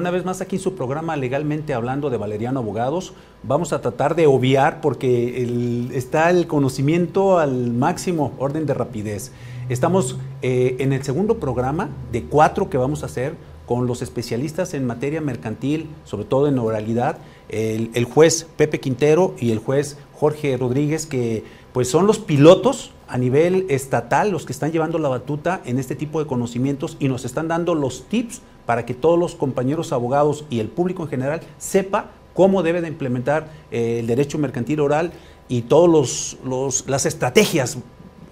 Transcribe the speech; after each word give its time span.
Una 0.00 0.10
vez 0.10 0.24
más 0.24 0.40
aquí 0.40 0.56
en 0.56 0.62
su 0.62 0.76
programa 0.76 1.14
Legalmente 1.14 1.74
Hablando 1.74 2.08
de 2.08 2.16
Valeriano 2.16 2.60
Abogados. 2.60 3.12
Vamos 3.42 3.74
a 3.74 3.82
tratar 3.82 4.14
de 4.16 4.26
obviar 4.26 4.80
porque 4.80 5.90
está 5.92 6.30
el 6.30 6.46
conocimiento 6.46 7.38
al 7.38 7.70
máximo 7.70 8.32
orden 8.38 8.64
de 8.64 8.72
rapidez. 8.72 9.30
Estamos 9.68 10.16
eh, 10.40 10.76
en 10.78 10.94
el 10.94 11.02
segundo 11.02 11.38
programa 11.38 11.90
de 12.12 12.24
cuatro 12.24 12.70
que 12.70 12.78
vamos 12.78 13.02
a 13.02 13.06
hacer 13.06 13.34
con 13.66 13.86
los 13.86 14.00
especialistas 14.00 14.72
en 14.72 14.86
materia 14.86 15.20
mercantil, 15.20 15.90
sobre 16.04 16.24
todo 16.24 16.48
en 16.48 16.58
oralidad, 16.58 17.18
el, 17.50 17.90
el 17.92 18.06
juez 18.06 18.48
Pepe 18.56 18.80
Quintero 18.80 19.34
y 19.38 19.50
el 19.50 19.58
juez 19.58 19.98
Jorge 20.14 20.56
Rodríguez, 20.56 21.04
que 21.04 21.44
pues 21.74 21.90
son 21.90 22.06
los 22.06 22.18
pilotos 22.18 22.92
a 23.06 23.18
nivel 23.18 23.66
estatal 23.68 24.30
los 24.30 24.46
que 24.46 24.52
están 24.52 24.72
llevando 24.72 24.98
la 24.98 25.10
batuta 25.10 25.60
en 25.66 25.78
este 25.78 25.94
tipo 25.94 26.20
de 26.20 26.26
conocimientos 26.26 26.96
y 27.00 27.08
nos 27.08 27.26
están 27.26 27.48
dando 27.48 27.74
los 27.74 28.04
tips 28.04 28.40
para 28.66 28.86
que 28.86 28.94
todos 28.94 29.18
los 29.18 29.34
compañeros 29.34 29.92
abogados 29.92 30.44
y 30.50 30.60
el 30.60 30.68
público 30.68 31.02
en 31.02 31.08
general 31.08 31.40
sepa 31.58 32.10
cómo 32.34 32.62
debe 32.62 32.80
de 32.80 32.88
implementar 32.88 33.48
eh, 33.70 33.98
el 34.00 34.06
derecho 34.06 34.38
mercantil 34.38 34.80
oral 34.80 35.12
y 35.48 35.62
todas 35.62 36.36
los, 36.44 36.84
las 36.86 37.06
estrategias, 37.06 37.78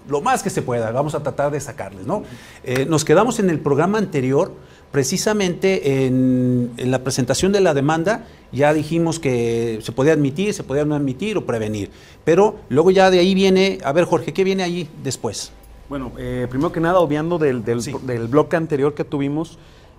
lo 0.09 0.21
más 0.21 0.43
que 0.43 0.51
se 0.51 0.63
pueda, 0.63 0.91
vamos 0.93 1.15
a 1.15 1.23
tratar 1.23 1.51
de 1.51 1.61
sacarles. 1.61 2.07
¿no? 2.07 2.23
Eh, 2.65 2.87
nos 2.89 3.05
quedamos 3.05 3.39
en 3.41 3.51
el 3.51 3.59
programa 3.61 3.99
anterior, 3.99 4.53
precisamente 4.93 6.07
en, 6.07 6.71
en, 6.77 6.91
la 6.91 7.01
presentación 7.05 7.53
de 7.53 7.61
la 7.61 7.75
demanda, 7.75 8.25
ya 8.53 8.73
dijimos 8.73 9.19
que 9.19 9.81
se 9.83 9.93
podía 9.93 10.15
admitir, 10.15 10.55
se 10.55 10.63
podía 10.63 10.85
no 10.85 10.95
admitir 10.95 11.37
o 11.37 11.45
prevenir, 11.45 11.91
pero 12.25 12.57
luego 12.71 12.91
ya 12.91 13.11
de 13.11 13.19
ahí 13.19 13.35
viene, 13.35 13.79
a 13.85 13.93
ver 13.93 14.05
Jorge, 14.05 14.33
¿qué 14.33 14.45
viene 14.45 14.63
ahí 14.63 14.89
después? 15.03 15.53
Bueno, 15.89 16.13
eh, 16.19 16.47
primero 16.49 16.73
que 16.73 16.81
nada, 16.81 17.01
obviando 17.01 17.39
del, 17.39 17.65
del, 17.65 17.83
Sí. 17.83 17.95
del 18.03 18.29
bloque 18.29 18.57
anterior 18.57 18.95
que 18.95 19.05
tuvimos, 19.05 19.59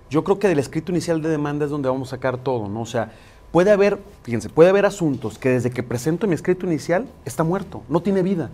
yo 0.09 0.23
creo 0.23 0.39
que 0.39 0.47
del 0.47 0.59
escrito 0.59 0.91
inicial 0.91 1.21
de 1.21 1.29
demanda 1.29 1.65
es 1.65 1.71
donde 1.71 1.89
vamos 1.89 2.09
a 2.09 2.11
sacar 2.11 2.37
todo, 2.37 2.67
¿no? 2.67 2.81
O 2.81 2.85
sea, 2.85 3.11
puede 3.51 3.71
haber, 3.71 3.99
fíjense, 4.23 4.49
puede 4.49 4.69
haber 4.69 4.85
asuntos 4.85 5.37
que 5.37 5.49
desde 5.49 5.69
que 5.69 5.83
presento 5.83 6.27
mi 6.27 6.35
escrito 6.35 6.65
inicial 6.65 7.07
está 7.25 7.43
muerto, 7.43 7.83
no 7.89 8.01
tiene 8.01 8.21
vida. 8.21 8.49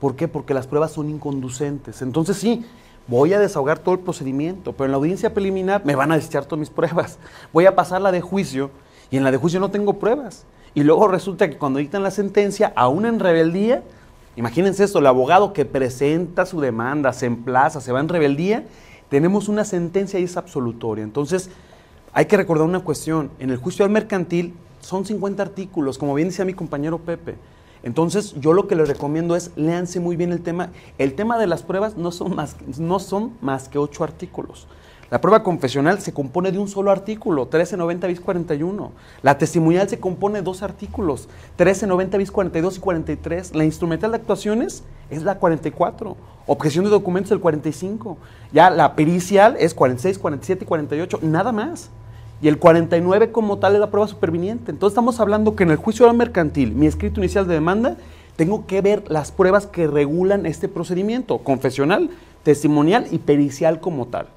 ¿Por 0.00 0.16
qué? 0.16 0.28
Porque 0.28 0.54
las 0.54 0.66
pruebas 0.66 0.92
son 0.92 1.10
inconducentes. 1.10 2.02
Entonces 2.02 2.36
sí, 2.36 2.64
voy 3.06 3.32
a 3.32 3.38
desahogar 3.38 3.78
todo 3.78 3.94
el 3.94 4.00
procedimiento, 4.00 4.72
pero 4.72 4.86
en 4.86 4.90
la 4.92 4.96
audiencia 4.96 5.34
preliminar 5.34 5.84
me 5.84 5.94
van 5.94 6.12
a 6.12 6.16
desechar 6.16 6.44
todas 6.44 6.60
mis 6.60 6.70
pruebas. 6.70 7.18
Voy 7.52 7.66
a 7.66 7.74
pasar 7.74 8.00
la 8.00 8.12
de 8.12 8.20
juicio 8.20 8.70
y 9.10 9.16
en 9.16 9.24
la 9.24 9.30
de 9.30 9.36
juicio 9.36 9.60
no 9.60 9.70
tengo 9.70 9.98
pruebas. 9.98 10.44
Y 10.74 10.82
luego 10.82 11.06
resulta 11.06 11.48
que 11.48 11.56
cuando 11.56 11.78
dictan 11.78 12.02
la 12.02 12.10
sentencia, 12.10 12.72
aún 12.74 13.06
en 13.06 13.20
rebeldía, 13.20 13.82
imagínense 14.36 14.82
esto, 14.82 14.98
el 14.98 15.06
abogado 15.06 15.52
que 15.52 15.64
presenta 15.64 16.46
su 16.46 16.60
demanda, 16.60 17.12
se 17.12 17.26
emplaza, 17.26 17.80
se 17.80 17.92
va 17.92 18.00
en 18.00 18.08
rebeldía, 18.08 18.64
tenemos 19.14 19.48
una 19.48 19.64
sentencia 19.64 20.18
y 20.18 20.24
es 20.24 20.36
absolutoria. 20.36 21.04
Entonces, 21.04 21.48
hay 22.12 22.24
que 22.24 22.36
recordar 22.36 22.66
una 22.66 22.80
cuestión, 22.80 23.30
en 23.38 23.50
el 23.50 23.58
juicio 23.58 23.84
al 23.84 23.90
mercantil 23.92 24.54
son 24.80 25.06
50 25.06 25.40
artículos, 25.40 25.98
como 25.98 26.14
bien 26.14 26.30
decía 26.30 26.44
mi 26.44 26.52
compañero 26.52 26.98
Pepe. 26.98 27.36
Entonces, 27.84 28.34
yo 28.40 28.52
lo 28.52 28.66
que 28.66 28.74
les 28.74 28.88
recomiendo 28.88 29.36
es 29.36 29.52
léanse 29.54 30.00
muy 30.00 30.16
bien 30.16 30.32
el 30.32 30.40
tema. 30.40 30.70
El 30.98 31.14
tema 31.14 31.38
de 31.38 31.46
las 31.46 31.62
pruebas 31.62 31.96
no 31.96 32.10
son 32.10 32.34
más, 32.34 32.56
no 32.76 32.98
son 32.98 33.34
más 33.40 33.68
que 33.68 33.78
8 33.78 34.02
artículos. 34.02 34.66
La 35.10 35.20
prueba 35.20 35.42
confesional 35.42 36.00
se 36.00 36.14
compone 36.14 36.50
de 36.50 36.58
un 36.58 36.66
solo 36.66 36.90
artículo, 36.90 37.42
1390 37.42 38.06
bis 38.06 38.20
41. 38.20 38.92
La 39.22 39.36
testimonial 39.36 39.88
se 39.88 40.00
compone 40.00 40.38
de 40.38 40.42
dos 40.42 40.62
artículos, 40.62 41.28
1390 41.58 42.18
bis 42.18 42.30
42 42.30 42.78
y 42.78 42.80
43. 42.80 43.54
La 43.54 43.64
instrumental 43.64 44.12
de 44.12 44.16
actuaciones 44.16 44.82
es 45.10 45.22
la 45.22 45.38
44. 45.38 46.16
Objeción 46.46 46.84
de 46.84 46.90
documentos 46.90 47.32
el 47.32 47.40
45. 47.40 48.16
Ya 48.52 48.70
la 48.70 48.96
pericial 48.96 49.56
es 49.58 49.74
46, 49.74 50.18
47 50.18 50.64
y 50.64 50.66
48, 50.66 51.18
nada 51.22 51.52
más. 51.52 51.90
Y 52.40 52.48
el 52.48 52.58
49 52.58 53.30
como 53.30 53.58
tal 53.58 53.74
es 53.74 53.80
la 53.80 53.90
prueba 53.90 54.08
superviniente. 54.08 54.70
Entonces 54.70 54.92
estamos 54.92 55.20
hablando 55.20 55.54
que 55.54 55.64
en 55.64 55.70
el 55.70 55.76
juicio 55.76 56.06
oral 56.06 56.16
mercantil, 56.16 56.74
mi 56.74 56.86
escrito 56.86 57.20
inicial 57.20 57.46
de 57.46 57.54
demanda, 57.54 57.96
tengo 58.36 58.66
que 58.66 58.80
ver 58.80 59.04
las 59.08 59.32
pruebas 59.32 59.66
que 59.66 59.86
regulan 59.86 60.46
este 60.46 60.68
procedimiento, 60.68 61.38
confesional, 61.38 62.10
testimonial 62.42 63.06
y 63.10 63.18
pericial 63.18 63.80
como 63.80 64.06
tal. 64.06 64.28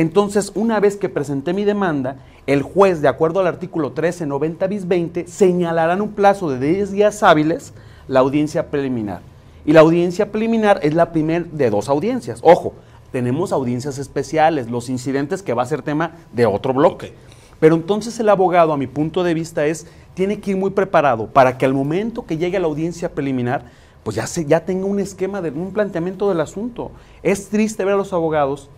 Entonces, 0.00 0.50
una 0.54 0.80
vez 0.80 0.96
que 0.96 1.10
presenté 1.10 1.52
mi 1.52 1.64
demanda, 1.64 2.16
el 2.46 2.62
juez, 2.62 3.02
de 3.02 3.08
acuerdo 3.08 3.40
al 3.40 3.46
artículo 3.46 3.88
1390 3.88 4.66
bis 4.66 4.88
20, 4.88 5.26
señalará 5.26 5.92
en 5.92 6.00
un 6.00 6.12
plazo 6.12 6.48
de 6.48 6.58
10 6.58 6.92
días 6.92 7.22
hábiles 7.22 7.74
la 8.08 8.20
audiencia 8.20 8.70
preliminar. 8.70 9.20
Y 9.66 9.74
la 9.74 9.80
audiencia 9.80 10.32
preliminar 10.32 10.80
es 10.82 10.94
la 10.94 11.12
primera 11.12 11.44
de 11.52 11.68
dos 11.68 11.90
audiencias. 11.90 12.40
Ojo, 12.42 12.72
tenemos 13.12 13.52
audiencias 13.52 13.98
especiales, 13.98 14.70
los 14.70 14.88
incidentes 14.88 15.42
que 15.42 15.52
va 15.52 15.64
a 15.64 15.66
ser 15.66 15.82
tema 15.82 16.12
de 16.32 16.46
otro 16.46 16.72
bloque. 16.72 17.12
Pero 17.58 17.74
entonces 17.74 18.18
el 18.20 18.30
abogado, 18.30 18.72
a 18.72 18.78
mi 18.78 18.86
punto 18.86 19.22
de 19.22 19.34
vista, 19.34 19.66
es, 19.66 19.86
tiene 20.14 20.40
que 20.40 20.52
ir 20.52 20.56
muy 20.56 20.70
preparado 20.70 21.26
para 21.26 21.58
que 21.58 21.66
al 21.66 21.74
momento 21.74 22.24
que 22.24 22.38
llegue 22.38 22.56
a 22.56 22.60
la 22.60 22.68
audiencia 22.68 23.12
preliminar, 23.12 23.66
pues 24.02 24.16
ya, 24.16 24.26
se, 24.26 24.46
ya 24.46 24.64
tenga 24.64 24.86
un 24.86 24.98
esquema, 24.98 25.42
de 25.42 25.50
un 25.50 25.74
planteamiento 25.74 26.30
del 26.30 26.40
asunto. 26.40 26.90
Es 27.22 27.50
triste 27.50 27.84
ver 27.84 27.92
a 27.92 27.98
los 27.98 28.14
abogados 28.14 28.70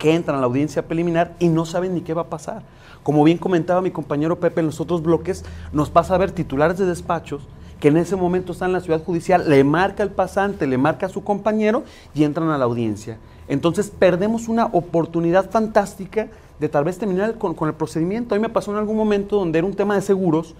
que 0.00 0.14
entran 0.14 0.38
a 0.38 0.40
la 0.40 0.46
audiencia 0.46 0.88
preliminar 0.88 1.36
y 1.38 1.48
no 1.48 1.66
saben 1.66 1.94
ni 1.94 2.00
qué 2.00 2.14
va 2.14 2.22
a 2.22 2.30
pasar. 2.30 2.62
Como 3.02 3.22
bien 3.22 3.36
comentaba 3.36 3.82
mi 3.82 3.90
compañero 3.90 4.40
Pepe 4.40 4.60
en 4.60 4.66
los 4.66 4.80
otros 4.80 5.02
bloques, 5.02 5.44
nos 5.72 5.90
pasa 5.90 6.14
a 6.14 6.18
ver 6.18 6.32
titulares 6.32 6.78
de 6.78 6.86
despachos 6.86 7.46
que 7.78 7.88
en 7.88 7.98
ese 7.98 8.16
momento 8.16 8.52
están 8.52 8.70
en 8.70 8.74
la 8.74 8.80
ciudad 8.80 9.04
judicial, 9.04 9.48
le 9.48 9.62
marca 9.62 10.02
el 10.02 10.10
pasante, 10.10 10.66
le 10.66 10.78
marca 10.78 11.06
a 11.06 11.10
su 11.10 11.22
compañero 11.22 11.84
y 12.14 12.24
entran 12.24 12.48
a 12.48 12.56
la 12.56 12.64
audiencia. 12.64 13.18
Entonces 13.46 13.90
perdemos 13.90 14.48
una 14.48 14.66
oportunidad 14.66 15.50
fantástica 15.50 16.28
de 16.58 16.68
tal 16.70 16.84
vez 16.84 16.96
terminar 16.96 17.36
con, 17.36 17.54
con 17.54 17.68
el 17.68 17.74
procedimiento. 17.74 18.34
A 18.34 18.38
mí 18.38 18.42
me 18.42 18.48
pasó 18.48 18.70
en 18.70 18.78
algún 18.78 18.96
momento 18.96 19.36
donde 19.36 19.58
era 19.58 19.66
un 19.66 19.74
tema 19.74 19.94
de 19.94 20.00
seguros 20.00 20.54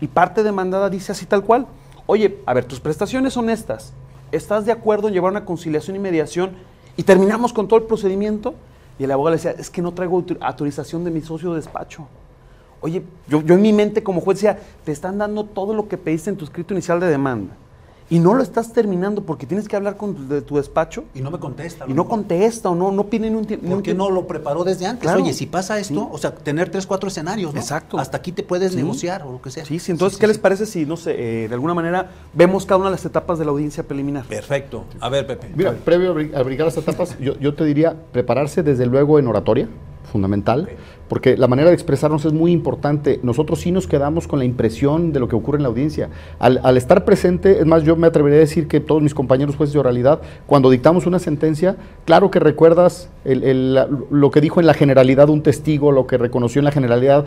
y 0.00 0.06
parte 0.06 0.42
demandada 0.42 0.88
dice 0.88 1.12
así 1.12 1.26
tal 1.26 1.44
cual, 1.44 1.66
oye, 2.06 2.38
a 2.46 2.54
ver, 2.54 2.64
tus 2.64 2.80
prestaciones 2.80 3.34
son 3.34 3.50
estas, 3.50 3.92
¿estás 4.32 4.64
de 4.64 4.72
acuerdo 4.72 5.08
en 5.08 5.14
llevar 5.14 5.32
una 5.32 5.44
conciliación 5.44 5.96
y 5.96 5.98
mediación 5.98 6.52
y 6.96 7.02
terminamos 7.02 7.52
con 7.52 7.68
todo 7.68 7.78
el 7.78 7.86
procedimiento? 7.86 8.54
Y 8.98 9.04
el 9.04 9.10
abogado 9.10 9.36
le 9.36 9.42
decía, 9.42 9.52
es 9.52 9.70
que 9.70 9.82
no 9.82 9.92
traigo 9.92 10.16
autor- 10.18 10.38
autorización 10.40 11.04
de 11.04 11.10
mi 11.10 11.20
socio 11.20 11.50
de 11.50 11.56
despacho. 11.56 12.06
Oye, 12.80 13.02
yo, 13.28 13.42
yo 13.42 13.54
en 13.54 13.62
mi 13.62 13.72
mente 13.72 14.02
como 14.02 14.20
juez 14.20 14.38
decía, 14.38 14.58
te 14.84 14.92
están 14.92 15.18
dando 15.18 15.44
todo 15.44 15.74
lo 15.74 15.88
que 15.88 15.96
pediste 15.96 16.30
en 16.30 16.36
tu 16.36 16.44
escrito 16.44 16.74
inicial 16.74 17.00
de 17.00 17.06
demanda 17.08 17.54
y 18.08 18.18
no 18.20 18.34
lo 18.34 18.42
estás 18.42 18.72
terminando 18.72 19.22
porque 19.22 19.46
tienes 19.46 19.66
que 19.68 19.74
hablar 19.76 19.96
con 19.96 20.14
tu, 20.14 20.28
de 20.28 20.40
tu 20.42 20.56
despacho 20.56 21.04
Y 21.14 21.20
no 21.20 21.30
me 21.30 21.38
contesta. 21.38 21.84
y 21.88 21.92
no 21.94 22.06
contesta 22.06 22.70
o 22.70 22.74
no, 22.74 22.92
no 22.92 23.04
piden 23.06 23.34
un 23.34 23.44
tiempo. 23.44 23.68
¿Por 23.68 23.82
qué 23.82 23.94
no 23.94 24.10
lo 24.10 24.26
preparó 24.26 24.62
desde 24.64 24.86
antes? 24.86 25.02
Claro. 25.02 25.22
Oye, 25.22 25.32
si 25.32 25.46
pasa 25.46 25.78
esto, 25.78 25.94
Sí. 25.94 26.08
o 26.12 26.18
sea, 26.18 26.34
tener 26.34 26.70
tres, 26.70 26.86
cuatro 26.86 27.08
escenarios, 27.08 27.52
¿no? 27.52 27.60
Exacto. 27.60 27.98
Hasta 27.98 28.16
aquí 28.18 28.30
te 28.32 28.42
puedes 28.42 28.72
Sí. 28.72 28.76
negociar 28.78 29.22
o 29.24 29.32
lo 29.32 29.42
que 29.42 29.50
sea. 29.50 29.64
Sí, 29.64 29.78
sí, 29.78 29.90
entonces, 29.92 30.18
¿qué 30.18 30.26
les 30.26 30.38
parece 30.38 30.66
si, 30.66 30.86
no 30.86 30.96
sé, 30.96 31.14
eh, 31.44 31.48
de 31.48 31.54
alguna 31.54 31.74
manera 31.74 32.10
vemos 32.32 32.64
cada 32.64 32.78
una 32.78 32.90
de 32.90 32.96
las 32.96 33.04
etapas 33.04 33.38
de 33.38 33.44
la 33.44 33.50
audiencia 33.50 33.82
preliminar? 33.82 34.24
Perfecto. 34.26 34.84
A 35.00 35.08
ver, 35.08 35.26
Pepe. 35.26 35.50
Mira, 35.56 35.72
previo 35.72 36.12
a 36.12 36.14
brin- 36.14 36.34
a 36.34 36.42
brincar 36.42 36.66
las 36.66 36.76
etapas, 36.76 37.18
yo, 37.18 37.36
yo 37.40 37.54
te 37.54 37.64
diría 37.64 37.96
prepararse 38.12 38.62
desde 38.62 38.86
luego 38.86 39.18
en 39.18 39.26
oratoria, 39.26 39.68
fundamental, 40.12 40.68
porque 41.08 41.36
la 41.36 41.46
manera 41.46 41.68
de 41.68 41.74
expresarnos 41.74 42.24
es 42.24 42.32
muy 42.32 42.52
importante. 42.52 43.20
Nosotros 43.22 43.60
sí 43.60 43.70
nos 43.72 43.86
quedamos 43.86 44.26
con 44.26 44.38
la 44.38 44.44
impresión 44.44 45.12
de 45.12 45.20
lo 45.20 45.28
que 45.28 45.36
ocurre 45.36 45.58
en 45.58 45.62
la 45.62 45.68
audiencia. 45.68 46.08
Al, 46.38 46.76
estar 46.76 47.04
presente, 47.04 47.60
es 47.60 47.66
más, 47.66 47.82
yo 47.84 47.96
me 47.96 48.06
atrevería 48.06 48.38
a 48.38 48.40
decir 48.40 48.68
que 48.68 48.80
todos 48.80 49.02
mis 49.02 49.14
compañeros 49.14 49.56
jueces 49.56 49.72
de 49.74 49.78
oralidad, 49.80 50.20
cuando 50.46 50.70
dictamos 50.70 51.06
una 51.06 51.18
sentencia, 51.18 51.76
claro 52.04 52.30
que 52.30 52.40
recuerdas 52.40 53.08
lo 53.24 54.30
que 54.30 54.40
dijo 54.40 54.60
en 54.60 54.66
la 54.66 54.74
generalidad 54.74 55.28
un 55.28 55.42
testigo, 55.42 55.92
lo 55.92 56.06
que 56.06 56.18
reconoció 56.18 56.60
en 56.60 56.64
la 56.64 56.72
generalidad. 56.72 57.24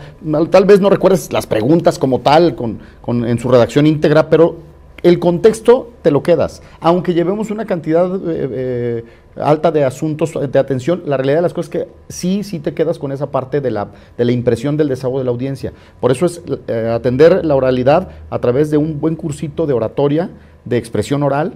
Tal 0.50 0.64
vez 0.64 0.80
no 0.80 0.90
recuerdes 0.90 1.32
las 1.32 1.46
preguntas 1.46 1.98
como 1.98 2.20
tal, 2.20 2.54
con, 2.54 2.78
con- 3.00 3.26
en 3.26 3.38
su 3.38 3.48
redacción 3.48 3.86
íntegra, 3.86 4.28
pero 4.28 4.56
el 5.02 5.18
contexto 5.18 5.90
te 6.02 6.10
lo 6.10 6.22
quedas. 6.22 6.62
Aunque 6.80 7.14
llevemos 7.14 7.50
una 7.50 7.64
cantidad 7.64 8.14
eh, 8.16 8.20
eh, 8.52 9.04
alta 9.36 9.70
de 9.70 9.84
asuntos 9.84 10.32
de 10.34 10.58
atención, 10.58 11.02
la 11.06 11.16
realidad 11.16 11.38
de 11.38 11.42
las 11.42 11.54
cosas 11.54 11.74
es 11.74 11.80
que 11.82 11.88
sí, 12.08 12.44
sí 12.44 12.58
te 12.58 12.74
quedas 12.74 12.98
con 12.98 13.12
esa 13.12 13.30
parte 13.30 13.60
de 13.60 13.70
la, 13.70 13.88
de 14.16 14.24
la 14.24 14.32
impresión 14.32 14.76
del 14.76 14.88
desahogo 14.88 15.18
de 15.18 15.24
la 15.24 15.30
audiencia. 15.30 15.72
Por 16.00 16.10
eso 16.10 16.26
es 16.26 16.42
eh, 16.68 16.92
atender 16.94 17.44
la 17.44 17.54
oralidad 17.54 18.08
a 18.28 18.38
través 18.38 18.70
de 18.70 18.76
un 18.76 19.00
buen 19.00 19.16
cursito 19.16 19.66
de 19.66 19.72
oratoria, 19.72 20.30
de 20.64 20.76
expresión 20.76 21.22
oral, 21.22 21.54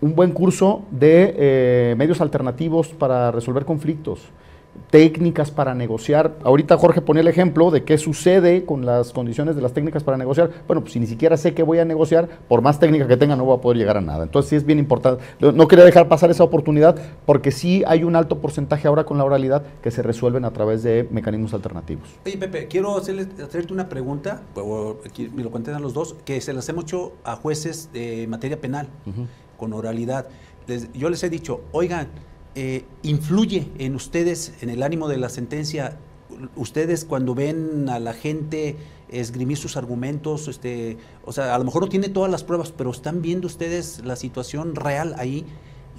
un 0.00 0.14
buen 0.14 0.32
curso 0.32 0.82
de 0.90 1.34
eh, 1.38 1.94
medios 1.96 2.20
alternativos 2.20 2.88
para 2.88 3.30
resolver 3.30 3.64
conflictos, 3.64 4.20
técnicas 4.90 5.50
para 5.50 5.74
negociar. 5.74 6.34
Ahorita 6.44 6.76
Jorge 6.76 7.00
ponía 7.00 7.22
el 7.22 7.28
ejemplo 7.28 7.70
de 7.70 7.82
qué 7.84 7.96
sucede 7.98 8.64
con 8.64 8.84
las 8.84 9.12
condiciones 9.12 9.56
de 9.56 9.62
las 9.62 9.72
técnicas 9.72 10.02
para 10.04 10.16
negociar. 10.18 10.50
Bueno, 10.66 10.82
pues 10.82 10.92
si 10.92 11.00
ni 11.00 11.06
siquiera 11.06 11.36
sé 11.36 11.54
qué 11.54 11.62
voy 11.62 11.78
a 11.78 11.84
negociar, 11.84 12.28
por 12.48 12.60
más 12.62 12.78
técnica 12.78 13.06
que 13.08 13.16
tenga 13.16 13.36
no 13.36 13.44
voy 13.44 13.56
a 13.56 13.60
poder 13.60 13.78
llegar 13.78 13.96
a 13.96 14.00
nada. 14.00 14.24
Entonces 14.24 14.50
sí 14.50 14.56
es 14.56 14.64
bien 14.66 14.78
importante. 14.78 15.22
No- 15.40 15.66
quería 15.68 15.84
dejar 15.84 16.08
pasar 16.08 16.30
esa 16.30 16.44
oportunidad 16.44 16.96
porque 17.24 17.50
sí 17.52 17.82
hay 17.86 18.04
un 18.04 18.16
alto 18.16 18.38
porcentaje 18.40 18.86
ahora 18.88 19.04
con 19.04 19.16
la 19.18 19.24
oralidad 19.24 19.62
que 19.82 19.90
se 19.90 20.02
resuelven 20.02 20.44
a 20.44 20.50
través 20.52 20.82
de 20.82 21.08
mecanismos 21.10 21.54
alternativos. 21.54 22.08
Oye, 22.26 22.36
Pepe, 22.36 22.66
quiero 22.68 22.96
hacerle- 22.98 23.28
hacerte 23.42 23.72
una 23.72 23.88
pregunta, 23.88 24.42
me 25.34 25.42
lo 25.42 25.50
contestan 25.50 25.82
los 25.82 25.94
dos, 25.94 26.16
que 26.24 26.40
se 26.40 26.52
las 26.52 26.68
hemos 26.68 26.84
hecho 26.84 27.12
a 27.24 27.36
jueces 27.36 27.90
de 27.92 28.26
materia 28.28 28.60
penal, 28.60 28.88
con 29.58 29.72
oralidad. 29.72 30.26
Les- 30.66 30.92
yo 30.92 31.08
les 31.08 31.22
he 31.24 31.30
dicho, 31.30 31.60
oigan, 31.72 32.08
eh, 32.54 32.84
¿influye 33.02 33.68
en 33.78 33.94
ustedes, 33.94 34.54
en 34.60 34.70
el 34.70 34.82
ánimo 34.82 35.08
de 35.08 35.16
la 35.16 35.28
sentencia, 35.28 35.98
ustedes 36.56 37.04
cuando 37.04 37.34
ven 37.34 37.88
a 37.88 37.98
la 37.98 38.12
gente 38.12 38.76
esgrimir 39.08 39.56
sus 39.56 39.76
argumentos, 39.76 40.48
este, 40.48 40.96
o 41.24 41.32
sea, 41.32 41.54
a 41.54 41.58
lo 41.58 41.64
mejor 41.64 41.82
no 41.82 41.88
tiene 41.88 42.08
todas 42.08 42.30
las 42.30 42.44
pruebas, 42.44 42.72
pero 42.72 42.90
están 42.90 43.22
viendo 43.22 43.46
ustedes 43.46 44.02
la 44.04 44.16
situación 44.16 44.74
real 44.74 45.14
ahí 45.18 45.44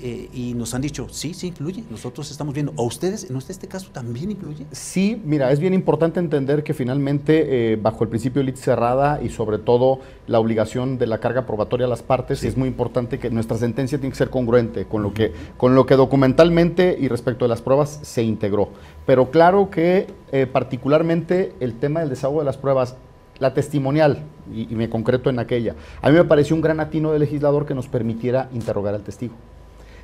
eh, 0.05 0.27
y 0.33 0.53
nos 0.53 0.73
han 0.73 0.81
dicho, 0.81 1.07
sí, 1.09 1.33
sí 1.33 1.47
influye, 1.47 1.81
nosotros 1.89 2.29
estamos 2.29 2.53
viendo, 2.53 2.73
¿o 2.75 2.83
ustedes, 2.83 3.29
en 3.29 3.37
este 3.37 3.69
caso, 3.69 3.89
también 3.93 4.31
influye? 4.31 4.65
Sí, 4.73 5.21
mira, 5.23 5.49
es 5.49 5.61
bien 5.61 5.73
importante 5.73 6.19
entender 6.19 6.61
que 6.65 6.73
finalmente, 6.73 7.71
eh, 7.71 7.77
bajo 7.77 8.03
el 8.03 8.09
principio 8.09 8.41
de 8.41 8.47
ley 8.47 8.57
cerrada 8.57 9.21
y 9.23 9.29
sobre 9.29 9.59
todo 9.59 10.01
la 10.27 10.41
obligación 10.41 10.97
de 10.97 11.07
la 11.07 11.19
carga 11.19 11.45
probatoria 11.45 11.85
a 11.85 11.89
las 11.89 12.03
partes, 12.03 12.43
es 12.43 12.57
muy 12.57 12.67
importante 12.67 13.17
que 13.17 13.29
nuestra 13.29 13.57
sentencia 13.57 13.97
tiene 13.97 14.11
que 14.11 14.17
ser 14.17 14.29
congruente 14.29 14.83
con 14.83 15.03
lo, 15.03 15.13
que, 15.13 15.31
con 15.55 15.73
lo 15.73 15.85
que 15.85 15.95
documentalmente 15.95 16.97
y 16.99 17.07
respecto 17.07 17.45
de 17.45 17.49
las 17.49 17.61
pruebas 17.61 18.01
se 18.01 18.23
integró. 18.23 18.71
Pero 19.05 19.31
claro 19.31 19.69
que 19.69 20.07
eh, 20.33 20.47
particularmente 20.47 21.53
el 21.61 21.75
tema 21.75 22.01
del 22.01 22.09
desahogo 22.09 22.39
de 22.39 22.45
las 22.45 22.57
pruebas 22.57 22.97
la 23.39 23.53
testimonial, 23.53 24.19
y, 24.53 24.69
y, 24.69 24.75
me 24.75 24.89
concreto 24.89 25.29
en 25.29 25.39
aquella, 25.39 25.75
a 26.01 26.09
mí 26.09 26.17
me 26.17 26.25
pareció 26.25 26.57
un 26.57 26.61
gran 26.61 26.81
atino 26.81 27.13
del 27.13 27.21
legislador 27.21 27.65
que 27.65 27.73
nos 27.73 27.87
permitiera 27.87 28.49
interrogar 28.53 28.93
al 28.95 29.01
testigo. 29.03 29.33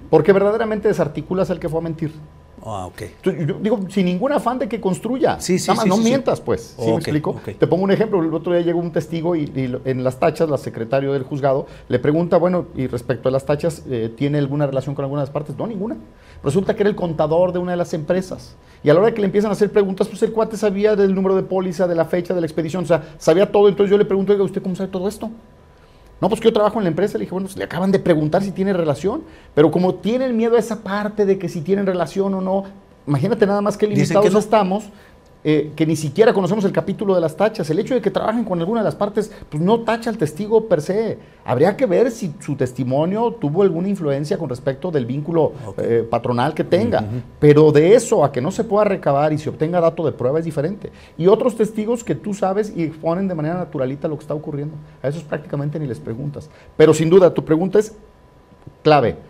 Porque 0.10 0.34
verdaderamente 0.34 0.88
desarticulas 0.88 1.50
al 1.50 1.60
que 1.60 1.70
fue 1.70 1.80
a 1.80 1.84
mentir. 1.84 2.12
Ah, 2.66 2.88
ok. 2.88 3.02
yo 3.24 3.32
digo, 3.62 3.80
sin 3.90 4.06
ningún 4.06 4.32
afán 4.32 4.60
de 4.60 4.68
que 4.68 4.82
construya. 4.82 5.40
Sí, 5.40 5.60
sí, 5.60 5.68
Nada 5.68 5.78
más 5.78 5.84
sí, 5.84 5.90
no 5.90 5.96
sí, 5.98 6.04
mientas, 6.04 6.42
pues. 6.42 6.76
¿Sí 6.78 6.88
me 6.88 6.96
explico? 6.96 7.40
Te 7.58 7.68
pongo 7.68 7.84
un 7.84 7.92
ejemplo. 7.92 8.22
El 8.22 8.34
otro 8.34 8.54
día 8.54 8.62
llegó 8.62 8.80
un 8.80 8.92
testigo 8.92 9.36
y, 9.36 9.44
y 9.44 9.80
en 9.86 10.04
las 10.04 10.20
tachas, 10.20 10.50
la 10.50 10.58
secretario 10.58 11.14
del 11.14 11.24
juzgado 11.24 11.68
le 11.88 12.00
pregunta, 12.00 12.38
bueno, 12.38 12.66
y 12.76 12.88
respecto 12.88 13.30
a 13.30 13.32
las 13.32 13.46
tachas, 13.46 13.84
eh, 13.90 14.14
¿tiene 14.16 14.40
alguna 14.40 14.68
relación 14.68 14.96
con 14.96 15.06
alguna 15.06 15.22
de 15.22 15.28
las 15.28 15.34
partes? 15.34 15.58
No, 15.58 15.68
ninguna. 15.68 15.98
Resulta 16.44 16.76
que 16.76 16.84
era 16.84 16.90
el 16.90 16.96
contador 16.96 17.54
de 17.54 17.60
una 17.60 17.72
de 17.72 17.78
las 17.78 17.94
empresas. 17.94 18.56
Y 18.84 18.90
a 18.90 18.94
la 18.94 19.02
hora 19.02 19.14
que 19.14 19.22
le 19.22 19.26
empiezan 19.26 19.50
a 19.50 19.54
hacer 19.54 19.72
preguntas, 19.72 20.08
pues 20.08 20.22
el 20.24 20.32
cuate 20.32 20.58
sabía 20.58 20.96
del 20.96 21.14
número 21.14 21.36
de 21.36 21.44
póliza, 21.44 21.88
de 21.88 21.96
la 21.96 22.06
fecha, 22.06 22.34
de 22.34 22.42
la 22.42 22.48
expedición, 22.48 22.84
o 22.84 22.88
sea, 22.88 23.16
sabía 23.18 23.52
todo. 23.52 23.68
Entonces 23.68 23.92
yo 23.92 23.98
le 23.98 24.06
pregunto, 24.06 24.32
oiga, 24.32 24.44
¿usted 24.44 24.62
cómo 24.62 24.76
sabe 24.76 24.90
todo 24.90 25.08
esto? 25.08 25.30
No, 26.22 26.28
pues 26.30 26.42
que 26.42 26.48
yo 26.48 26.54
trabajo 26.54 26.80
en 26.80 26.84
la 26.84 26.90
empresa. 26.90 27.18
Le 27.18 27.24
dije, 27.24 27.32
bueno, 27.32 27.48
pues 27.48 27.58
le 27.58 27.64
acaban 27.64 27.92
de 27.92 28.00
preguntar 28.00 28.44
si 28.44 28.52
tiene 28.52 28.74
relación. 28.74 29.24
Pero 29.56 29.72
como 29.72 29.96
tienen 29.96 30.36
miedo 30.36 30.56
a 30.56 30.60
esa 30.60 30.84
parte 30.84 31.26
de 31.26 31.40
que 31.40 31.50
si 31.50 31.62
tienen 31.62 31.86
relación 31.86 32.34
o 32.34 32.42
no, 32.42 32.66
imagínate 33.08 33.46
nada 33.46 33.62
más 33.62 33.78
que 33.78 33.88
limitados 33.88 34.26
que 34.26 34.32
no. 34.32 34.40
estamos, 34.40 34.86
eh, 35.42 35.72
que 35.76 35.86
ni 35.86 35.96
siquiera 35.96 36.34
conocemos 36.34 36.66
el 36.66 36.74
capítulo 36.74 37.16
de 37.16 37.22
las 37.22 37.38
tachas. 37.38 37.70
El 37.70 37.80
hecho 37.80 37.94
de 37.94 38.02
que 38.02 38.12
trabajen 38.12 38.44
con 38.44 38.60
alguna 38.60 38.82
de 38.82 38.86
las 38.86 38.96
partes, 38.96 39.32
pues 39.50 39.64
no 39.64 39.82
tacha 39.82 40.10
al 40.10 40.18
testigo 40.18 40.68
per 40.68 40.82
se. 40.82 41.18
Habría 41.46 41.78
que 41.78 41.86
ver 41.86 42.12
si 42.12 42.34
su 42.40 42.56
testimonio 42.56 43.32
tuvo 43.32 43.64
alguna 43.64 43.88
influencia 43.88 44.38
con 44.38 44.50
respecto 44.50 44.92
del 44.92 45.06
vínculo 45.06 45.54
okay. 45.66 45.86
eh, 45.88 46.04
patronal 46.04 46.54
que 46.54 46.66
tenga. 46.66 47.00
Uh 47.00 47.04
-huh. 47.04 47.22
Pero 47.40 47.72
de 47.72 47.96
eso 47.96 48.26
a 48.26 48.32
que 48.32 48.42
no 48.42 48.52
se 48.52 48.66
pueda 48.66 48.84
recabar 48.84 49.32
y 49.32 49.38
se 49.38 49.50
obtenga 49.50 49.80
dato 49.80 50.06
de 50.06 50.12
prueba 50.12 50.40
es 50.40 50.46
diferente. 50.46 50.92
Y 51.18 51.28
otros 51.28 51.56
testigos 51.56 52.04
que 52.04 52.16
tú 52.16 52.34
sabes 52.34 52.74
y 52.76 52.84
exponen 52.84 53.30
de 53.30 53.36
manera 53.36 53.56
naturalita 53.56 54.10
lo 54.10 54.18
que 54.18 54.24
está 54.24 54.34
ocurriendo. 54.34 54.76
A 55.02 55.08
esos 55.08 55.24
prácticamente 55.24 55.80
ni 55.80 55.88
les 55.88 56.00
preguntas. 56.00 56.50
Pero 56.76 56.94
sin 56.94 57.10
duda, 57.10 57.34
tu 57.34 57.46
pregunta 57.46 57.80
es 57.80 57.96
clave. 58.84 59.29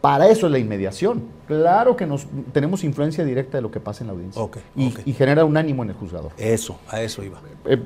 Para 0.00 0.28
eso 0.28 0.46
es 0.46 0.52
la 0.52 0.58
inmediación. 0.58 1.22
Claro 1.46 1.96
que 1.96 2.06
nos 2.06 2.26
tenemos 2.52 2.84
influencia 2.84 3.24
directa 3.24 3.58
de 3.58 3.62
lo 3.62 3.70
que 3.70 3.80
pasa 3.80 4.02
en 4.02 4.08
la 4.08 4.14
audiencia. 4.14 4.40
Okay, 4.40 4.62
y, 4.76 4.88
okay. 4.88 5.04
y, 5.06 5.12
genera 5.12 5.44
un 5.44 5.56
ánimo 5.56 5.82
en 5.82 5.90
el 5.90 5.96
juzgador. 5.96 6.32
Eso, 6.38 6.78
a 6.88 7.02
eso 7.02 7.22
iba. 7.22 7.40
Eh, 7.66 7.78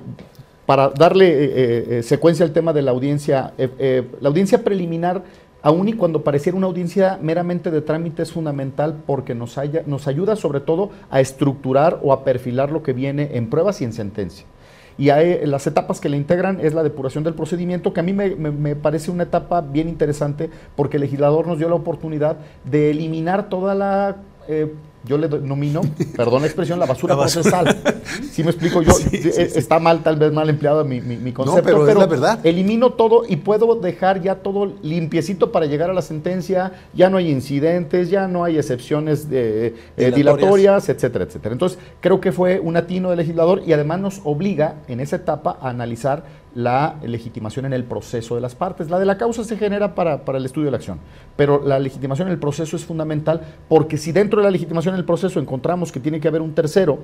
para 0.66 0.90
darle 0.90 1.28
eh, 1.28 1.98
eh, 1.98 2.02
secuencia 2.02 2.44
al 2.44 2.52
tema 2.52 2.72
de 2.72 2.82
la 2.82 2.92
audiencia, 2.92 3.52
la 3.58 4.28
audiencia 4.28 4.62
preliminar, 4.62 5.22
aun 5.60 5.88
y 5.88 5.92
cuando 5.94 6.22
pareciera 6.22 6.56
una 6.56 6.66
audiencia 6.66 7.18
meramente 7.20 7.70
de 7.70 7.80
trámite, 7.80 8.22
es 8.22 8.32
fundamental 8.32 9.02
porque 9.06 9.34
nos, 9.34 9.58
haya, 9.58 9.82
nos 9.86 10.06
ayuda 10.06 10.36
sobre 10.36 10.60
todo 10.60 10.90
a 11.10 11.20
estructurar 11.20 11.98
o 12.02 12.12
a 12.12 12.24
perfilar 12.24 12.70
lo 12.70 12.82
que 12.82 12.92
viene 12.92 13.30
en 13.34 13.50
pruebas 13.50 13.80
y 13.80 13.84
en 13.84 13.92
sentencia 13.92 14.46
y 14.96 15.10
hay, 15.10 15.44
las 15.46 15.66
etapas 15.66 16.00
que 16.00 16.08
le 16.08 16.16
integran 16.16 16.60
es 16.60 16.74
la 16.74 16.82
depuración 16.82 17.24
del 17.24 17.34
procedimiento, 17.34 17.92
que 17.92 18.00
a 18.00 18.02
mí 18.02 18.12
me, 18.12 18.34
me, 18.36 18.50
me, 18.50 18.76
parece 18.76 19.10
una 19.10 19.24
etapa 19.24 19.60
bien 19.60 19.88
interesante 19.88 20.50
porque 20.76 20.98
el 20.98 21.02
legislador 21.02 21.46
nos 21.46 21.58
dio 21.58 21.68
la 21.68 21.74
oportunidad 21.74 22.36
de 22.64 22.90
eliminar 22.90 23.48
toda 23.48 23.74
la... 23.74 24.16
Eh, 24.48 24.72
yo 25.06 25.18
le 25.18 25.28
nomino, 25.28 25.82
perdón 26.16 26.42
la 26.42 26.46
expresión, 26.46 26.78
la 26.78 26.86
basura, 26.86 27.14
la 27.14 27.22
basura. 27.22 27.60
procesal. 27.62 28.02
Si 28.30 28.42
me 28.42 28.50
explico 28.50 28.82
yo, 28.82 28.92
sí, 28.92 29.08
sí, 29.10 29.30
sí. 29.32 29.42
está 29.56 29.78
mal, 29.78 30.02
tal 30.02 30.16
vez 30.16 30.32
mal 30.32 30.48
empleado 30.48 30.84
mi, 30.84 31.00
mi, 31.00 31.16
mi 31.16 31.32
concepto, 31.32 31.60
no, 31.60 31.64
pero, 31.64 31.78
pero 31.80 31.90
es 31.90 31.98
la 31.98 32.06
verdad. 32.06 32.46
elimino 32.46 32.90
todo 32.90 33.24
y 33.28 33.36
puedo 33.36 33.74
dejar 33.76 34.22
ya 34.22 34.36
todo 34.36 34.72
limpiecito 34.82 35.52
para 35.52 35.66
llegar 35.66 35.90
a 35.90 35.92
la 35.92 36.02
sentencia, 36.02 36.72
ya 36.94 37.10
no 37.10 37.18
hay 37.18 37.30
incidentes, 37.30 38.10
ya 38.10 38.28
no 38.28 38.44
hay 38.44 38.56
excepciones 38.58 39.28
de, 39.28 39.74
eh, 39.96 40.12
dilatorias, 40.14 40.88
etcétera, 40.88 41.24
etcétera. 41.24 41.52
Entonces, 41.52 41.78
creo 42.00 42.20
que 42.20 42.32
fue 42.32 42.60
un 42.60 42.76
atino 42.76 43.10
del 43.10 43.18
legislador 43.18 43.62
y 43.66 43.72
además 43.72 44.00
nos 44.00 44.20
obliga 44.24 44.76
en 44.88 45.00
esa 45.00 45.16
etapa 45.16 45.58
a 45.60 45.68
analizar 45.70 46.24
la 46.54 46.96
legitimación 47.02 47.66
en 47.66 47.72
el 47.72 47.84
proceso 47.84 48.34
de 48.36 48.40
las 48.40 48.54
partes. 48.54 48.90
La 48.90 48.98
de 48.98 49.04
la 49.04 49.18
causa 49.18 49.44
se 49.44 49.56
genera 49.56 49.94
para, 49.94 50.24
para, 50.24 50.38
el 50.38 50.46
estudio 50.46 50.66
de 50.66 50.70
la 50.70 50.76
acción, 50.76 51.00
pero 51.36 51.62
la 51.64 51.78
legitimación 51.78 52.28
en 52.28 52.32
el 52.32 52.38
proceso 52.38 52.76
es 52.76 52.84
fundamental 52.84 53.40
porque 53.68 53.96
si 53.96 54.12
dentro 54.12 54.40
de 54.40 54.44
la 54.44 54.50
legitimación 54.50 54.94
en 54.94 55.00
el 55.00 55.04
proceso 55.04 55.40
encontramos 55.40 55.90
que 55.90 56.00
tiene 56.00 56.20
que 56.20 56.28
haber 56.28 56.42
un 56.42 56.54
tercero 56.54 57.00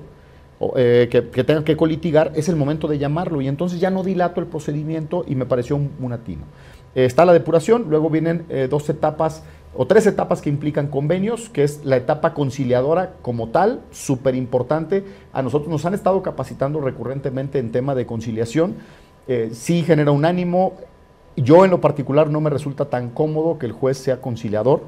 eh, 0.75 1.07
que, 1.09 1.29
que, 1.29 1.43
tenga 1.43 1.63
que 1.63 1.75
colitigar, 1.75 2.31
es 2.35 2.47
el 2.47 2.55
momento 2.55 2.87
de 2.87 2.99
llamarlo 2.99 3.41
y 3.41 3.47
entonces 3.47 3.79
ya 3.79 3.89
no 3.89 4.03
dilato 4.03 4.39
el 4.39 4.45
procedimiento 4.45 5.25
y 5.27 5.33
me 5.33 5.47
pareció 5.47 5.75
un, 5.75 6.13
atino. 6.13 6.43
Eh, 6.93 7.05
está 7.05 7.25
la 7.25 7.33
depuración, 7.33 7.87
luego 7.89 8.11
vienen 8.11 8.45
eh, 8.47 8.67
dos 8.69 8.87
etapas 8.87 9.43
o 9.73 9.87
tres 9.87 10.05
etapas 10.05 10.39
que 10.39 10.49
implican 10.49 10.87
convenios, 10.87 11.49
que 11.49 11.63
es 11.63 11.83
la 11.83 11.97
etapa 11.97 12.35
conciliadora 12.35 13.13
como 13.23 13.49
tal, 13.49 13.81
súper 13.89 14.35
importante. 14.35 15.03
A 15.33 15.41
nosotros 15.41 15.69
nos 15.69 15.85
han 15.85 15.95
estado 15.95 16.21
capacitando 16.21 16.79
recurrentemente 16.79 17.57
en 17.57 17.71
tema 17.71 17.95
de 17.95 18.05
conciliación 18.05 18.75
eh, 19.27 19.49
sí 19.53 19.83
genera 19.83 20.11
un 20.11 20.25
ánimo. 20.25 20.73
Yo 21.35 21.63
en 21.65 21.71
lo 21.71 21.79
particular 21.79 22.29
no 22.29 22.41
me 22.41 22.49
resulta 22.49 22.85
tan 22.85 23.09
cómodo 23.09 23.57
que 23.57 23.65
el 23.65 23.71
juez 23.71 23.97
sea 23.97 24.19
conciliador. 24.19 24.83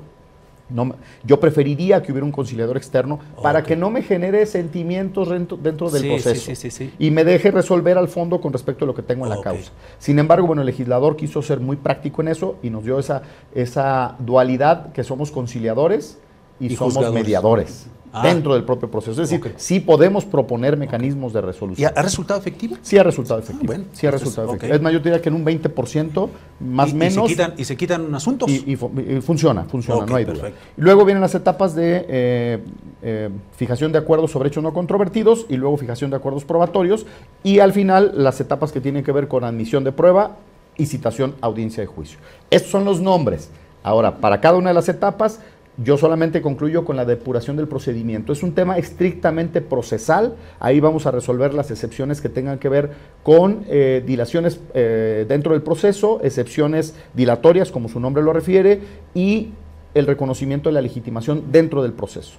No, 0.70 0.96
yo 1.24 1.40
preferiría 1.40 2.02
que 2.02 2.12
hubiera 2.12 2.26
un 2.26 2.32
conciliador 2.32 2.78
externo 2.78 3.16
okay. 3.34 3.44
para 3.44 3.64
que 3.64 3.76
no 3.76 3.92
me 3.92 4.02
genere 4.02 4.46
sentimientos 4.46 5.30
dentro, 5.30 5.58
dentro 5.58 5.90
del 5.90 6.02
sí, 6.02 6.08
proceso 6.08 6.56
sí, 6.56 6.72
sí, 6.72 6.94
y 6.98 7.12
me 7.12 7.24
deje 7.26 7.52
resolver 7.52 7.98
al 7.98 8.08
fondo 8.08 8.40
con 8.40 8.54
respecto 8.54 8.86
a 8.86 8.88
lo 8.88 8.96
que 8.96 9.04
tengo 9.04 9.26
en 9.26 9.32
la 9.32 9.42
causa. 9.42 9.72
Sin 10.00 10.18
embargo, 10.20 10.48
bueno, 10.48 10.62
el 10.62 10.66
legislador 10.66 11.16
quiso 11.16 11.42
ser 11.42 11.60
muy 11.60 11.76
práctico 11.76 12.22
en 12.22 12.30
eso 12.30 12.56
y 12.64 12.70
nos 12.70 12.86
dio 12.86 12.98
esa, 12.98 13.22
esa 13.54 14.16
dualidad 14.20 14.94
que 14.94 15.04
somos 15.04 15.32
conciliadores 15.32 16.18
y, 16.60 16.68
y 16.68 16.76
somos 16.76 16.94
juzgadores. 16.94 17.24
mediadores 17.24 17.88
ah. 18.14 18.22
dentro 18.24 18.54
del 18.54 18.64
propio 18.64 18.90
proceso. 18.90 19.12
Es 19.12 19.30
decir, 19.30 19.40
okay. 19.40 19.54
sí 19.58 19.80
podemos 19.80 20.24
proponer 20.24 20.78
mecanismos 20.78 21.34
de 21.34 21.42
resolución. 21.42 21.92
¿Y 21.94 22.00
ha 22.00 22.02
resultado 22.02 22.40
efectivo? 22.40 22.78
Sí 22.82 22.98
ha 22.98 23.04
resultado 23.04 23.40
efectivo. 23.40 23.74
Ah, 23.74 23.76
bueno, 23.76 23.86
sí 23.92 24.08
ha 24.08 24.12
resultado 24.12 24.44
entonces, 24.44 24.70
efectivo. 24.70 24.76
Es 24.76 24.82
más, 24.82 24.94
yo 24.94 25.00
diría 25.00 25.22
que 25.22 25.30
en 25.30 25.36
un 25.36 25.46
20% 25.46 26.30
más 26.60 26.92
y, 26.92 26.94
menos. 26.94 27.16
Y 27.16 27.20
se, 27.20 27.28
quitan, 27.28 27.54
y 27.58 27.66
se 27.66 27.78
quitan 27.78 28.16
asuntos. 28.16 28.50
Y, 28.50 28.64
y, 28.66 28.74
y 28.74 29.22
funciona, 29.22 29.64
funciona, 29.66 30.06
no 30.06 30.16
hay 30.16 30.26
duda. 30.26 30.52
Luego 30.78 31.04
vienen 31.04 31.22
las 31.22 31.36
etapas 31.36 31.76
de 31.76 32.06
eh, 32.08 32.64
eh, 33.02 33.30
fijación 33.58 33.92
de 33.92 33.98
acuerdos 33.98 34.32
sobre 34.32 34.50
hechos 34.50 34.64
no 34.64 34.74
controvertidos 34.74 35.46
y 35.50 35.58
luego 35.58 35.76
fijación 35.78 36.12
de 36.12 36.18
acuerdos 36.18 36.46
probatorios 36.46 37.06
y 37.44 37.60
al 37.60 37.74
final 37.74 38.14
las 38.16 38.40
etapas 38.40 38.72
que 38.72 38.80
tienen 38.80 39.04
que 39.04 39.12
ver 39.12 39.28
con 39.28 39.44
admisión 39.44 39.84
de 39.84 39.92
prueba 39.92 40.38
y 40.78 40.86
citación 40.86 41.36
audiencia 41.42 41.82
de 41.82 41.88
juicio. 41.88 42.18
Estos 42.50 42.72
son 42.72 42.86
los 42.86 43.02
nombres. 43.02 43.50
Ahora, 43.84 44.18
para 44.18 44.40
cada 44.40 44.58
una 44.58 44.70
de 44.70 44.74
las 44.74 44.88
etapas, 44.88 45.42
yo 45.78 45.98
solamente 45.98 46.42
concluyo 46.42 46.86
con 46.86 46.96
la 46.96 47.06
depuración 47.06 47.58
del 47.58 47.68
procedimiento. 47.68 48.32
Es 48.32 48.44
un 48.44 48.54
tema 48.54 48.78
estrictamente 48.78 49.62
procesal. 49.62 50.36
Ahí 50.60 50.80
vamos 50.80 51.06
a 51.08 51.12
resolver 51.12 51.54
las 51.54 51.72
excepciones 51.72 52.22
que 52.22 52.30
tengan 52.30 52.60
que 52.60 52.70
ver 52.70 52.92
con 53.24 53.66
eh, 53.68 54.04
dilaciones 54.06 54.60
eh, 54.74 55.26
dentro 55.28 55.54
del 55.54 55.64
proceso, 55.64 56.20
excepciones 56.24 56.96
dilatorias, 57.14 57.72
como 57.72 57.90
su 57.90 58.00
nombre 58.00 58.22
lo 58.22 58.34
refiere, 58.34 58.82
y 59.16 59.50
el 59.96 60.06
reconocimiento 60.06 60.70
de 60.70 60.74
la 60.74 60.82
legitimación 60.82 61.52
dentro 61.52 61.82
del 61.82 61.94
proceso. 61.94 62.34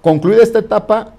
Concluida 0.00 0.42
esta 0.42 0.60
etapa, 0.60 1.14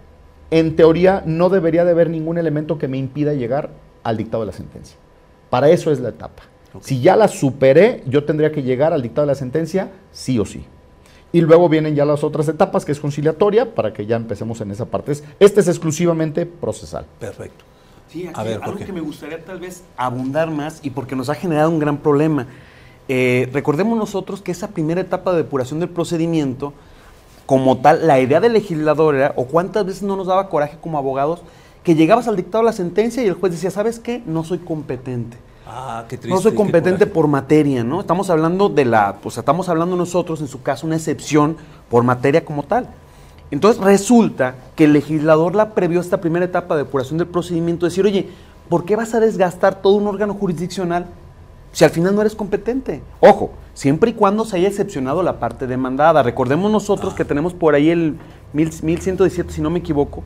en 0.49 0.75
teoría 0.75 1.23
no 1.25 1.49
debería 1.49 1.85
de 1.85 1.91
haber 1.91 2.09
ningún 2.09 2.37
elemento 2.37 2.77
que 2.77 2.87
me 2.87 2.97
impida 2.97 3.33
llegar 3.33 3.69
al 4.03 4.17
dictado 4.17 4.43
de 4.43 4.47
la 4.47 4.53
sentencia. 4.53 4.97
Para 5.49 5.69
eso 5.69 5.91
es 5.91 5.99
la 5.99 6.09
etapa. 6.09 6.43
Okay. 6.69 6.81
Si 6.83 7.01
ya 7.01 7.17
la 7.17 7.27
superé, 7.27 8.01
yo 8.07 8.23
tendría 8.23 8.51
que 8.51 8.63
llegar 8.63 8.93
al 8.93 9.01
dictado 9.01 9.27
de 9.27 9.33
la 9.33 9.35
sentencia 9.35 9.91
sí 10.11 10.39
o 10.39 10.45
sí. 10.45 10.65
Y 11.33 11.41
luego 11.41 11.69
vienen 11.69 11.95
ya 11.95 12.05
las 12.05 12.23
otras 12.23 12.47
etapas, 12.47 12.83
que 12.83 12.91
es 12.91 12.99
conciliatoria, 12.99 13.73
para 13.73 13.93
que 13.93 14.05
ya 14.05 14.17
empecemos 14.17 14.59
en 14.61 14.71
esa 14.71 14.85
parte. 14.85 15.13
Este 15.39 15.61
es 15.61 15.67
exclusivamente 15.67 16.45
procesal. 16.45 17.05
Perfecto. 17.19 17.63
Sí, 18.09 18.27
aquí, 18.27 18.39
a 18.39 18.43
ver, 18.43 18.59
algo 18.61 18.77
que 18.77 18.91
me 18.91 18.99
gustaría 18.99 19.43
tal 19.43 19.59
vez 19.59 19.83
abundar 19.95 20.51
más 20.51 20.79
y 20.83 20.89
porque 20.89 21.15
nos 21.15 21.29
ha 21.29 21.35
generado 21.35 21.69
un 21.69 21.79
gran 21.79 21.97
problema. 21.97 22.47
Eh, 23.07 23.49
recordemos 23.53 23.97
nosotros 23.97 24.41
que 24.41 24.51
esa 24.51 24.69
primera 24.69 24.99
etapa 24.99 25.31
de 25.31 25.37
depuración 25.37 25.79
del 25.79 25.89
procedimiento, 25.89 26.73
como 27.45 27.77
tal, 27.77 28.05
la 28.07 28.19
idea 28.19 28.41
del 28.41 28.53
legislador 28.53 29.15
era, 29.15 29.33
o 29.37 29.45
cuántas 29.45 29.85
veces 29.85 30.03
no 30.03 30.17
nos 30.17 30.27
daba 30.27 30.49
coraje 30.49 30.77
como 30.81 30.97
abogados, 30.97 31.41
que 31.83 31.95
llegabas 31.95 32.27
al 32.27 32.35
dictado 32.35 32.63
de 32.63 32.65
la 32.65 32.73
sentencia 32.73 33.23
y 33.23 33.27
el 33.27 33.33
juez 33.33 33.53
decía, 33.53 33.71
¿sabes 33.71 33.99
qué? 33.99 34.21
No 34.25 34.43
soy 34.43 34.59
competente. 34.59 35.37
Ah, 35.73 36.03
qué 36.09 36.17
triste, 36.17 36.35
no 36.35 36.41
soy 36.41 36.53
competente 36.53 37.07
por 37.07 37.27
materia, 37.27 37.81
¿no? 37.81 38.01
Estamos 38.01 38.29
hablando 38.29 38.67
de 38.67 38.83
la, 38.83 39.19
pues 39.23 39.37
estamos 39.37 39.69
hablando 39.69 39.95
nosotros, 39.95 40.41
en 40.41 40.49
su 40.49 40.61
caso, 40.61 40.85
una 40.85 40.97
excepción 40.97 41.55
por 41.89 42.03
materia 42.03 42.43
como 42.43 42.63
tal. 42.63 42.89
Entonces 43.51 43.81
resulta 43.81 44.55
que 44.75 44.83
el 44.83 44.91
legislador 44.91 45.55
la 45.55 45.73
previó 45.73 46.01
esta 46.01 46.19
primera 46.19 46.43
etapa 46.43 46.75
de 46.75 46.83
depuración 46.83 47.19
del 47.19 47.27
procedimiento, 47.27 47.85
decir, 47.85 48.05
oye, 48.05 48.27
¿por 48.67 48.83
qué 48.83 48.97
vas 48.97 49.13
a 49.13 49.21
desgastar 49.21 49.81
todo 49.81 49.93
un 49.93 50.07
órgano 50.07 50.33
jurisdiccional 50.33 51.05
si 51.71 51.85
al 51.85 51.91
final 51.91 52.15
no 52.15 52.21
eres 52.21 52.35
competente? 52.35 53.01
Ojo, 53.21 53.51
siempre 53.73 54.09
y 54.11 54.13
cuando 54.13 54.43
se 54.43 54.57
haya 54.57 54.67
excepcionado 54.67 55.23
la 55.23 55.39
parte 55.39 55.67
demandada. 55.67 56.21
Recordemos 56.21 56.69
nosotros 56.69 57.13
que 57.13 57.23
tenemos 57.23 57.53
por 57.53 57.75
ahí 57.75 57.89
el 57.89 58.17
1117, 58.51 59.53
si 59.53 59.61
no 59.61 59.69
me 59.69 59.79
equivoco, 59.79 60.21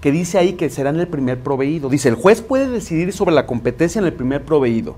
que 0.00 0.10
dice 0.10 0.38
ahí 0.38 0.54
que 0.54 0.70
será 0.70 0.90
en 0.90 1.00
el 1.00 1.08
primer 1.08 1.40
proveído. 1.40 1.88
Dice, 1.88 2.08
el 2.08 2.14
juez 2.14 2.40
puede 2.40 2.68
decidir 2.68 3.12
sobre 3.12 3.34
la 3.34 3.46
competencia 3.46 3.98
en 3.98 4.06
el 4.06 4.12
primer 4.12 4.44
proveído. 4.44 4.96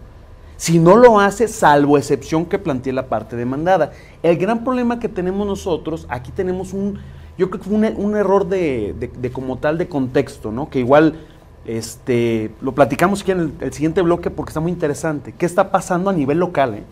Si 0.57 0.79
no 0.79 0.97
lo 0.97 1.19
hace, 1.19 1.49
salvo 1.49 1.99
excepción 1.99 2.47
que 2.47 2.59
plantee 2.59 2.93
la 2.93 3.09
parte 3.09 3.35
demandada. 3.35 3.93
El 4.23 4.37
gran 4.37 4.63
problema 4.63 5.01
que 5.01 5.09
tenemos 5.09 5.45
nosotros, 5.45 6.07
aquí 6.09 6.31
tenemos 6.31 6.73
un, 6.73 7.01
yo 7.37 7.51
creo 7.51 7.61
que 7.61 7.69
fue 7.69 7.95
un, 7.97 8.17
error 8.17 8.47
de, 8.47 9.11
como 9.33 9.59
tal 9.59 9.77
de 9.77 9.89
contexto, 9.89 10.53
¿no? 10.53 10.71
Que 10.71 10.79
igual 10.79 11.17
este, 11.65 12.53
lo 12.61 12.73
platicamos 12.73 13.23
aquí 13.23 13.33
en 13.33 13.55
el, 13.59 13.73
siguiente 13.73 14.03
bloque 14.03 14.31
porque 14.31 14.51
está 14.51 14.61
muy 14.61 14.71
interesante. 14.71 15.35
¿Qué 15.37 15.47
está 15.47 15.73
pasando 15.73 16.11
a 16.11 16.13
nivel 16.13 16.39
local? 16.39 16.75
Eh? 16.75 16.83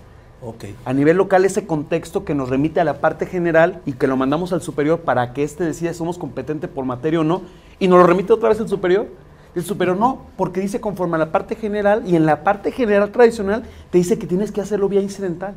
Okay. 0.43 0.75
A 0.85 0.93
nivel 0.93 1.19
local, 1.19 1.45
ese 1.45 1.67
contexto 1.67 2.25
que 2.25 2.35
nos 2.35 2.49
remite 2.49 2.81
a 2.81 2.85
la 2.85 3.01
parte 3.01 3.27
general 3.27 3.83
y 3.87 3.93
que 3.93 4.07
lo 4.09 4.17
mandamos 4.17 4.53
al 4.53 4.63
superior 4.63 5.01
para 5.03 5.33
que 5.33 5.45
éste 5.45 5.63
decida 5.63 5.93
si 5.93 5.99
somos 5.99 6.19
competentes 6.19 6.71
por 6.71 6.85
materia 6.87 7.21
o 7.21 7.25
no, 7.25 7.43
y 7.81 7.89
nos 7.89 7.99
lo 7.99 8.07
remite 8.07 8.33
otra 8.33 8.51
vez 8.51 8.61
al 8.61 8.69
superior. 8.69 9.09
El 9.57 9.65
superior 9.65 9.97
no, 9.97 10.27
porque 10.37 10.61
dice 10.61 10.81
conforme 10.81 11.17
a 11.17 11.19
la 11.19 11.33
parte 11.33 11.57
general 11.57 12.05
y 12.07 12.15
en 12.15 12.25
la 12.25 12.45
parte 12.45 12.71
general 12.71 13.11
tradicional 13.11 13.65
te 13.91 13.99
dice 13.99 14.17
que 14.17 14.29
tienes 14.29 14.53
que 14.53 14.61
hacerlo 14.61 14.89
vía 14.89 15.01
incidental. 15.01 15.55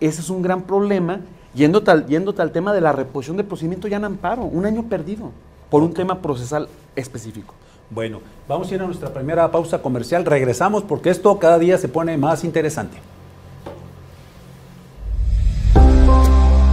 Ese 0.00 0.20
es 0.20 0.30
un 0.30 0.42
gran 0.42 0.62
problema 0.62 1.20
Yendo 1.54 1.82
tal, 1.82 2.06
al 2.38 2.50
tema 2.50 2.72
de 2.72 2.80
la 2.80 2.92
reposición 2.92 3.36
de 3.36 3.44
procedimiento 3.44 3.86
ya 3.86 3.98
en 3.98 4.04
amparo, 4.06 4.42
un 4.42 4.64
año 4.64 4.84
perdido 4.84 5.30
por 5.68 5.82
un 5.82 5.92
tema 5.92 6.20
procesal 6.20 6.68
específico. 6.96 7.54
Bueno, 7.90 8.20
vamos 8.48 8.70
a 8.70 8.74
ir 8.74 8.80
a 8.80 8.86
nuestra 8.86 9.10
primera 9.10 9.50
pausa 9.50 9.82
comercial. 9.82 10.24
Regresamos 10.24 10.82
porque 10.82 11.10
esto 11.10 11.38
cada 11.38 11.58
día 11.58 11.76
se 11.76 11.88
pone 11.88 12.16
más 12.16 12.42
interesante. 12.44 12.96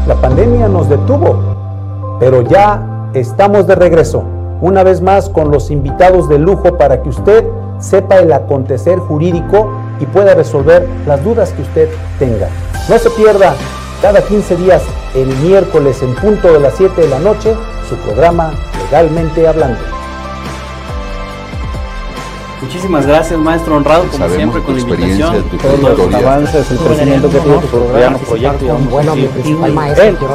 La 0.07 0.15
pandemia 0.21 0.69
nos 0.69 0.87
detuvo, 0.87 2.17
pero 2.21 2.41
ya 2.41 3.11
estamos 3.13 3.67
de 3.67 3.75
regreso, 3.75 4.23
una 4.61 4.83
vez 4.83 5.01
más 5.01 5.29
con 5.29 5.51
los 5.51 5.71
invitados 5.71 6.27
de 6.29 6.39
lujo 6.39 6.77
para 6.77 7.01
que 7.01 7.09
usted 7.09 7.45
sepa 7.79 8.17
el 8.17 8.31
acontecer 8.33 8.99
jurídico 8.99 9.71
y 9.99 10.05
pueda 10.05 10.35
resolver 10.35 10.87
las 11.05 11.23
dudas 11.23 11.51
que 11.53 11.61
usted 11.61 11.89
tenga. 12.17 12.49
No 12.89 12.97
se 12.97 13.09
pierda 13.11 13.55
cada 14.01 14.21
15 14.21 14.55
días, 14.57 14.81
el 15.15 15.27
miércoles 15.37 16.01
en 16.01 16.15
punto 16.15 16.51
de 16.53 16.59
las 16.59 16.75
7 16.75 17.01
de 17.01 17.09
la 17.09 17.19
noche, 17.19 17.55
su 17.87 17.95
programa 17.97 18.51
Legalmente 18.85 19.47
Hablando. 19.47 19.79
Muchísimas 22.61 23.05
gracias, 23.05 23.39
maestro 23.39 23.77
honrado, 23.77 24.05
como 24.11 24.29
siempre, 24.29 24.61
con 24.61 24.75
la 24.75 24.81
invitación. 24.81 25.43
Todos 25.61 25.97
los 25.97 26.13
avances, 26.13 26.71
el 26.71 26.77
crecimiento 26.77 27.29
que 27.29 27.39
tiene 27.39 27.57
tu 27.59 27.67
programa, 27.67 28.17
proyecto. 28.17 28.77
Bueno, 28.89 29.15
mi 29.15 29.27
principal 29.27 29.73
maestro, 29.73 30.27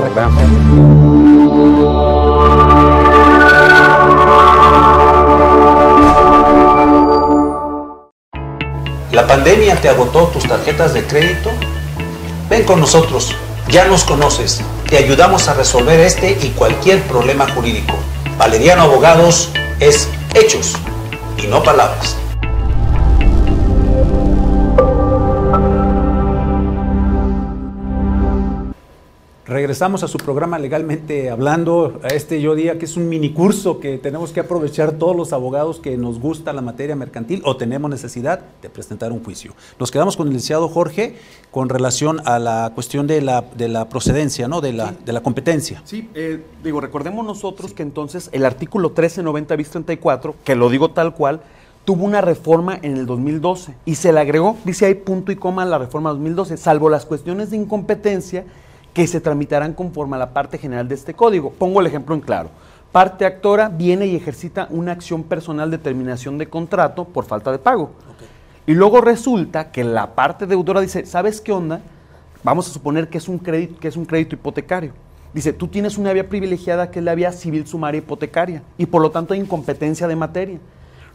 ¿La 9.14 9.26
pandemia 9.26 9.76
te 9.80 9.88
agotó 9.88 10.24
tus 10.26 10.42
tarjetas 10.42 10.92
de 10.92 11.04
crédito? 11.04 11.50
Ven 12.50 12.64
con 12.64 12.80
nosotros 12.80 13.34
ya 13.68 13.86
nos 13.86 14.04
conoces, 14.04 14.60
te 14.88 14.98
ayudamos 14.98 15.48
a 15.48 15.54
resolver 15.54 15.98
este 16.00 16.38
y 16.42 16.50
cualquier 16.50 17.02
problema 17.02 17.48
jurídico. 17.54 17.94
Valeriano 18.36 18.82
Abogados 18.82 19.50
es 19.80 20.08
hechos 20.34 20.74
y 21.38 21.46
no 21.46 21.62
palabras. 21.62 22.16
Regresamos 29.54 30.02
a 30.02 30.08
su 30.08 30.18
programa 30.18 30.58
Legalmente 30.58 31.30
Hablando, 31.30 32.00
a 32.02 32.08
este 32.08 32.40
yo 32.40 32.56
día 32.56 32.76
que 32.76 32.86
es 32.86 32.96
un 32.96 33.08
mini 33.08 33.32
curso 33.32 33.78
que 33.78 33.98
tenemos 33.98 34.32
que 34.32 34.40
aprovechar 34.40 34.98
todos 34.98 35.14
los 35.14 35.32
abogados 35.32 35.78
que 35.78 35.96
nos 35.96 36.18
gusta 36.18 36.52
la 36.52 36.60
materia 36.60 36.96
mercantil 36.96 37.40
o 37.44 37.56
tenemos 37.56 37.88
necesidad 37.88 38.40
de 38.60 38.68
presentar 38.68 39.12
un 39.12 39.22
juicio. 39.22 39.52
Nos 39.78 39.92
quedamos 39.92 40.16
con 40.16 40.26
el 40.26 40.32
licenciado 40.32 40.68
Jorge 40.68 41.14
con 41.52 41.68
relación 41.68 42.20
a 42.24 42.40
la 42.40 42.72
cuestión 42.74 43.06
de 43.06 43.22
la, 43.22 43.42
de 43.42 43.68
la 43.68 43.88
procedencia, 43.88 44.48
¿no? 44.48 44.60
de, 44.60 44.72
la, 44.72 44.92
de 45.04 45.12
la 45.12 45.20
competencia. 45.20 45.82
Sí, 45.84 46.10
eh, 46.16 46.42
digo, 46.64 46.80
recordemos 46.80 47.24
nosotros 47.24 47.74
que 47.74 47.84
entonces 47.84 48.30
el 48.32 48.44
artículo 48.46 48.88
1390 48.88 49.54
bis 49.54 49.70
34, 49.70 50.34
que 50.42 50.56
lo 50.56 50.68
digo 50.68 50.90
tal 50.90 51.14
cual, 51.14 51.42
tuvo 51.84 52.04
una 52.04 52.22
reforma 52.22 52.76
en 52.82 52.96
el 52.96 53.06
2012 53.06 53.76
y 53.84 53.94
se 53.94 54.12
le 54.12 54.18
agregó, 54.18 54.56
dice 54.64 54.86
ahí 54.86 54.94
punto 54.94 55.30
y 55.30 55.36
coma 55.36 55.64
la 55.64 55.78
reforma 55.78 56.10
2012, 56.10 56.56
salvo 56.56 56.90
las 56.90 57.06
cuestiones 57.06 57.52
de 57.52 57.58
incompetencia 57.58 58.44
que 58.94 59.06
se 59.08 59.20
tramitarán 59.20 59.74
conforme 59.74 60.16
a 60.16 60.20
la 60.20 60.32
parte 60.32 60.56
general 60.56 60.88
de 60.88 60.94
este 60.94 61.12
código. 61.14 61.50
Pongo 61.50 61.80
el 61.80 61.86
ejemplo 61.86 62.14
en 62.14 62.20
claro. 62.20 62.48
Parte 62.92 63.26
actora 63.26 63.68
viene 63.68 64.06
y 64.06 64.14
ejercita 64.14 64.68
una 64.70 64.92
acción 64.92 65.24
personal 65.24 65.68
de 65.70 65.78
terminación 65.78 66.38
de 66.38 66.48
contrato 66.48 67.04
por 67.04 67.24
falta 67.24 67.50
de 67.50 67.58
pago. 67.58 67.90
Y 68.66 68.72
luego 68.72 69.00
resulta 69.00 69.72
que 69.72 69.82
la 69.82 70.14
parte 70.14 70.46
deudora 70.46 70.80
dice, 70.80 71.04
¿sabes 71.04 71.40
qué 71.40 71.52
onda? 71.52 71.80
Vamos 72.44 72.68
a 72.68 72.72
suponer 72.72 73.08
que 73.08 73.18
es 73.18 73.28
un 73.28 73.38
crédito, 73.38 73.80
que 73.80 73.88
es 73.88 73.96
un 73.96 74.04
crédito 74.06 74.36
hipotecario. 74.36 74.92
Dice, 75.34 75.52
tú 75.52 75.66
tienes 75.66 75.98
una 75.98 76.12
vía 76.12 76.28
privilegiada 76.28 76.92
que 76.92 77.00
es 77.00 77.04
la 77.04 77.16
vía 77.16 77.32
civil 77.32 77.66
sumaria 77.66 77.98
hipotecaria 77.98 78.62
y 78.78 78.86
por 78.86 79.02
lo 79.02 79.10
tanto 79.10 79.34
hay 79.34 79.40
incompetencia 79.40 80.06
de 80.06 80.14
materia. 80.14 80.60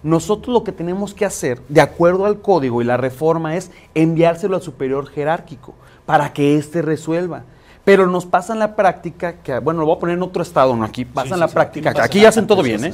Nosotros 0.03 0.53
lo 0.53 0.63
que 0.65 0.73
tenemos 0.73 1.13
que 1.13 1.25
hacer, 1.25 1.61
de 1.69 1.79
acuerdo 1.79 2.25
al 2.25 2.41
código 2.41 2.81
y 2.81 2.85
la 2.85 2.97
reforma, 2.97 3.55
es 3.55 3.71
enviárselo 3.95 4.57
al 4.57 4.61
superior 4.61 5.07
jerárquico 5.07 5.73
para 6.05 6.33
que 6.33 6.57
éste 6.57 6.81
resuelva. 6.81 7.43
Pero 7.89 8.05
nos 8.05 8.27
pasa 8.27 8.53
en 8.53 8.59
la 8.59 8.75
práctica, 8.75 9.37
que 9.41 9.57
bueno, 9.57 9.79
lo 9.79 9.87
voy 9.87 9.95
a 9.95 9.99
poner 9.99 10.15
en 10.15 10.21
otro 10.21 10.43
estado, 10.43 10.75
no 10.75 10.85
aquí, 10.85 11.05
pasa 11.05 11.33
en 11.33 11.39
la 11.39 11.47
práctica, 11.47 11.91
aquí, 12.03 12.23
hacen 12.23 12.45
todo 12.45 12.61
bien, 12.61 12.85
¿eh? 12.85 12.93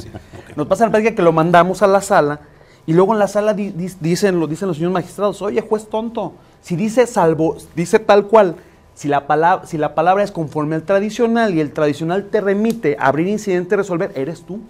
Nos 0.55 0.67
pasa 0.67 0.85
en 0.85 0.87
la 0.87 0.91
práctica 0.91 1.15
que 1.17 1.21
lo 1.21 1.33
mandamos 1.33 1.81
a 1.81 1.87
la 1.87 1.99
sala 1.99 2.39
y 2.87 2.93
luego 2.93 3.11
en 3.11 3.19
la 3.19 3.27
sala 3.27 3.53
dicen, 3.53 4.39
lo 4.39 4.47
dicen 4.47 4.69
los 4.69 4.77
señores 4.77 4.93
magistrados, 4.93 5.41
oye, 5.41 5.59
juez 5.59 5.89
tonto, 5.89 6.35
si 6.61 6.77
dice 6.77 7.07
salvo, 7.07 7.57
dice 7.75 7.99
tal 7.99 8.27
cual, 8.27 8.55
si 8.93 9.09
la, 9.09 9.27
palabra, 9.27 9.67
si 9.67 9.77
la 9.77 9.95
palabra 9.95 10.23
es 10.23 10.31
conforme 10.31 10.75
al 10.75 10.83
tradicional 10.83 11.53
y 11.53 11.59
el 11.59 11.73
tradicional 11.73 12.29
te 12.31 12.39
remite 12.39 12.95
a 12.97 13.07
abrir 13.07 13.27
incidente 13.27 13.75
y 13.75 13.77
resolver, 13.79 14.13
eres 14.15 14.43
tú. 14.43 14.61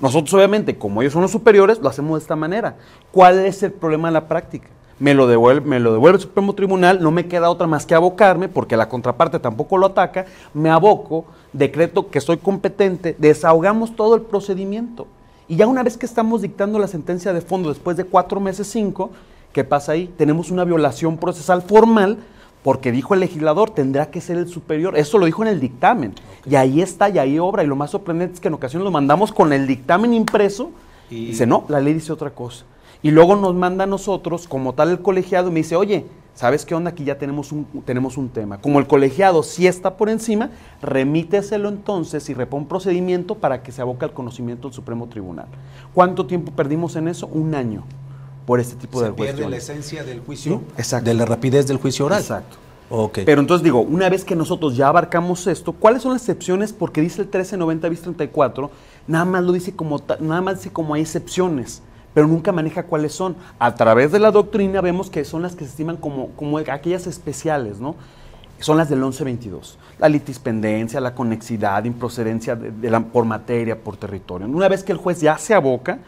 Nosotros 0.00 0.32
obviamente, 0.32 0.78
como 0.78 1.02
ellos 1.02 1.12
son 1.12 1.20
los 1.20 1.32
superiores, 1.32 1.80
lo 1.80 1.90
hacemos 1.90 2.18
de 2.18 2.22
esta 2.22 2.34
manera. 2.34 2.76
¿Cuál 3.12 3.40
es 3.40 3.62
el 3.62 3.72
problema 3.72 4.08
en 4.08 4.14
la 4.14 4.26
práctica? 4.26 4.68
Me 4.98 5.14
lo, 5.14 5.26
devuelve, 5.26 5.66
me 5.66 5.80
lo 5.80 5.92
devuelve 5.92 6.16
el 6.16 6.22
Supremo 6.22 6.54
Tribunal, 6.54 7.02
no 7.02 7.10
me 7.10 7.26
queda 7.26 7.50
otra 7.50 7.66
más 7.66 7.84
que 7.86 7.94
abocarme, 7.94 8.48
porque 8.48 8.76
la 8.76 8.88
contraparte 8.88 9.38
tampoco 9.38 9.76
lo 9.78 9.86
ataca, 9.86 10.26
me 10.54 10.70
aboco, 10.70 11.26
decreto 11.52 12.10
que 12.10 12.20
soy 12.20 12.38
competente, 12.38 13.14
desahogamos 13.18 13.94
todo 13.94 14.14
el 14.14 14.22
procedimiento. 14.22 15.06
Y 15.48 15.56
ya 15.56 15.66
una 15.66 15.82
vez 15.82 15.96
que 15.96 16.06
estamos 16.06 16.42
dictando 16.42 16.78
la 16.78 16.88
sentencia 16.88 17.32
de 17.32 17.40
fondo, 17.40 17.68
después 17.68 17.96
de 17.96 18.04
cuatro 18.04 18.40
meses, 18.40 18.66
cinco, 18.66 19.10
¿qué 19.52 19.64
pasa 19.64 19.92
ahí? 19.92 20.12
Tenemos 20.16 20.50
una 20.50 20.64
violación 20.64 21.18
procesal 21.18 21.62
formal, 21.62 22.18
porque 22.66 22.90
dijo 22.90 23.14
el 23.14 23.20
legislador, 23.20 23.70
tendrá 23.70 24.10
que 24.10 24.20
ser 24.20 24.38
el 24.38 24.48
superior. 24.48 24.96
Eso 24.96 25.18
lo 25.18 25.26
dijo 25.26 25.42
en 25.42 25.48
el 25.48 25.60
dictamen. 25.60 26.14
Y 26.50 26.56
ahí 26.56 26.82
está, 26.82 27.08
y 27.08 27.16
ahí 27.16 27.38
obra. 27.38 27.62
Y 27.62 27.68
lo 27.68 27.76
más 27.76 27.92
sorprendente 27.92 28.34
es 28.34 28.40
que 28.40 28.48
en 28.48 28.54
ocasiones 28.54 28.82
lo 28.82 28.90
mandamos 28.90 29.30
con 29.30 29.52
el 29.52 29.68
dictamen 29.68 30.12
impreso. 30.12 30.72
Y 31.08 31.26
dice, 31.26 31.46
no, 31.46 31.64
la 31.68 31.78
ley 31.78 31.94
dice 31.94 32.12
otra 32.12 32.30
cosa. 32.30 32.64
Y 33.06 33.12
luego 33.12 33.36
nos 33.36 33.54
manda 33.54 33.84
a 33.84 33.86
nosotros, 33.86 34.48
como 34.48 34.72
tal 34.72 34.90
el 34.90 35.00
colegiado, 35.00 35.48
y 35.48 35.52
me 35.52 35.58
dice, 35.58 35.76
oye, 35.76 36.06
¿sabes 36.34 36.66
qué 36.66 36.74
onda? 36.74 36.90
Aquí 36.90 37.04
ya 37.04 37.16
tenemos 37.18 37.52
un, 37.52 37.64
tenemos 37.84 38.16
un 38.16 38.30
tema. 38.30 38.60
Como 38.60 38.80
el 38.80 38.88
colegiado 38.88 39.44
sí 39.44 39.68
está 39.68 39.96
por 39.96 40.08
encima, 40.08 40.50
remíteselo 40.82 41.68
entonces 41.68 42.28
y 42.30 42.34
repón 42.34 42.66
procedimiento 42.66 43.36
para 43.36 43.62
que 43.62 43.70
se 43.70 43.80
aboque 43.80 44.06
al 44.06 44.12
conocimiento 44.12 44.66
del 44.66 44.74
Supremo 44.74 45.06
Tribunal. 45.06 45.46
¿Cuánto 45.94 46.26
tiempo 46.26 46.50
perdimos 46.50 46.96
en 46.96 47.06
eso? 47.06 47.28
Un 47.28 47.54
año 47.54 47.84
por 48.44 48.58
este 48.58 48.74
tipo 48.74 49.00
de 49.00 49.10
cuestiones. 49.10 49.30
Se 49.30 49.36
pierde 49.36 49.50
la 49.50 49.56
esencia 49.56 50.02
del 50.02 50.18
juicio, 50.18 50.62
de 51.04 51.14
la 51.14 51.26
rapidez 51.26 51.68
del 51.68 51.76
juicio 51.76 52.06
oral. 52.06 52.22
Exacto. 52.22 52.56
Okay. 52.90 53.24
Pero 53.24 53.40
entonces 53.40 53.62
digo, 53.62 53.82
una 53.82 54.08
vez 54.08 54.24
que 54.24 54.34
nosotros 54.34 54.76
ya 54.76 54.88
abarcamos 54.88 55.46
esto, 55.46 55.70
¿cuáles 55.70 56.02
son 56.02 56.12
las 56.12 56.22
excepciones? 56.22 56.72
Porque 56.72 57.02
dice 57.02 57.20
el 57.20 57.26
1390 57.26 57.88
bis 57.88 58.02
34, 58.02 58.68
nada 59.06 59.24
más 59.24 59.44
lo 59.44 59.52
dice 59.52 59.76
como 59.76 60.02
nada 60.18 60.40
más 60.40 60.56
dice 60.56 60.72
como 60.72 60.94
hay 60.94 61.02
excepciones 61.02 61.82
pero 62.16 62.28
nunca 62.28 62.50
maneja 62.50 62.84
cuáles 62.84 63.12
son. 63.12 63.36
A 63.58 63.74
través 63.74 64.10
de 64.10 64.18
la 64.18 64.30
doctrina 64.30 64.80
vemos 64.80 65.10
que 65.10 65.22
son 65.22 65.42
las 65.42 65.54
que 65.54 65.66
se 65.66 65.72
estiman 65.72 65.98
como, 65.98 66.28
como 66.28 66.56
aquellas 66.56 67.06
especiales, 67.06 67.78
¿no? 67.78 67.94
Son 68.58 68.78
las 68.78 68.88
del 68.88 69.00
1122. 69.00 69.78
La 69.98 70.08
litispendencia, 70.08 70.98
la 70.98 71.14
conexidad, 71.14 71.84
improcedencia 71.84 72.56
de, 72.56 73.00
por 73.12 73.26
materia, 73.26 73.78
por 73.78 73.98
territorio. 73.98 74.48
Una 74.48 74.66
vez 74.66 74.82
que 74.82 74.92
el 74.92 74.98
juez 74.98 75.20
ya 75.20 75.36
se 75.36 75.52
aboca, 75.52 75.98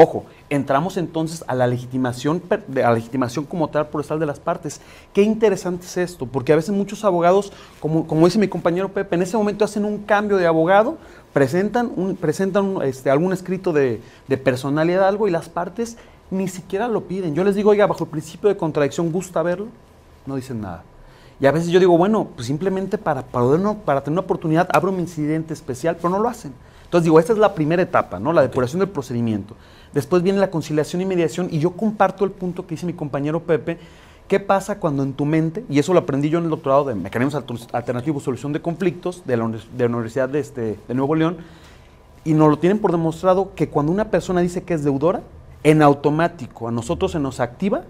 Ojo, 0.00 0.26
entramos 0.48 0.96
entonces 0.96 1.42
a 1.48 1.56
la 1.56 1.66
legitimación, 1.66 2.40
a 2.84 2.92
legitimación 2.92 3.44
como 3.44 3.66
tal 3.68 3.88
procesal 3.88 4.20
de 4.20 4.26
las 4.26 4.38
partes. 4.38 4.80
Qué 5.12 5.22
interesante 5.22 5.86
es 5.86 5.96
esto, 5.96 6.26
porque 6.26 6.52
a 6.52 6.56
veces 6.56 6.70
muchos 6.70 7.04
abogados, 7.04 7.52
como, 7.80 8.06
como 8.06 8.24
dice 8.26 8.38
mi 8.38 8.46
compañero 8.46 8.90
Pepe, 8.90 9.16
en 9.16 9.22
ese 9.22 9.36
momento 9.36 9.64
hacen 9.64 9.84
un 9.84 9.98
cambio 9.98 10.36
de 10.36 10.46
abogado, 10.46 10.98
presentan, 11.32 11.92
un, 11.96 12.16
presentan 12.16 12.78
este, 12.82 13.10
algún 13.10 13.32
escrito 13.32 13.72
de, 13.72 14.00
de 14.26 14.36
personalidad, 14.38 15.06
algo, 15.06 15.28
y 15.28 15.30
las 15.30 15.48
partes 15.48 15.96
ni 16.30 16.48
siquiera 16.48 16.88
lo 16.88 17.04
piden. 17.04 17.34
Yo 17.34 17.44
les 17.44 17.54
digo, 17.54 17.70
oiga, 17.70 17.86
bajo 17.86 18.04
el 18.04 18.10
principio 18.10 18.48
de 18.48 18.56
contradicción, 18.56 19.10
¿gusta 19.10 19.42
verlo? 19.42 19.68
No 20.26 20.36
dicen 20.36 20.60
nada. 20.60 20.84
Y 21.40 21.46
a 21.46 21.52
veces 21.52 21.68
yo 21.68 21.78
digo, 21.78 21.96
bueno, 21.96 22.28
pues 22.34 22.46
simplemente 22.46 22.98
para, 22.98 23.22
para, 23.22 23.74
para 23.84 24.02
tener 24.02 24.14
una 24.14 24.22
oportunidad 24.22 24.68
abro 24.72 24.90
un 24.90 24.98
incidente 24.98 25.54
especial, 25.54 25.96
pero 25.96 26.10
no 26.10 26.18
lo 26.18 26.28
hacen. 26.28 26.52
Entonces 26.84 27.04
digo, 27.04 27.20
esta 27.20 27.32
es 27.32 27.38
la 27.38 27.54
primera 27.54 27.82
etapa, 27.82 28.18
¿no? 28.18 28.32
La 28.32 28.42
depuración 28.42 28.80
del 28.80 28.88
procedimiento. 28.88 29.54
Después 29.92 30.22
viene 30.22 30.38
la 30.38 30.50
conciliación 30.50 31.02
y 31.02 31.04
mediación 31.04 31.48
y 31.50 31.58
yo 31.58 31.72
comparto 31.72 32.24
el 32.24 32.30
punto 32.30 32.66
que 32.66 32.74
dice 32.74 32.86
mi 32.86 32.92
compañero 32.92 33.40
Pepe, 33.40 33.78
¿qué 34.28 34.38
pasa 34.38 34.78
cuando 34.78 35.02
en 35.02 35.14
tu 35.14 35.24
mente, 35.24 35.64
y 35.68 35.78
eso 35.78 35.92
lo 35.92 36.00
aprendí 36.00 36.28
yo 36.28 36.38
en 36.38 36.44
el 36.44 36.50
doctorado 36.50 36.84
de 36.84 36.94
Mecanismos 36.94 37.66
Alternativos 37.72 38.22
Solución 38.22 38.52
de 38.52 38.60
Conflictos 38.60 39.22
de 39.24 39.36
la, 39.36 39.44
Universidad 39.44 40.28
de, 40.28 40.38
este, 40.38 40.78
de 40.86 40.94
Nuevo 40.94 41.14
León, 41.14 41.38
y 42.24 42.34
nos 42.34 42.50
lo 42.50 42.58
tienen 42.58 42.78
por 42.78 42.92
demostrado 42.92 43.54
que 43.54 43.68
cuando 43.68 43.90
una 43.90 44.10
persona 44.10 44.42
dice 44.42 44.62
que 44.62 44.74
es 44.74 44.84
deudora, 44.84 45.22
en 45.64 45.82
automático 45.82 46.68
a 46.68 46.70
nosotros 46.70 47.12
se 47.12 47.18
nos 47.18 47.40
activa, 47.40 47.84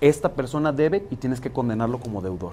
esta 0.00 0.32
persona 0.32 0.72
debe 0.72 1.06
y 1.10 1.16
tienes 1.16 1.40
que 1.40 1.50
condenarlo 1.50 1.98
como 1.98 2.20
deudor. 2.20 2.52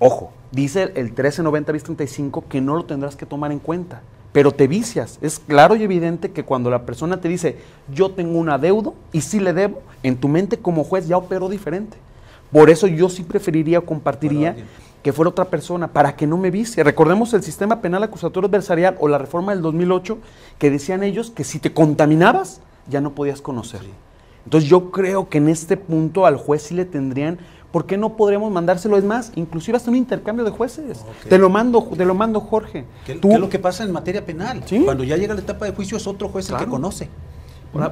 Ojo, 0.00 0.32
dice 0.52 0.92
el 0.94 1.06
1390 1.06 1.72
bis 1.72 1.84
35 1.84 2.44
que 2.48 2.60
no 2.60 2.76
lo 2.76 2.84
tendrás 2.84 3.16
que 3.16 3.26
tomar 3.26 3.52
en 3.52 3.58
cuenta, 3.58 4.02
pero 4.32 4.52
te 4.52 4.66
vicias. 4.66 5.18
Es 5.22 5.38
claro 5.38 5.76
y 5.76 5.82
evidente 5.82 6.32
que 6.32 6.44
cuando 6.44 6.70
la 6.70 6.84
persona 6.84 7.20
te 7.20 7.28
dice, 7.28 7.58
yo 7.92 8.10
tengo 8.10 8.38
un 8.38 8.48
adeudo 8.48 8.94
y 9.12 9.22
sí 9.22 9.40
le 9.40 9.52
debo, 9.52 9.82
en 10.02 10.16
tu 10.16 10.28
mente 10.28 10.58
como 10.58 10.84
juez 10.84 11.08
ya 11.08 11.16
operó 11.16 11.48
diferente. 11.48 11.96
Por 12.52 12.70
eso 12.70 12.86
yo 12.86 13.08
sí 13.08 13.22
preferiría 13.22 13.80
o 13.80 13.84
compartiría 13.84 14.56
que 15.02 15.12
fuera 15.12 15.30
otra 15.30 15.44
persona, 15.46 15.88
para 15.88 16.16
que 16.16 16.26
no 16.26 16.36
me 16.36 16.50
vicie. 16.50 16.82
Recordemos 16.82 17.32
el 17.34 17.42
sistema 17.42 17.80
penal 17.80 18.02
acusatorio 18.02 18.48
adversarial 18.48 18.96
o 19.00 19.08
la 19.08 19.18
reforma 19.18 19.52
del 19.52 19.62
2008, 19.62 20.18
que 20.58 20.70
decían 20.70 21.02
ellos 21.02 21.30
que 21.30 21.44
si 21.44 21.58
te 21.58 21.72
contaminabas, 21.72 22.60
ya 22.88 23.00
no 23.00 23.14
podías 23.14 23.40
conocer. 23.40 23.80
Entonces 24.44 24.68
yo 24.68 24.90
creo 24.90 25.28
que 25.28 25.38
en 25.38 25.48
este 25.48 25.76
punto 25.76 26.26
al 26.26 26.36
juez 26.36 26.62
sí 26.62 26.74
le 26.74 26.84
tendrían, 26.84 27.38
¿por 27.70 27.86
qué 27.86 27.96
no 27.96 28.16
podríamos 28.16 28.50
mandárselo? 28.50 28.96
Es 28.96 29.04
más, 29.04 29.32
inclusive 29.36 29.76
hasta 29.76 29.90
un 29.90 29.96
intercambio 29.96 30.44
de 30.44 30.50
jueces. 30.50 31.04
Te 31.28 31.38
lo 31.38 31.50
mando, 31.50 31.82
te 31.96 32.04
lo 32.04 32.14
mando 32.14 32.40
Jorge. 32.40 32.84
¿Qué, 33.04 33.20
es 33.22 33.40
lo 33.40 33.48
que 33.48 33.58
pasa 33.58 33.84
en 33.84 33.92
materia 33.92 34.24
penal? 34.24 34.64
Cuando 34.84 35.04
ya 35.04 35.16
llega 35.16 35.34
la 35.34 35.40
etapa 35.40 35.66
de 35.66 35.72
juicio 35.72 35.96
es 35.96 36.06
otro 36.06 36.28
juez 36.28 36.48
el 36.50 36.56
que 36.56 36.66
conoce. 36.66 37.08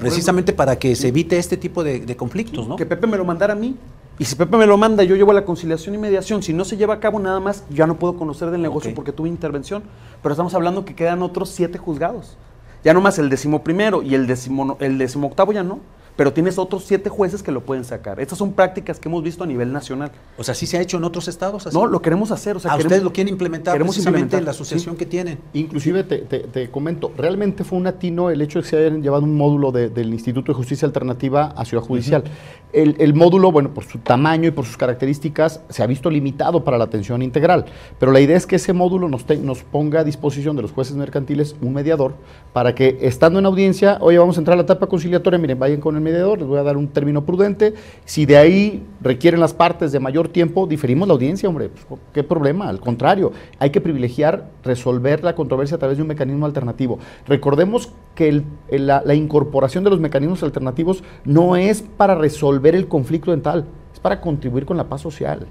precisamente 0.00 0.52
para 0.52 0.76
que 0.76 0.96
se 0.96 1.08
evite 1.08 1.38
este 1.38 1.56
tipo 1.56 1.84
de, 1.84 2.16
conflictos, 2.16 2.66
¿no? 2.66 2.76
Que 2.76 2.86
Pepe 2.86 3.06
me 3.06 3.16
lo 3.16 3.24
mandara 3.24 3.52
a 3.52 3.56
mí. 3.56 3.76
Y 4.18 4.24
si 4.24 4.34
Pepe 4.34 4.56
me 4.56 4.66
lo 4.66 4.78
manda, 4.78 5.04
yo 5.04 5.14
llevo 5.14 5.32
a 5.32 5.34
la 5.34 5.44
conciliación 5.44 5.94
y 5.94 5.98
mediación. 5.98 6.42
Si 6.42 6.52
no 6.52 6.64
se 6.64 6.76
lleva 6.76 6.94
a 6.94 7.00
cabo 7.00 7.18
nada 7.18 7.38
más, 7.38 7.64
ya 7.68 7.86
no 7.86 7.98
puedo 7.98 8.16
conocer 8.16 8.50
del 8.50 8.62
negocio 8.62 8.94
porque 8.94 9.12
tuve 9.12 9.28
intervención. 9.28 9.82
Pero 10.22 10.32
estamos 10.32 10.54
hablando 10.54 10.84
que 10.84 10.94
quedan 10.94 11.22
otros 11.22 11.50
siete 11.50 11.76
juzgados. 11.76 12.38
Ya 12.82 12.94
nomás 12.94 13.18
el 13.18 13.28
décimo 13.28 13.62
primero 13.62 14.02
y 14.02 14.14
el 14.14 14.26
décimo, 14.26 14.76
el 14.80 14.96
décimo 14.96 15.26
octavo 15.26 15.52
ya 15.52 15.62
no 15.62 15.80
pero 16.16 16.32
tienes 16.32 16.58
otros 16.58 16.84
siete 16.84 17.10
jueces 17.10 17.42
que 17.42 17.52
lo 17.52 17.62
pueden 17.64 17.84
sacar. 17.84 18.18
Estas 18.20 18.38
son 18.38 18.52
prácticas 18.52 18.98
que 18.98 19.08
hemos 19.08 19.22
visto 19.22 19.44
a 19.44 19.46
nivel 19.46 19.72
nacional. 19.72 20.10
O 20.38 20.44
sea, 20.44 20.54
¿sí 20.54 20.66
se 20.66 20.78
ha 20.78 20.80
hecho 20.80 20.96
en 20.96 21.04
otros 21.04 21.28
estados? 21.28 21.72
No, 21.72 21.86
lo 21.86 22.00
queremos 22.00 22.30
hacer. 22.30 22.56
O 22.56 22.60
sea, 22.60 22.74
ustedes 22.76 23.02
lo 23.02 23.12
quieren 23.12 23.32
implementar 23.32 23.74
queremos 23.74 23.94
precisamente 23.94 24.36
en 24.36 24.44
la 24.44 24.52
asociación 24.52 24.96
que 24.96 25.06
tienen. 25.06 25.38
Inclusive 25.52 26.04
te, 26.04 26.70
comento, 26.70 27.12
realmente 27.16 27.64
fue 27.64 27.78
un 27.78 27.86
atino 27.86 28.30
el 28.30 28.40
hecho 28.40 28.58
de 28.58 28.62
que 28.64 28.70
se 28.70 28.76
hayan 28.78 29.02
llevado 29.02 29.24
un 29.24 29.36
módulo 29.36 29.72
del 29.72 30.12
Instituto 30.12 30.52
de 30.52 30.56
Justicia 30.56 30.86
Alternativa 30.86 31.52
a 31.56 31.64
Ciudad 31.64 31.82
Judicial. 31.82 32.24
el, 32.72 33.14
módulo, 33.14 33.52
bueno, 33.52 33.72
por 33.74 33.84
su 33.84 33.98
tamaño 33.98 34.48
y 34.48 34.50
por 34.50 34.64
sus 34.64 34.76
características, 34.76 35.60
se 35.68 35.82
ha 35.82 35.86
visto 35.86 36.10
limitado 36.10 36.64
para 36.64 36.78
la 36.78 36.84
atención 36.84 37.22
integral. 37.22 37.66
Pero 37.98 38.12
la 38.12 38.20
idea 38.20 38.36
es 38.36 38.46
que 38.46 38.56
ese 38.56 38.72
módulo 38.72 39.08
nos, 39.08 39.28
nos 39.40 39.62
ponga 39.62 40.00
a 40.00 40.04
disposición 40.04 40.56
de 40.56 40.62
los 40.62 40.72
jueces 40.72 40.96
mercantiles 40.96 41.56
un 41.60 41.74
mediador 41.74 42.14
para 42.52 42.74
que, 42.74 42.98
estando 43.02 43.38
en 43.38 43.46
audiencia, 43.46 43.98
oye, 44.00 44.18
vamos 44.18 44.36
a 44.36 44.40
entrar 44.40 44.54
a 44.54 44.56
la 44.56 44.62
etapa 44.62 44.86
conciliatoria, 44.86 45.38
miren, 45.38 45.58
vayan 45.58 45.80
con 45.80 45.94
el 45.96 46.05
mediador, 46.06 46.38
les 46.38 46.46
voy 46.46 46.58
a 46.58 46.62
dar 46.62 46.76
un 46.76 46.88
término 46.88 47.24
prudente. 47.24 47.74
Si 48.04 48.26
de 48.26 48.36
ahí 48.36 48.86
requieren 49.00 49.40
las 49.40 49.52
partes 49.52 49.92
de 49.92 50.00
mayor 50.00 50.28
tiempo, 50.28 50.66
diferimos 50.66 51.08
la 51.08 51.14
audiencia, 51.14 51.48
hombre. 51.48 51.68
Pues, 51.68 52.00
¿Qué 52.12 52.22
problema? 52.22 52.68
Al 52.68 52.80
contrario, 52.80 53.32
hay 53.58 53.70
que 53.70 53.80
privilegiar 53.80 54.48
resolver 54.62 55.22
la 55.24 55.34
controversia 55.34 55.76
a 55.76 55.78
través 55.78 55.96
de 55.98 56.02
un 56.02 56.08
mecanismo 56.08 56.46
alternativo. 56.46 56.98
Recordemos 57.26 57.92
que 58.14 58.42
la, 58.70 59.02
la 59.04 59.14
incorporación 59.14 59.84
de 59.84 59.90
los 59.90 60.00
mecanismos 60.00 60.42
alternativos 60.42 61.02
no 61.24 61.56
es 61.56 61.82
para 61.82 62.14
resolver 62.14 62.74
el 62.74 62.88
conflicto 62.88 63.30
dental, 63.30 63.66
es 63.92 64.00
para 64.00 64.20
contribuir 64.20 64.64
con 64.64 64.76
la 64.76 64.88
paz 64.88 65.00
social 65.00 65.46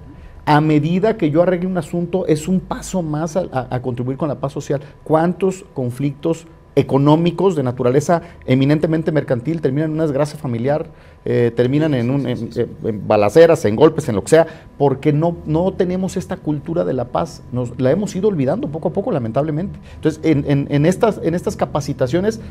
a 0.46 0.62
medida 0.62 1.18
que 1.18 1.32
yo 1.32 1.42
arregle 1.42 1.68
un 1.68 1.78
asunto, 1.78 2.28
es 2.28 2.48
un 2.48 2.60
paso 2.60 3.02
más 3.02 3.36
a, 3.36 3.82
contribuir 3.82 4.18
con 4.18 4.30
la 4.30 4.36
paz 4.36 4.54
social. 4.54 4.80
¿Cuántos 5.04 5.66
conflictos 5.74 6.46
económicos 6.76 7.56
de 7.56 7.64
naturaleza 7.64 8.22
eminentemente 8.46 9.12
mercantil, 9.12 9.62
terminan 9.62 9.90
en 9.90 9.96
una 9.96 10.04
desgracia 10.04 10.38
familiar, 10.38 10.88
eh, 11.24 11.52
terminan 11.56 11.94
en, 11.94 12.10
un, 12.10 12.28
en, 12.28 13.08
balaceras, 13.08 13.64
en 13.66 13.76
golpes, 13.76 14.10
en 14.10 14.16
lo 14.16 14.24
que 14.24 14.30
sea, 14.30 14.48
porque 14.78 15.14
no, 15.14 15.38
no 15.46 15.72
tenemos 15.72 16.18
esta 16.18 16.38
cultura 16.38 16.84
de 16.84 16.94
la 16.94 17.06
paz, 17.06 17.44
nos 17.52 17.80
la 17.80 17.92
hemos 17.92 18.16
ido 18.16 18.28
olvidando 18.28 18.68
poco 18.68 18.90
a 18.90 18.94
poco, 18.94 19.12
lamentablemente. 19.12 19.80
Entonces, 19.96 20.20
en, 20.24 20.86
estas, 20.86 21.20
en 21.24 21.34
estas 21.34 21.56
capacitaciones, 21.56 22.42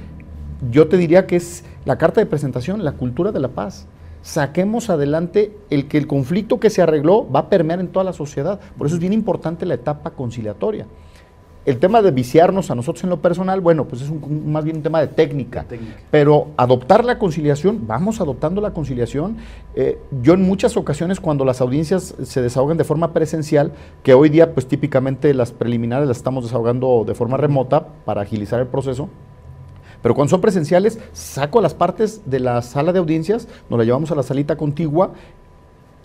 yo 0.71 0.89
te 0.89 0.97
diría 0.97 1.27
que 1.27 1.37
es 1.37 1.65
la 1.85 1.99
carta 1.99 2.21
de 2.21 2.27
presentación, 2.27 2.85
la 2.85 2.93
cultura 2.93 3.33
de 3.33 3.41
la 3.41 3.49
paz. 3.49 3.87
Saquemos 4.23 4.89
adelante 4.89 5.55
el 5.69 5.87
que 5.87 5.99
el 5.99 6.07
conflicto 6.07 6.59
que 6.59 6.71
se 6.71 6.81
arregló 6.81 7.31
va 7.31 7.41
a 7.41 7.49
permear 7.51 7.81
en 7.81 7.89
toda 7.89 8.05
la 8.05 8.15
sociedad. 8.15 8.59
Por 8.79 8.87
eso 8.87 8.97
es 8.97 9.01
bien 9.01 9.13
importante 9.13 9.67
la 9.67 9.75
etapa 9.75 10.13
conciliatoria. 10.13 10.87
El 11.67 11.79
tema 11.79 12.03
de 12.03 12.11
viciarnos 12.11 12.71
a 12.71 12.75
nosotros 12.75 13.05
en 13.05 13.11
lo 13.11 13.23
personal, 13.23 13.63
bueno, 13.63 13.87
pues 13.87 14.03
es 14.03 14.11
más 14.11 14.65
bien 14.65 14.77
un 14.77 14.83
tema 14.83 15.01
de 15.01 15.07
técnica, 15.07 15.65
Pero 16.11 16.49
adoptar 16.59 17.05
la 17.05 17.19
conciliación, 17.19 17.87
vamos 17.87 18.21
adoptando 18.21 18.61
la 18.61 18.73
conciliación. 18.73 19.39
Eh, 19.75 19.99
yo 20.21 20.35
en 20.35 20.43
muchas 20.43 20.77
ocasiones 20.77 21.21
cuando 21.21 21.45
las 21.47 21.63
audiencias 21.63 22.15
se 22.23 22.43
desahogan 22.43 22.77
de 22.77 22.85
forma 22.85 23.15
presencial, 23.15 23.73
que 24.03 24.13
hoy 24.13 24.29
día 24.29 24.53
pues 24.53 24.67
típicamente 24.67 25.33
las 25.33 25.53
preliminares 25.53 26.07
las 26.07 26.19
estamos 26.19 26.45
desahogando 26.45 27.05
de 27.07 27.15
forma 27.15 27.39
remota 27.39 27.87
para 28.05 28.21
agilizar 28.21 28.61
el 28.61 28.67
proceso, 28.67 29.09
pero 30.05 30.15
cuando 30.15 30.33
son 30.33 30.43
presenciales, 30.43 30.99
saco 31.15 31.63
las 31.63 31.73
partes 31.73 32.21
de 32.27 32.39
la 32.39 32.61
sala 32.61 32.93
de 32.93 32.99
audiencias, 32.99 33.49
nos 33.71 33.79
la 33.79 33.87
llevamos 33.87 34.11
a 34.11 34.15
la 34.15 34.23
salita 34.23 34.55
contigua 34.55 35.15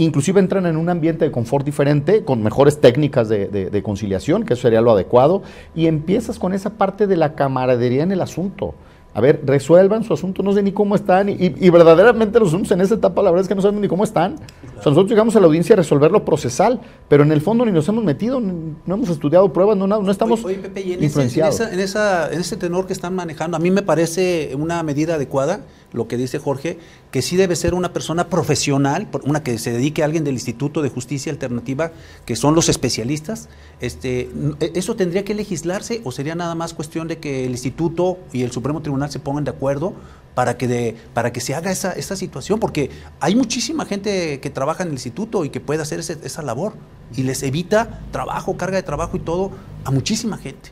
inclusive 0.04 0.40
entran 0.40 0.66
en 0.66 0.78
un 0.78 0.90
ambiente 0.90 1.26
de 1.26 1.32
confort 1.32 1.66
diferente, 1.66 2.24
con 2.24 2.42
mejores 2.42 2.80
técnicas 2.80 3.30
de, 3.30 3.82
conciliación, 3.84 4.44
que 4.44 4.54
eso 4.54 4.64
sería 4.64 4.82
lo 4.82 4.92
adecuado, 4.92 5.44
y 5.76 5.88
empiezas 5.88 6.40
con 6.40 6.54
esa 6.54 6.72
parte 6.72 7.08
de 7.08 7.18
la 7.18 7.34
camaradería 7.34 8.04
en 8.04 8.12
el 8.12 8.22
asunto. 8.22 8.74
A 9.14 9.22
ver, 9.22 9.42
resuelvan 9.46 10.04
su 10.04 10.14
asunto, 10.14 10.44
no 10.44 10.54
sé 10.54 10.64
ni 10.64 10.72
cómo 10.72 10.96
están, 10.96 11.30
y, 11.30 11.70
verdaderamente 11.70 12.40
los 12.40 12.50
asuntos 12.50 12.72
en 12.72 12.82
esa 12.82 12.96
etapa, 12.96 13.22
la 13.22 13.32
verdad 13.32 13.44
es 13.44 13.48
que 13.50 13.56
no 13.56 13.62
sabemos 13.62 13.82
ni 13.82 13.88
cómo 13.88 14.04
están. 14.04 14.36
O 14.80 14.82
sea, 14.82 14.92
nosotros 14.92 15.10
llegamos 15.10 15.36
a 15.36 15.40
la 15.40 15.48
audiencia 15.48 15.74
a 15.74 15.78
resolver 15.78 16.12
lo 16.12 16.24
procesal, 16.24 16.80
pero 17.08 17.24
en 17.24 17.32
el 17.32 17.42
fondo 17.42 17.66
ni 17.66 17.72
nos 17.72 17.88
hemos 17.90 18.04
metido, 18.04 18.40
no 18.40 18.96
hemos 18.96 19.10
estudiado 19.10 19.52
pruebas, 19.52 19.76
no, 19.76 19.88
no 19.88 20.12
estamos 20.12 20.44
oye, 20.46 20.56
Pepe, 20.56 20.82
y 20.82 20.94
en 20.94 21.04
influenciados. 21.04 21.60
en, 21.60 21.80
esa, 21.80 22.32
en 22.32 22.40
ese 22.40 22.56
tenor 22.56 22.88
que 22.88 22.94
están 22.94 23.14
manejando, 23.14 23.58
a 23.58 23.60
mí 23.60 23.72
me 23.72 23.82
parece 23.82 24.52
una 24.56 24.82
medida 24.84 25.16
adecuada 25.16 25.62
lo 25.92 26.08
que 26.08 26.18
dice 26.18 26.40
Jorge, 26.40 26.78
que 27.12 27.22
sí 27.22 27.36
debe 27.36 27.56
ser 27.56 27.74
una 27.74 27.94
persona 27.94 28.30
profesional, 28.30 29.08
una 29.24 29.44
que 29.44 29.58
se 29.58 29.72
dedique 29.72 30.02
a 30.02 30.06
alguien 30.06 30.24
del 30.24 30.36
Instituto 30.36 30.82
de 30.82 30.90
Justicia 30.90 31.32
Alternativa, 31.32 31.92
que 32.26 32.36
son 32.36 32.56
los 32.56 32.70
especialistas. 32.70 33.50
Este, 33.82 34.30
e, 34.60 34.72
¿Eso 34.76 34.96
tendría 34.96 35.24
que 35.24 35.34
legislarse 35.34 36.02
o 36.04 36.12
sería 36.12 36.36
nada 36.36 36.56
más 36.56 36.74
cuestión 36.74 37.08
de 37.08 37.18
que 37.18 37.46
el 37.46 37.52
Instituto 37.52 38.18
y 38.32 38.44
el 38.44 38.52
Supremo 38.52 38.82
Tribunal 38.82 39.10
se 39.10 39.20
pongan 39.20 39.44
de 39.44 39.52
acuerdo 39.52 39.94
para 40.36 40.58
que, 40.58 40.68
de, 40.68 40.96
para 41.14 41.34
que 41.34 41.42
se 41.42 41.56
haga 41.56 41.72
esa, 41.72 41.92
esa 41.94 42.16
situación? 42.16 42.60
Porque 42.60 42.92
hay 43.20 43.36
muchísima 43.36 43.86
gente 43.86 44.40
que 44.40 44.50
trabaja 44.50 44.69
en 44.78 44.88
el 44.88 44.94
Instituto 44.94 45.46
y 45.46 45.50
que 45.50 45.60
puede 45.60 45.82
hacer 45.82 46.00
esa 46.00 46.42
labor 46.42 46.74
y 47.16 47.24
les 47.24 47.44
evita 47.44 48.02
trabajo, 48.12 48.58
carga 48.58 48.78
de 48.78 48.84
trabajo 48.84 49.18
y 49.18 49.20
todo 49.20 49.52
a 49.84 49.92
muchísima 49.92 50.38
gente. 50.38 50.72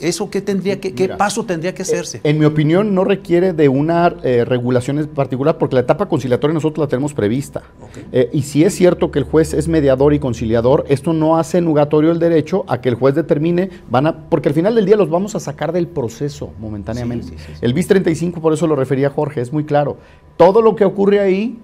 ¿Eso 0.00 0.30
qué, 0.30 0.40
tendría 0.40 0.80
que, 0.80 0.94
qué 0.94 1.08
paso 1.08 1.44
tendría 1.44 1.74
que 1.74 1.82
hacerse? 1.82 2.20
En 2.24 2.38
mi 2.38 2.46
opinión, 2.46 2.94
no 2.94 3.04
requiere 3.04 3.52
de 3.52 3.68
una 3.68 4.14
eh, 4.22 4.44
regulación 4.46 4.98
en 4.98 5.06
particular 5.08 5.58
porque 5.58 5.74
la 5.74 5.82
etapa 5.82 6.08
conciliatoria 6.08 6.54
nosotros 6.54 6.84
la 6.84 6.88
tenemos 6.88 7.12
prevista. 7.12 7.62
Eh, 8.10 8.30
y 8.32 8.42
si 8.42 8.64
es 8.64 8.74
cierto 8.74 9.10
que 9.10 9.18
el 9.18 9.26
juez 9.26 9.52
es 9.52 9.68
mediador 9.68 10.14
y 10.14 10.18
conciliador, 10.18 10.86
esto 10.88 11.12
no 11.12 11.36
hace 11.36 11.60
nugatorio 11.60 12.10
el 12.10 12.18
derecho 12.18 12.64
a 12.68 12.80
que 12.80 12.88
el 12.88 12.94
juez 12.94 13.14
determine, 13.14 13.68
van 13.90 14.06
a, 14.06 14.28
porque 14.30 14.48
al 14.48 14.54
final 14.54 14.74
del 14.74 14.86
día 14.86 14.96
los 14.96 15.10
vamos 15.10 15.34
a 15.34 15.40
sacar 15.40 15.72
del 15.72 15.88
proceso 15.88 16.52
momentáneamente. 16.58 17.36
el 17.60 17.74
BIS 17.74 17.88
35, 17.88 18.40
por 18.40 18.54
eso 18.54 18.66
lo 18.66 18.76
refería 18.76 19.10
Jorge, 19.10 19.42
es 19.42 19.52
muy 19.52 19.64
claro. 19.64 19.98
Todo 20.38 20.62
lo 20.62 20.74
que 20.74 20.86
ocurre 20.86 21.20
ahí 21.20 21.58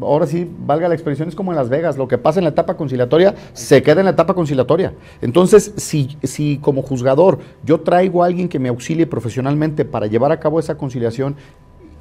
ahora 0.00 0.26
sí, 0.26 0.50
valga 0.58 0.88
la 0.88 0.94
expresión, 0.94 1.28
es 1.28 1.34
como 1.34 1.52
en 1.52 1.56
Las 1.56 1.68
Vegas, 1.68 1.96
lo 1.96 2.08
que 2.08 2.18
pasa 2.18 2.40
en 2.40 2.44
la 2.44 2.50
etapa 2.50 2.76
conciliatoria 2.76 3.34
se 3.52 3.82
queda 3.82 4.00
en 4.00 4.06
la 4.06 4.12
etapa 4.12 4.34
conciliatoria. 4.34 4.94
Entonces, 5.20 5.72
si, 5.76 6.18
si 6.22 6.58
como 6.58 6.82
juzgador 6.82 7.38
yo 7.64 7.80
traigo 7.80 8.22
a 8.22 8.26
alguien 8.26 8.48
que 8.48 8.58
me 8.58 8.68
auxilie 8.68 9.06
profesionalmente 9.06 9.84
para 9.84 10.06
llevar 10.06 10.32
a 10.32 10.40
cabo 10.40 10.58
esa 10.58 10.76
conciliación 10.76 11.36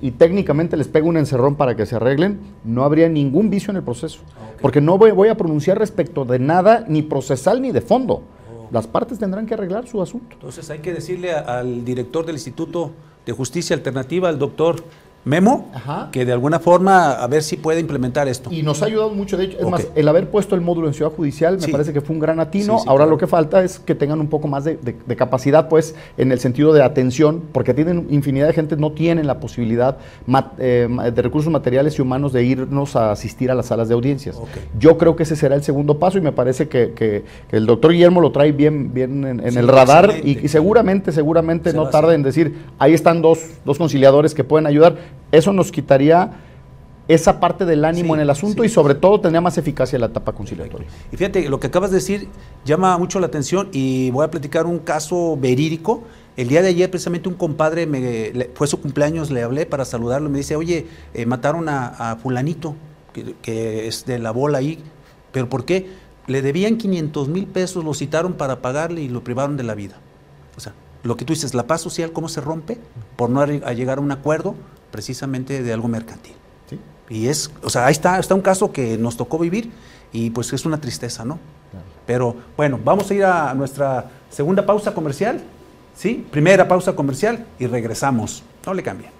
y 0.01 0.11
técnicamente 0.11 0.77
les 0.77 0.87
pego 0.87 1.07
un 1.07 1.17
encerrón 1.17 1.55
para 1.55 1.75
que 1.75 1.85
se 1.85 1.95
arreglen, 1.95 2.39
no 2.63 2.83
habría 2.83 3.07
ningún 3.07 3.49
vicio 3.49 3.71
en 3.71 3.77
el 3.77 3.83
proceso. 3.83 4.19
Porque 4.61 4.81
no 4.81 4.97
voy, 4.97 5.11
voy, 5.11 5.29
a 5.29 5.37
pronunciar 5.37 5.79
respecto 5.79 6.25
de 6.25 6.39
nada, 6.39 6.85
ni 6.87 7.01
procesal 7.01 7.61
ni 7.61 7.71
de 7.71 7.81
fondo. 7.81 8.21
Las 8.71 8.87
partes 8.87 9.19
tendrán 9.19 9.45
que 9.45 9.53
arreglar 9.53 9.87
su 9.87 10.01
asunto. 10.01 10.33
Entonces 10.33 10.69
hay 10.69 10.79
que 10.79 10.93
decirle 10.93 11.33
al 11.33 11.85
director 11.85 12.25
del 12.25 12.35
Instituto 12.35 12.91
de 13.25 13.31
Justicia 13.31 13.75
Alternativa, 13.75 14.29
al 14.29 14.37
doctor 14.37 14.83
Memo, 15.25 15.71
que 16.11 16.23
de 16.23 16.31
alguna 16.31 16.59
forma 16.59 17.13
a 17.13 17.25
ver 17.25 17.41
si 17.41 17.57
puede 17.57 17.79
implementar 17.79 18.27
esto. 18.27 18.51
Y 18.53 18.61
nos 18.61 18.83
ha 18.83 18.85
ayudado 18.85 19.09
mucho, 19.09 19.37
de 19.37 19.45
hecho, 19.45 19.57
es 19.59 19.67
más, 19.67 19.87
el 19.95 20.07
haber 20.07 20.29
puesto 20.29 20.53
el 20.53 20.61
módulo 20.61 20.87
en 20.87 20.93
Ciudad 20.93 21.11
Judicial 21.11 21.57
me 21.59 21.67
parece 21.67 21.93
que 21.93 22.01
fue 22.01 22.13
un 22.13 22.19
gran 22.19 22.39
atino. 22.39 22.77
Ahora 22.85 23.07
lo 23.07 23.17
que 23.17 23.25
falta 23.25 23.63
es 23.63 23.79
que 23.79 23.95
tengan 23.95 24.19
un 24.19 24.27
poco 24.27 24.47
más 24.47 24.63
de, 24.63 24.77
capacidad, 25.17 25.67
pues, 25.67 25.95
en 26.17 26.31
el 26.31 26.39
sentido 26.39 26.73
de 26.73 26.83
atención, 26.83 27.41
porque 27.51 27.73
tienen 27.73 28.05
infinidad 28.11 28.45
de 28.45 28.53
gente, 28.53 28.77
no 28.77 28.91
tienen 28.91 29.25
la 29.25 29.39
posibilidad 29.39 29.97
eh, 30.59 30.87
de 31.13 31.21
recursos 31.23 31.51
materiales 31.51 31.97
y 31.97 32.03
humanos 32.03 32.31
de 32.31 32.43
irnos 32.43 32.95
a 32.95 33.11
asistir 33.11 33.49
a 33.49 33.55
las 33.55 33.65
salas 33.65 33.87
de 33.87 33.95
audiencias. 33.95 34.39
Yo 34.77 34.99
creo 34.99 35.15
que 35.15 35.23
ese 35.23 35.35
será 35.35 35.55
el 35.55 35.63
segundo 35.63 35.97
paso 35.97 36.19
y 36.19 36.21
me 36.21 36.33
parece 36.33 36.69
que, 36.69 37.25
el 37.51 37.65
doctor 37.65 37.93
Guillermo 37.93 38.21
lo 38.21 38.31
trae 38.31 38.51
bien, 38.51 38.93
bien 38.93 39.25
en, 39.25 39.57
el 39.57 39.67
radar 39.67 40.13
y, 40.23 40.47
seguramente, 40.49 41.11
seguramente 41.11 41.73
no 41.73 41.89
tarde 41.89 42.13
en 42.13 42.21
decir, 42.21 42.57
ahí 42.77 42.93
están 42.93 43.23
dos, 43.23 43.39
dos 43.65 43.79
conciliadores 43.79 44.35
que 44.35 44.43
pueden 44.43 44.67
ayudar 44.67 45.14
eso 45.31 45.53
nos 45.53 45.71
quitaría 45.71 46.31
esa 47.07 47.39
parte 47.39 47.65
del 47.65 47.85
ánimo 47.85 48.15
en 48.15 48.21
el 48.21 48.29
asunto 48.29 48.63
y 48.63 48.69
sobre 48.69 48.95
todo 48.95 49.19
tendría 49.19 49.41
más 49.41 49.57
eficacia 49.57 49.99
la 49.99 50.07
etapa 50.07 50.31
conciliatoria. 50.33 50.87
Y 51.11 51.17
fíjate, 51.17 51.47
lo 51.49 51.59
que 51.59 51.67
acabas 51.67 51.91
de 51.91 51.97
decir 51.97 52.27
llama 52.65 52.97
mucho 52.97 53.19
la 53.19 53.27
atención 53.27 53.69
y 53.71 54.09
voy 54.11 54.25
a 54.25 54.31
platicar 54.31 54.65
un 54.65 54.79
caso 54.79 55.37
verídico. 55.37 56.03
El 56.35 56.47
día 56.47 56.61
de 56.61 56.69
ayer 56.69 56.89
precisamente 56.89 57.29
un 57.29 57.35
compadre, 57.35 57.85
me, 57.85 58.49
fue 58.55 58.67
su 58.67 58.81
cumpleaños, 58.81 59.29
le 59.29 59.43
hablé 59.43 59.65
para 59.65 59.85
saludarlo, 59.85 60.29
me 60.29 60.39
dice, 60.39 60.55
oye, 60.55 60.87
eh, 61.13 61.25
mataron 61.25 61.69
a, 61.69 62.17
fulanito, 62.21 62.75
que, 63.41 63.87
es 63.87 64.05
de 64.05 64.19
la 64.19 64.31
bola 64.31 64.57
ahí, 64.57 64.79
pero 65.31 65.47
¿por 65.47 65.63
qué? 65.63 65.87
Le 66.27 66.41
debían 66.41 66.77
500 66.77 67.29
mil 67.29 67.45
pesos, 67.45 67.85
lo 67.85 67.93
citaron 67.93 68.33
para 68.33 68.61
pagarle 68.61 69.01
y 69.01 69.09
lo 69.09 69.23
privaron 69.23 69.57
de 69.57 69.63
la 69.63 69.75
vida. 69.75 69.95
O 70.57 70.59
sea, 70.59 70.73
lo 71.03 71.15
que 71.15 71.23
tú 71.23 71.33
dices, 71.33 71.53
la 71.53 71.67
paz 71.67 71.81
social, 71.81 72.11
¿cómo 72.11 72.27
se 72.27 72.41
rompe? 72.41 72.79
Por 73.15 73.29
no 73.29 73.45
llegar 73.45 73.99
a 73.99 74.01
un 74.01 74.11
acuerdo 74.11 74.55
precisamente 74.95 75.61
de 75.61 75.73
algo 75.73 75.89
mercantil. 75.89 76.35
Y 77.09 77.27
es, 77.27 77.51
o 77.61 77.69
sea, 77.69 77.85
ahí 77.85 77.91
está, 77.91 78.17
está 78.17 78.33
un 78.33 78.39
caso 78.39 78.71
que 78.71 78.97
nos 78.97 79.17
tocó 79.17 79.37
vivir 79.37 79.69
y 80.13 80.29
pues 80.29 80.53
es 80.53 80.65
una 80.65 80.79
tristeza, 80.79 81.25
¿no? 81.25 81.37
Pero 82.05 82.33
bueno, 82.55 82.79
vamos 82.81 83.11
a 83.11 83.13
ir 83.13 83.25
a 83.25 83.53
nuestra 83.53 84.05
segunda 84.29 84.65
pausa 84.65 84.93
comercial, 84.93 85.41
¿sí? 85.95 86.25
Primera 86.31 86.65
pausa 86.65 86.95
comercial 86.95 87.45
y 87.59 87.67
regresamos. 87.67 88.41
No 88.65 88.73
le 88.73 88.83
cambien. 88.83 89.11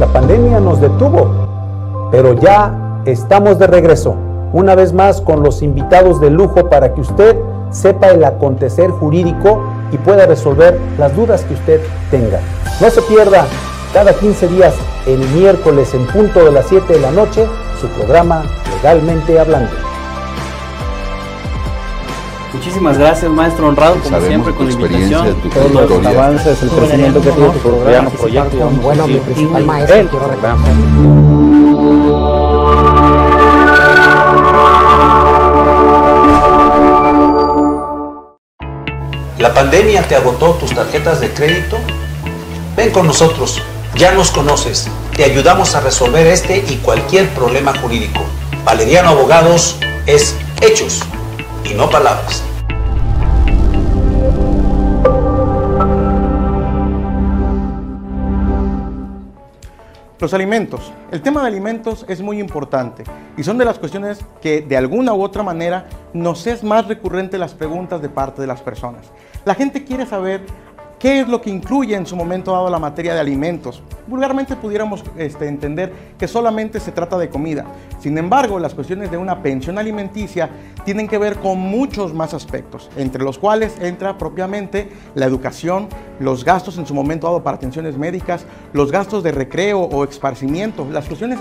La 0.00 0.12
pandemia 0.12 0.58
nos 0.58 0.80
detuvo, 0.80 2.08
pero 2.10 2.32
ya 2.32 3.02
estamos 3.04 3.60
de 3.60 3.68
regreso, 3.68 4.16
una 4.52 4.74
vez 4.74 4.92
más 4.92 5.20
con 5.20 5.44
los 5.44 5.62
invitados 5.62 6.20
de 6.20 6.30
lujo 6.30 6.68
para 6.68 6.92
que 6.94 7.00
usted 7.00 7.36
sepa 7.70 8.08
el 8.08 8.24
acontecer 8.24 8.90
jurídico 8.90 9.62
y 9.92 9.98
pueda 9.98 10.26
resolver 10.26 10.78
las 10.98 11.14
dudas 11.14 11.44
que 11.44 11.54
usted 11.54 11.80
tenga. 12.10 12.40
No 12.80 12.90
se 12.90 13.02
pierda 13.02 13.46
cada 13.92 14.12
15 14.14 14.48
días 14.48 14.74
el 15.06 15.18
miércoles 15.30 15.94
en 15.94 16.06
punto 16.06 16.44
de 16.44 16.52
las 16.52 16.66
7 16.68 16.92
de 16.92 17.00
la 17.00 17.10
noche 17.10 17.46
su 17.80 17.88
programa 17.88 18.42
Legalmente 18.76 19.38
Hablando. 19.38 19.70
Muchísimas 22.52 22.98
gracias, 22.98 23.30
maestro 23.30 23.68
honrado, 23.68 23.96
como 24.02 24.20
siempre, 24.20 24.52
con 24.52 24.66
la 24.66 24.72
invitación. 24.72 25.36
Todos 25.54 25.90
los 25.90 26.06
avances, 26.06 26.62
el 26.62 26.68
crecimiento 26.68 27.20
que 27.20 27.30
tiene 27.30 27.50
tu 27.50 27.58
programa, 27.58 28.10
proyecto. 28.10 28.70
Bueno, 28.82 29.06
mi 29.06 29.16
principal 29.18 29.64
maestro, 29.64 30.08
quiero 30.10 31.29
¿La 39.40 39.54
pandemia 39.54 40.02
te 40.06 40.14
agotó 40.14 40.52
tus 40.56 40.74
tarjetas 40.74 41.18
de 41.18 41.32
crédito? 41.32 41.78
Ven 42.76 42.90
con 42.90 43.06
nosotros, 43.06 43.62
ya 43.94 44.12
nos 44.12 44.30
conoces, 44.30 44.86
te 45.16 45.24
ayudamos 45.24 45.74
a 45.74 45.80
resolver 45.80 46.26
este 46.26 46.58
y 46.58 46.76
cualquier 46.76 47.26
problema 47.30 47.72
jurídico. 47.80 48.20
Valeriano 48.66 49.08
Abogados 49.08 49.78
es 50.04 50.36
hechos 50.60 51.00
y 51.64 51.72
no 51.72 51.88
palabras. 51.88 52.44
Los 60.18 60.34
alimentos. 60.34 60.92
El 61.10 61.22
tema 61.22 61.40
de 61.40 61.46
alimentos 61.46 62.04
es 62.06 62.20
muy 62.20 62.38
importante 62.38 63.04
y 63.38 63.42
son 63.42 63.56
de 63.56 63.64
las 63.64 63.78
cuestiones 63.78 64.22
que 64.42 64.60
de 64.60 64.76
alguna 64.76 65.14
u 65.14 65.22
otra 65.22 65.42
manera 65.42 65.86
nos 66.12 66.46
es 66.46 66.62
más 66.62 66.86
recurrente 66.88 67.38
las 67.38 67.54
preguntas 67.54 68.02
de 68.02 68.10
parte 68.10 68.42
de 68.42 68.46
las 68.46 68.60
personas. 68.60 69.06
La 69.44 69.54
gente 69.54 69.84
quiere 69.84 70.04
saber 70.04 70.42
qué 71.00 71.20
es 71.20 71.28
lo 71.28 71.40
que 71.40 71.48
incluye 71.48 71.96
en 71.96 72.04
su 72.04 72.14
momento 72.14 72.52
dado 72.52 72.68
la 72.68 72.78
materia 72.78 73.14
de 73.14 73.20
alimentos. 73.20 73.82
Vulgarmente 74.06 74.54
pudiéramos 74.54 75.02
este, 75.16 75.48
entender 75.48 75.92
que 76.18 76.28
solamente 76.28 76.78
se 76.78 76.92
trata 76.92 77.16
de 77.16 77.30
comida. 77.30 77.64
Sin 78.00 78.18
embargo, 78.18 78.58
las 78.58 78.74
cuestiones 78.74 79.10
de 79.10 79.16
una 79.16 79.42
pensión 79.42 79.78
alimenticia 79.78 80.50
tienen 80.84 81.08
que 81.08 81.16
ver 81.16 81.38
con 81.38 81.58
muchos 81.58 82.12
más 82.12 82.34
aspectos, 82.34 82.90
entre 82.98 83.24
los 83.24 83.38
cuales 83.38 83.80
entra 83.80 84.18
propiamente 84.18 84.90
la 85.14 85.24
educación, 85.24 85.88
los 86.18 86.44
gastos 86.44 86.76
en 86.76 86.86
su 86.86 86.94
momento 86.94 87.26
dado 87.28 87.42
para 87.42 87.56
atenciones 87.56 87.96
médicas, 87.96 88.44
los 88.74 88.92
gastos 88.92 89.22
de 89.22 89.32
recreo 89.32 89.80
o 89.80 90.04
esparcimiento, 90.04 90.86
las 90.90 91.06
cuestiones 91.06 91.38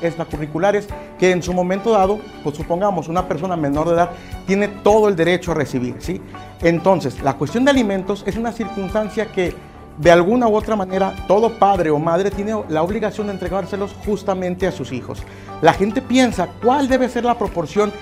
extracurriculares 0.00 0.88
que 1.18 1.32
en 1.32 1.42
su 1.42 1.52
momento 1.52 1.90
dado, 1.90 2.18
pues 2.42 2.56
supongamos, 2.56 3.08
una 3.08 3.28
persona 3.28 3.56
menor 3.56 3.88
de 3.88 3.94
edad 3.94 4.10
tiene 4.46 4.68
todo 4.68 5.08
el 5.08 5.16
derecho 5.16 5.52
a 5.52 5.54
recibir. 5.54 5.96
¿sí? 5.98 6.20
Entonces, 6.62 7.20
la 7.22 7.34
cuestión 7.34 7.64
de 7.64 7.70
alimentos 7.70 8.22
es 8.26 8.36
una 8.36 8.52
circunstancia 8.52 9.26
que 9.26 9.54
de 9.98 10.10
alguna 10.10 10.48
u 10.48 10.56
otra 10.56 10.76
manera 10.76 11.14
todo 11.28 11.58
padre 11.58 11.90
o 11.90 11.98
madre 11.98 12.30
tiene 12.30 12.54
la 12.68 12.82
obligación 12.82 13.26
de 13.26 13.34
entregárselos 13.34 13.94
justamente 14.06 14.66
a 14.66 14.72
sus 14.72 14.92
hijos. 14.92 15.22
La 15.60 15.72
gente 15.72 16.00
piensa 16.00 16.48
cuál 16.62 16.88
debe 16.88 17.08
ser 17.08 17.24
la 17.24 17.36
proporción 17.36 17.92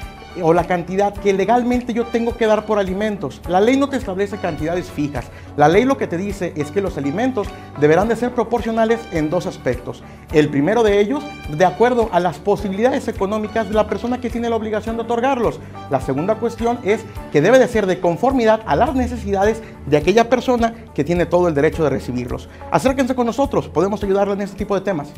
o 0.42 0.52
la 0.52 0.64
cantidad 0.64 1.12
que 1.12 1.32
legalmente 1.32 1.92
yo 1.92 2.06
tengo 2.06 2.36
que 2.36 2.46
dar 2.46 2.66
por 2.66 2.78
alimentos. 2.78 3.40
La 3.48 3.60
ley 3.60 3.76
no 3.76 3.88
te 3.88 3.96
establece 3.96 4.38
cantidades 4.38 4.90
fijas. 4.90 5.26
La 5.56 5.68
ley 5.68 5.84
lo 5.84 5.96
que 5.96 6.06
te 6.06 6.16
dice 6.16 6.52
es 6.56 6.70
que 6.70 6.80
los 6.80 6.96
alimentos 6.96 7.48
deberán 7.80 8.08
de 8.08 8.16
ser 8.16 8.32
proporcionales 8.32 9.00
en 9.12 9.30
dos 9.30 9.46
aspectos. 9.46 10.02
El 10.32 10.48
primero 10.48 10.82
de 10.82 11.00
ellos, 11.00 11.24
de 11.48 11.64
acuerdo 11.64 12.08
a 12.12 12.20
las 12.20 12.38
posibilidades 12.38 13.08
económicas 13.08 13.68
de 13.68 13.74
la 13.74 13.88
persona 13.88 14.20
que 14.20 14.30
tiene 14.30 14.48
la 14.48 14.56
obligación 14.56 14.96
de 14.96 15.02
otorgarlos. 15.02 15.60
La 15.90 16.00
segunda 16.00 16.36
cuestión 16.36 16.78
es 16.84 17.04
que 17.32 17.40
debe 17.40 17.58
de 17.58 17.68
ser 17.68 17.86
de 17.86 18.00
conformidad 18.00 18.60
a 18.66 18.76
las 18.76 18.94
necesidades 18.94 19.62
de 19.86 19.96
aquella 19.96 20.28
persona 20.28 20.74
que 20.94 21.04
tiene 21.04 21.26
todo 21.26 21.48
el 21.48 21.54
derecho 21.54 21.82
de 21.82 21.90
recibirlos. 21.90 22.48
Acérquense 22.70 23.14
con 23.14 23.26
nosotros, 23.26 23.68
podemos 23.68 24.02
ayudarle 24.02 24.34
en 24.34 24.42
este 24.42 24.56
tipo 24.56 24.74
de 24.74 24.82
temas. 24.82 25.12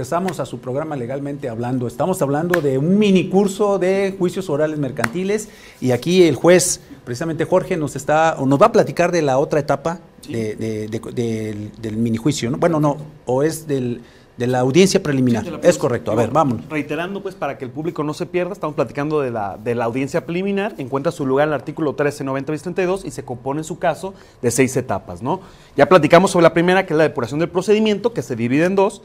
Regresamos 0.00 0.40
a 0.40 0.46
su 0.46 0.60
programa 0.60 0.96
Legalmente 0.96 1.50
Hablando. 1.50 1.86
Estamos 1.86 2.22
hablando 2.22 2.62
de 2.62 2.78
un 2.78 2.98
mini 2.98 3.28
curso 3.28 3.78
de 3.78 4.14
juicios 4.18 4.48
orales 4.48 4.78
mercantiles 4.78 5.50
y 5.78 5.90
aquí 5.90 6.22
el 6.22 6.36
juez, 6.36 6.80
precisamente 7.04 7.44
Jorge, 7.44 7.76
nos 7.76 7.96
está 7.96 8.36
o 8.38 8.46
nos 8.46 8.58
va 8.58 8.68
a 8.68 8.72
platicar 8.72 9.12
de 9.12 9.20
la 9.20 9.36
otra 9.36 9.60
etapa 9.60 10.00
del, 10.26 11.96
mini 11.98 12.16
juicio. 12.16 12.50
¿no? 12.50 12.56
Bueno, 12.56 12.80
no, 12.80 12.96
o 13.26 13.42
es 13.42 13.66
del, 13.66 14.00
de 14.38 14.46
la 14.46 14.60
audiencia 14.60 15.02
preliminar. 15.02 15.44
es 15.62 15.76
correcto. 15.76 16.12
A 16.12 16.14
ver, 16.14 16.30
vamos. 16.30 16.66
Reiterando, 16.70 17.22
pues, 17.22 17.34
para 17.34 17.58
que 17.58 17.66
el 17.66 17.70
público 17.70 18.02
no 18.02 18.14
se 18.14 18.24
pierda, 18.24 18.54
estamos 18.54 18.74
platicando 18.74 19.20
de 19.20 19.30
la, 19.30 19.58
de 19.62 19.74
la 19.74 19.84
audiencia 19.84 20.24
preliminar. 20.24 20.76
Encuentra 20.78 21.12
su 21.12 21.26
lugar 21.26 21.48
en 21.48 21.52
el 21.52 21.60
artículo 21.60 21.90
1390 21.90 22.72
32 22.72 23.04
y 23.04 23.10
se 23.10 23.22
compone 23.22 23.60
en 23.60 23.64
su 23.64 23.78
caso 23.78 24.14
de 24.40 24.50
seis 24.50 24.74
etapas, 24.78 25.20
¿no? 25.20 25.40
Ya 25.76 25.90
platicamos 25.90 26.30
sobre 26.30 26.44
la 26.44 26.54
primera, 26.54 26.86
que 26.86 26.94
es 26.94 26.96
la 26.96 27.04
depuración 27.04 27.38
del 27.38 27.50
procedimiento, 27.50 28.14
que 28.14 28.22
se 28.22 28.34
divide 28.34 28.64
en 28.64 28.76
dos 28.76 29.02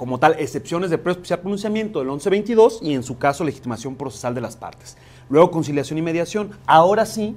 como 0.00 0.18
tal, 0.18 0.36
excepciones 0.38 0.88
de 0.88 0.96
prueba 0.96 1.18
especial 1.18 1.40
pronunciamiento 1.40 1.98
del 1.98 2.08
1122 2.08 2.78
y 2.80 2.94
en 2.94 3.02
su 3.02 3.18
caso 3.18 3.44
legitimación 3.44 3.96
procesal 3.96 4.34
de 4.34 4.40
las 4.40 4.56
partes. 4.56 4.96
Luego 5.28 5.50
conciliación 5.50 5.98
y 5.98 6.00
mediación. 6.00 6.52
Ahora 6.64 7.04
sí, 7.04 7.36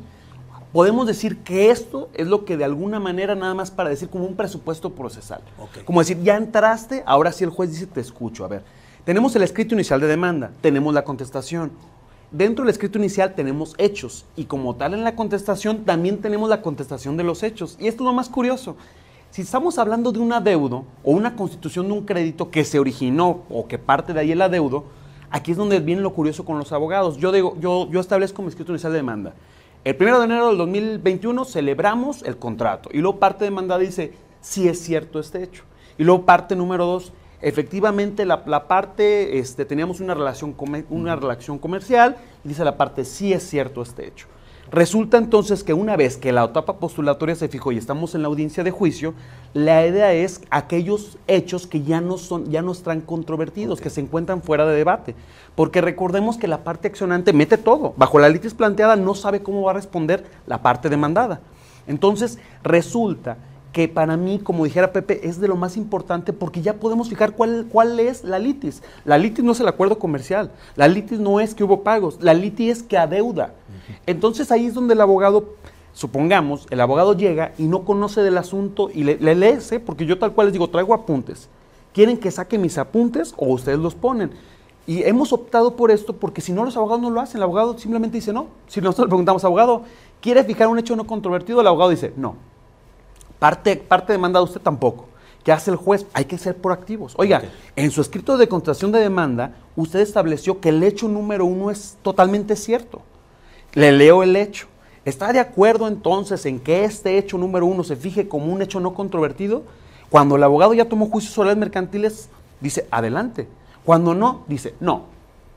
podemos 0.71 1.06
decir 1.06 1.39
que 1.39 1.71
esto 1.71 2.08
es 2.13 2.26
lo 2.26 2.45
que 2.45 2.56
de 2.56 2.63
alguna 2.63 3.02
manera 3.02 3.36
nada 3.36 3.54
más 3.54 3.69
para 3.69 3.89
decir 3.89 4.08
como 4.08 4.23
un 4.23 4.38
presupuesto 4.38 4.91
procesal. 4.91 5.41
Como 5.84 5.99
decir, 5.99 6.23
ya 6.23 6.38
entraste, 6.38 7.04
ahora 7.06 7.34
sí 7.34 7.43
el 7.43 7.49
juez 7.49 7.69
dice, 7.69 7.86
te 7.86 7.99
escucho. 7.99 8.45
A 8.45 8.47
ver, 8.47 8.63
tenemos 9.04 9.36
el 9.36 9.43
escrito 9.43 9.76
inicial 9.76 9.99
de 9.99 10.08
demanda, 10.08 10.52
tenemos 10.62 10.93
la 10.93 11.04
contestación. 11.04 11.69
Dentro 12.32 12.63
del 12.63 12.71
escrito 12.71 12.97
inicial 12.97 13.36
tenemos 13.36 13.76
hechos 13.78 14.23
y 14.38 14.45
como 14.45 14.78
tal 14.78 14.93
en 14.93 15.04
la 15.04 15.17
contestación 15.17 15.84
también 15.84 16.21
tenemos 16.21 16.47
la 16.49 16.62
contestación 16.62 17.17
de 17.17 17.26
los 17.26 17.43
hechos. 17.43 17.76
Y 17.78 17.88
esto 17.88 18.04
es 18.04 18.06
lo 18.06 18.13
más 18.13 18.30
curioso 18.30 18.78
si 19.34 19.41
estamos 19.41 19.78
hablando 19.78 20.13
de 20.13 20.19
un 20.19 20.32
adeudo 20.32 20.86
o 21.04 21.12
una 21.12 21.36
constitución 21.36 21.88
de 21.88 21.93
un 21.93 22.06
crédito 22.06 22.50
que 22.50 22.63
se 22.63 22.80
originó 22.80 23.41
o 23.50 23.67
que 23.67 23.78
parte 23.78 24.13
de 24.13 24.22
ahí 24.22 24.32
el 24.32 24.41
adeudo, 24.41 24.86
Aquí 25.34 25.50
es 25.50 25.58
donde 25.58 25.80
viene 25.80 26.04
lo 26.04 26.13
curioso 26.13 26.46
con 26.46 26.60
los 26.60 26.72
abogados. 26.74 27.17
Yo 27.17 27.32
digo, 27.32 27.58
yo, 27.60 27.89
yo 27.89 28.00
establezco 28.00 28.43
mi 28.43 28.50
escrito 28.50 28.72
inicial 28.72 28.91
de 28.91 29.00
demanda. 29.00 29.34
El 29.84 29.98
1 30.00 30.19
de 30.19 30.26
enero 30.26 30.50
del 30.50 30.58
2021 30.60 31.43
celebramos 31.46 32.22
el 32.22 32.38
contrato. 32.38 32.91
Y 32.93 33.00
luego 33.00 33.17
parte 33.17 33.43
demandada 33.43 33.80
dice, 33.80 34.13
si 34.41 34.67
es 34.67 34.80
cierto 34.80 35.19
este 35.19 35.41
hecho. 35.41 35.63
Y 35.98 36.04
luego 36.04 36.24
parte 36.24 36.56
número 36.56 36.86
dos, 36.86 37.13
efectivamente 37.41 38.28
la, 38.28 38.67
parte, 38.67 39.39
este, 39.39 39.65
teníamos 39.65 40.02
una 40.02 40.13
relación, 40.13 40.56
una 40.91 41.15
relación 41.15 41.58
comercial 41.58 42.15
y 42.46 42.50
dice 42.50 42.63
la 42.63 42.78
parte, 42.78 43.04
si 43.04 43.34
es 43.34 43.41
cierto 43.41 43.82
este 43.82 44.08
hecho. 44.08 44.28
Resulta 44.73 45.19
entonces 45.19 45.63
que 45.63 45.75
una 45.75 45.95
vez 45.95 46.17
que 46.17 46.31
la 46.31 46.45
etapa 46.45 46.77
postulatoria 46.77 47.36
se 47.36 47.47
fijó 47.47 47.71
y 47.71 47.77
estamos 47.77 48.15
en 48.15 48.23
la 48.23 48.27
audiencia 48.27 48.63
de 48.63 48.71
juicio, 48.71 49.13
la 49.53 49.86
idea 49.86 50.13
es 50.13 50.41
aquellos 50.49 51.19
hechos 51.27 51.67
que 51.67 51.83
ya 51.83 52.01
no, 52.01 52.17
son, 52.17 52.49
ya 52.49 52.63
no 52.63 52.71
están 52.71 53.01
controvertidos, 53.01 53.79
que 53.79 53.91
se 53.91 54.01
encuentran 54.01 54.41
fuera 54.41 54.65
de 54.65 54.75
debate. 54.75 55.13
Porque 55.53 55.79
recordemos 55.79 56.38
que 56.38 56.47
la 56.47 56.63
parte 56.63 56.88
accionante 56.88 57.33
mete 57.33 57.59
todo. 57.59 57.93
Bajo 57.97 58.17
la 58.17 58.29
litis 58.29 58.55
planteada 58.55 58.95
no 58.95 59.13
sabe 59.13 59.43
cómo 59.43 59.62
va 59.62 59.69
a 59.69 59.75
responder 59.75 60.25
la 60.47 60.63
parte 60.63 60.89
demandada. 60.89 61.41
Entonces 61.86 62.39
resulta 62.63 63.38
que 63.73 63.88
para 63.88 64.17
mí, 64.17 64.39
como 64.39 64.63
dijera 64.63 64.91
Pepe, 64.91 65.27
es 65.27 65.39
de 65.39 65.47
lo 65.47 65.55
más 65.55 65.77
importante 65.77 66.33
porque 66.33 66.63
ya 66.63 66.75
podemos 66.75 67.09
fijar 67.09 67.33
cuál, 67.33 67.67
cuál 67.69 67.99
es 67.99 68.23
la 68.23 68.39
litis. 68.39 68.81
La 69.05 69.19
litis 69.19 69.45
no 69.45 69.51
es 69.51 69.59
el 69.59 69.67
acuerdo 69.67 69.99
comercial, 69.99 70.51
la 70.75 70.88
litis 70.88 71.19
no 71.19 71.39
es 71.39 71.53
que 71.53 71.63
hubo 71.63 71.83
pagos, 71.83 72.17
la 72.21 72.33
litis 72.33 72.77
es 72.77 72.83
que 72.83 72.97
adeuda. 72.97 73.53
Entonces 74.06 74.52
ahí 74.52 74.67
es 74.67 74.74
donde 74.74 74.93
el 74.93 75.02
abogado, 75.02 75.56
supongamos, 75.93 76.67
el 76.69 76.82
abogado 76.82 77.13
llega 77.15 77.54
y 77.58 77.63
no 77.63 77.86
conoce 77.86 78.22
del 78.22 78.38
asunto 78.38 78.89
y 78.93 79.04
le, 79.04 79.17
le 79.17 79.36
lee, 79.36 79.60
¿eh? 79.72 79.80
porque 79.80 80.06
yo 80.06 80.17
tal 80.19 80.34
cual 80.34 80.48
les 80.48 80.54
digo, 80.54 80.69
traigo 80.69 80.93
apuntes. 80.93 81.50
¿Quieren 81.93 82.17
que 82.17 82.32
saque 82.32 82.58
mis 82.58 82.78
apuntes 82.78 83.34
o 83.38 83.48
ustedes 83.54 83.80
los 83.80 83.96
ponen? 83.96 84.32
Y 84.86 85.04
hemos 85.04 85.32
optado 85.32 85.76
por 85.76 85.91
esto 85.91 86.13
porque 86.13 86.41
si 86.41 86.52
no 86.52 86.65
los 86.65 86.76
abogados 86.76 87.02
no 87.02 87.10
lo 87.10 87.22
hacen, 87.22 87.38
el 87.38 87.43
abogado 87.43 87.78
simplemente 87.78 88.17
dice 88.17 88.34
no. 88.34 88.48
Si 88.67 88.82
nosotros 88.82 89.06
le 89.06 89.10
preguntamos, 89.10 89.43
abogado, 89.46 89.84
¿quiere 90.19 90.43
fijar 90.43 90.67
un 90.67 90.80
hecho 90.80 90.96
no 90.96 91.06
controvertido? 91.06 91.62
El 91.62 91.67
abogado 91.67 91.91
dice 91.91 92.13
no. 92.17 92.36
Parte, 93.39 93.78
parte 93.78 94.13
demanda 94.13 94.41
usted 94.41 94.62
tampoco. 94.62 95.06
¿Qué 95.43 95.52
hace 95.52 95.72
el 95.72 95.78
juez? 95.78 96.06
Hay 96.13 96.26
que 96.26 96.38
ser 96.38 96.58
proactivos. 96.58 97.13
Oiga, 97.17 97.43
en 97.76 97.91
su 97.91 98.02
escrito 98.02 98.38
de 98.38 98.48
contratación 98.48 98.91
de 98.91 99.00
demanda, 99.00 99.56
usted 99.76 100.00
estableció 100.00 100.60
que 100.60 100.69
el 100.69 100.82
hecho 100.84 101.08
número 101.08 101.46
uno 101.46 101.69
es 101.69 101.98
totalmente 102.02 102.56
cierto. 102.56 103.02
Le 103.73 103.91
leo 103.91 104.23
el 104.23 104.36
hecho. 104.36 104.67
¿Está 105.05 105.33
de 105.33 105.39
acuerdo 105.39 105.88
entonces 105.88 106.45
en 106.45 106.59
que 106.59 106.86
este 106.86 107.17
hecho 107.17 107.38
número 107.38 107.65
uno 107.65 107.83
se 107.83 107.95
fije 107.95 108.27
como 108.27 108.53
un 108.53 108.62
hecho 108.62 108.79
no 108.79 108.93
controvertido? 108.93 109.63
Cuando 110.09 110.36
el 110.36 110.43
abogado 110.43 110.73
ya 110.73 110.88
tomó 110.88 111.07
juicios 111.07 111.33
sobre 111.33 111.49
las 111.49 111.57
mercantiles, 111.57 112.29
dice, 112.62 112.88
adelante. 112.91 113.47
Cuando 113.83 114.13
no, 114.13 114.45
dice, 114.47 114.75
no. 114.79 115.05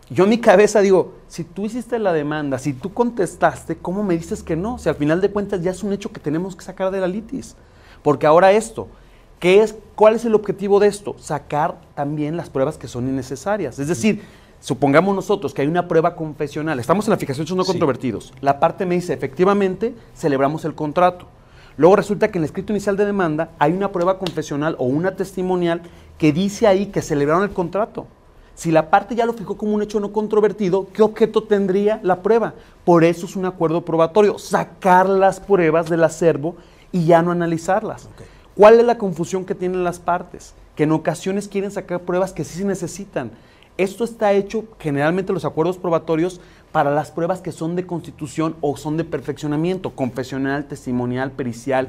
Yo 0.09 0.25
en 0.25 0.31
mi 0.31 0.39
cabeza 0.39 0.81
digo, 0.81 1.15
si 1.29 1.45
tú 1.45 1.67
hiciste 1.67 1.99
la 1.99 2.13
demanda, 2.13 2.59
si 2.59 2.73
tú 2.73 2.93
contestaste, 2.93 3.77
¿cómo 3.77 4.03
me 4.03 4.17
dices 4.17 4.43
que 4.43 4.57
no? 4.57 4.79
Si 4.79 4.89
al 4.89 4.95
final 4.95 5.21
de 5.21 5.31
cuentas 5.31 5.63
ya 5.63 5.73
es 5.73 5.83
un 5.83 5.93
hecho 5.93 6.13
que 6.13 6.21
tenemos 6.21 6.57
que 6.57 6.65
sacar 6.65 6.91
de 6.91 7.01
la 7.01 7.09
litis. 7.09 7.57
Porque 8.03 8.27
ahora 8.27 8.53
esto, 8.53 8.89
¿qué 9.41 9.63
es, 9.63 9.75
¿cuál 9.95 10.15
es 10.15 10.25
el 10.25 10.35
objetivo 10.35 10.79
de 10.81 10.87
esto? 10.87 11.17
Sacar 11.19 11.77
también 11.95 12.37
las 12.37 12.51
pruebas 12.51 12.79
que 12.79 12.89
son 12.89 13.09
innecesarias. 13.09 13.79
Es 13.79 13.89
decir, 13.89 14.23
supongamos 14.61 15.15
nosotros 15.15 15.55
que 15.55 15.63
hay 15.63 15.69
una 15.69 15.89
prueba 15.89 16.15
confesional, 16.15 16.79
estamos 16.81 17.07
en 17.07 17.13
la 17.13 17.19
fijación 17.19 17.45
de 17.45 17.49
hechos 17.49 17.57
no 17.57 17.65
controvertidos, 17.65 18.33
la 18.41 18.61
parte 18.61 18.87
me 18.87 18.97
dice, 18.97 19.13
efectivamente, 19.13 19.95
celebramos 20.15 20.65
el 20.65 20.75
contrato. 20.75 21.27
Luego 21.77 21.97
resulta 21.97 22.31
que 22.31 22.39
en 22.39 22.45
el 22.45 22.47
escrito 22.47 22.73
inicial 22.73 22.97
de 22.97 23.05
demanda 23.05 23.51
hay 23.59 23.73
una 23.73 23.93
prueba 23.93 24.19
confesional 24.19 24.77
o 24.79 24.85
una 24.85 25.15
testimonial 25.15 25.83
que 26.19 26.33
dice 26.33 26.67
ahí 26.67 26.87
que 26.87 27.03
celebraron 27.03 27.43
el 27.43 27.51
contrato. 27.51 28.07
Si 28.55 28.71
la 28.71 28.89
parte 28.89 29.15
ya 29.15 29.27
lo 29.27 29.35
fijó 29.35 29.59
como 29.59 29.75
un 29.75 29.83
hecho 29.83 30.01
no 30.01 30.13
controvertido, 30.13 30.89
¿qué 30.95 31.03
objeto 31.03 31.43
tendría 31.43 32.01
la 32.03 32.23
prueba? 32.23 32.55
Por 32.87 33.05
eso 33.05 33.27
es 33.27 33.37
un 33.37 33.45
acuerdo 33.45 33.85
probatorio, 33.85 34.39
sacar 34.39 35.11
las 35.11 35.41
pruebas 35.41 35.91
del 35.91 36.03
acervo 36.03 36.57
y 36.91 37.05
ya 37.05 37.21
no 37.21 37.33
analizarlas. 37.33 38.09
¿Cuál 38.55 38.81
es 38.81 38.87
la 38.87 38.97
confusión 38.97 39.45
que 39.45 39.55
tienen 39.55 39.85
las 39.85 39.99
partes? 39.99 40.55
Que 40.75 40.85
en 40.85 40.93
ocasiones 40.93 41.49
quieren 41.49 41.71
sacar 41.71 42.01
pruebas 42.01 42.33
que 42.33 42.45
sí 42.45 42.59
se 42.61 42.65
necesitan. 42.65 43.31
Esto 43.79 44.05
está 44.05 44.33
hecho 44.33 44.65
generalmente 44.79 45.33
los 45.33 45.45
acuerdos 45.45 45.79
probatorios 45.79 46.41
para 46.73 46.91
las 46.91 47.11
pruebas 47.11 47.41
que 47.41 47.53
son 47.53 47.77
de 47.77 47.87
constitución 47.87 48.57
o 48.61 48.77
son 48.77 48.97
de 48.97 49.05
perfeccionamiento, 49.05 49.91
confesional, 49.91 50.67
testimonial, 50.67 51.31
pericial, 51.33 51.89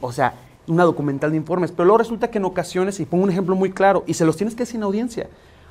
o 0.00 0.12
sea, 0.12 0.34
una 0.66 0.84
documental 0.84 1.30
de 1.30 1.36
informes. 1.36 1.72
Pero 1.72 1.84
luego 1.84 1.98
resulta 1.98 2.30
que 2.30 2.38
en 2.38 2.44
ocasiones, 2.44 3.00
y 3.00 3.06
pongo 3.06 3.24
un 3.24 3.30
ejemplo 3.30 3.56
muy 3.56 3.72
claro, 3.72 4.04
y 4.06 4.14
se 4.14 4.24
los 4.24 4.36
tienes 4.36 4.54
que 4.54 4.62
decir 4.62 4.76
en 4.76 4.84
audiencia, 4.84 5.28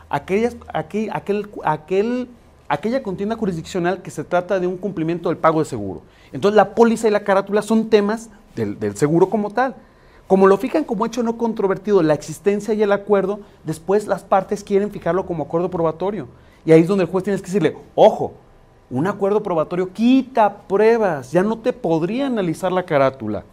aquellas, 0.09 0.57
aquel, 0.73 1.09
aquel, 1.13 1.49
aquel, 1.63 2.29
aquella 2.67 3.03
contienda 3.03 3.35
jurisdiccional 3.35 4.01
que 4.01 4.11
se 4.11 4.23
trata 4.23 4.59
de 4.59 4.67
un 4.67 4.77
cumplimiento 4.77 5.29
del 5.29 5.37
pago 5.37 5.59
de 5.59 5.65
seguro. 5.65 6.01
Entonces 6.31 6.55
la 6.55 6.75
póliza 6.75 7.07
y 7.07 7.11
la 7.11 7.23
carátula 7.23 7.61
son 7.61 7.89
temas 7.89 8.29
del, 8.55 8.95
seguro 8.97 9.29
como 9.29 9.51
tal. 9.51 9.75
Como 10.27 10.47
lo 10.47 10.57
fijan 10.57 10.83
como 10.83 11.05
hecho 11.05 11.23
no 11.23 11.37
controvertido 11.37 12.03
la 12.03 12.13
existencia 12.13 12.73
y 12.73 12.83
el 12.83 12.91
acuerdo, 12.91 13.39
después 13.63 14.07
las 14.07 14.23
partes 14.23 14.63
quieren 14.63 14.91
fijarlo 14.91 15.25
como 15.25 15.43
acuerdo 15.43 15.69
probatorio. 15.69 16.27
Y 16.65 16.73
ahí 16.73 16.81
es 16.81 16.87
donde 16.87 17.05
el 17.05 17.09
juez 17.09 17.23
tiene 17.23 17.39
que 17.39 17.45
decirle, 17.45 17.77
ojo, 17.95 18.33
un 18.89 19.07
acuerdo 19.07 19.41
probatorio 19.41 19.93
quita 19.93 20.63
pruebas, 20.67 21.31
ya 21.31 21.43
no 21.43 21.59
te 21.59 21.71
podría 21.71 22.27
analizar 22.27 22.73
la 22.73 22.83
carátula. 22.83 23.45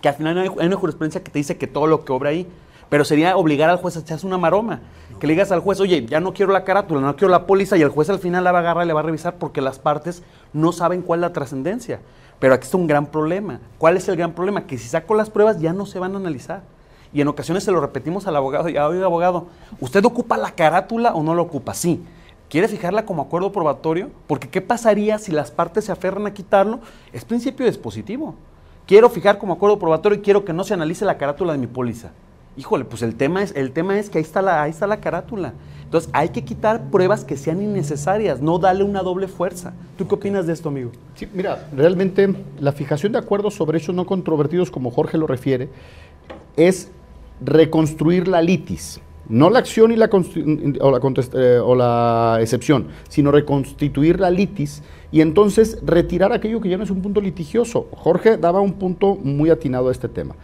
Que 0.00 0.08
al 0.08 0.14
final 0.14 0.38
hay 0.38 0.66
una 0.66 0.76
jurisprudencia 0.76 1.22
que 1.22 1.30
te 1.30 1.38
dice 1.38 1.58
que 1.58 1.66
todo 1.66 1.86
lo 1.86 2.04
que 2.04 2.12
obra 2.12 2.30
ahí, 2.30 2.46
pero 2.88 3.04
sería 3.04 3.36
obligar 3.36 3.68
al 3.68 3.78
juez 3.78 3.96
a 3.96 4.00
echarse 4.00 4.26
una 4.26 4.38
maroma. 4.38 4.80
Que 5.20 5.26
le 5.26 5.34
digas 5.34 5.52
al 5.52 5.60
juez, 5.60 5.80
oye, 5.80 6.06
ya 6.06 6.20
no 6.20 6.32
quiero 6.32 6.52
la 6.52 6.64
carátula, 6.64 7.00
no 7.00 7.16
quiero 7.16 7.30
la 7.30 7.46
póliza, 7.46 7.76
y 7.76 7.82
el 7.82 7.88
juez 7.88 8.08
al 8.08 8.20
final 8.20 8.44
la 8.44 8.52
va 8.52 8.58
a 8.58 8.60
agarrar 8.62 8.84
y 8.84 8.88
le 8.88 8.92
va 8.94 9.00
a 9.00 9.02
revisar 9.02 9.36
porque 9.36 9.60
las 9.60 9.78
partes 9.78 10.22
no 10.52 10.72
saben 10.72 11.02
cuál 11.02 11.20
es 11.20 11.22
la 11.22 11.32
trascendencia. 11.32 12.00
Pero 12.38 12.54
aquí 12.54 12.64
está 12.64 12.76
un 12.76 12.86
gran 12.86 13.06
problema. 13.06 13.60
¿Cuál 13.78 13.96
es 13.96 14.08
el 14.08 14.16
gran 14.16 14.32
problema? 14.32 14.66
Que 14.66 14.78
si 14.78 14.88
saco 14.88 15.14
las 15.14 15.30
pruebas 15.30 15.60
ya 15.60 15.72
no 15.72 15.86
se 15.86 15.98
van 15.98 16.14
a 16.14 16.18
analizar. 16.18 16.62
Y 17.12 17.20
en 17.20 17.28
ocasiones 17.28 17.64
se 17.64 17.72
lo 17.72 17.80
repetimos 17.80 18.26
al 18.26 18.36
abogado, 18.36 18.68
ya, 18.68 18.86
oiga 18.86 19.06
abogado, 19.06 19.46
¿usted 19.80 20.04
ocupa 20.04 20.36
la 20.36 20.50
carátula 20.50 21.14
o 21.14 21.22
no 21.22 21.34
la 21.34 21.42
ocupa? 21.42 21.72
Sí. 21.72 22.04
¿Quiere 22.50 22.68
fijarla 22.68 23.04
como 23.04 23.22
acuerdo 23.22 23.52
probatorio? 23.52 24.10
Porque 24.26 24.48
¿qué 24.48 24.60
pasaría 24.60 25.18
si 25.18 25.32
las 25.32 25.50
partes 25.50 25.86
se 25.86 25.92
aferran 25.92 26.26
a 26.26 26.34
quitarlo? 26.34 26.80
Es 27.12 27.24
principio 27.24 27.66
dispositivo. 27.66 28.34
Quiero 28.86 29.10
fijar 29.10 29.38
como 29.38 29.54
acuerdo 29.54 29.78
probatorio 29.78 30.18
y 30.18 30.22
quiero 30.22 30.44
que 30.44 30.52
no 30.52 30.62
se 30.62 30.74
analice 30.74 31.04
la 31.04 31.18
carátula 31.18 31.52
de 31.52 31.58
mi 31.58 31.66
póliza. 31.66 32.12
Híjole, 32.56 32.84
pues 32.84 33.02
el 33.02 33.16
tema 33.16 33.42
es, 33.42 33.52
el 33.56 33.72
tema 33.72 33.98
es 33.98 34.10
que 34.10 34.18
ahí 34.18 34.24
está, 34.24 34.42
la, 34.42 34.62
ahí 34.62 34.70
está 34.70 34.86
la 34.86 34.98
carátula. 34.98 35.54
Entonces 35.86 36.10
hay 36.12 36.30
que 36.30 36.44
quitar 36.44 36.90
pruebas 36.90 37.24
que 37.24 37.36
sean 37.36 37.62
innecesarias, 37.62 38.42
no 38.42 38.58
darle 38.58 38.82
una 38.82 39.02
doble 39.02 39.28
fuerza. 39.28 39.72
¿Tú 39.96 40.08
qué 40.08 40.16
opinas 40.16 40.46
de 40.46 40.52
esto, 40.52 40.68
amigo? 40.68 40.90
Sí, 41.14 41.28
mira, 41.32 41.68
realmente 41.74 42.34
la 42.58 42.72
fijación 42.72 43.12
de 43.12 43.18
acuerdos 43.18 43.54
sobre 43.54 43.78
hechos 43.78 43.94
no 43.94 44.04
controvertidos, 44.04 44.72
como 44.72 44.90
Jorge 44.90 45.16
lo 45.16 45.28
refiere, 45.28 45.68
es 46.56 46.90
reconstruir 47.40 48.26
la 48.26 48.42
litis. 48.42 49.00
No 49.28 49.48
la 49.48 49.60
acción 49.60 49.92
y 49.92 49.96
la, 49.96 50.08
o, 50.10 50.90
la 50.90 51.00
eh, 51.34 51.58
o 51.62 51.74
la 51.74 52.38
excepción, 52.40 52.88
sino 53.08 53.30
reconstituir 53.30 54.20
la 54.20 54.30
litis 54.30 54.82
y 55.12 55.20
entonces 55.20 55.78
retirar 55.84 56.32
aquello 56.32 56.60
que 56.60 56.68
ya 56.68 56.76
no 56.76 56.84
es 56.84 56.90
un 56.90 57.00
punto 57.00 57.20
litigioso. 57.20 57.88
Jorge 57.92 58.36
daba 58.36 58.60
un 58.60 58.74
punto 58.74 59.16
muy 59.16 59.50
atinado 59.50 59.88
a 59.88 59.92
este 59.92 60.08
tema. 60.08 60.34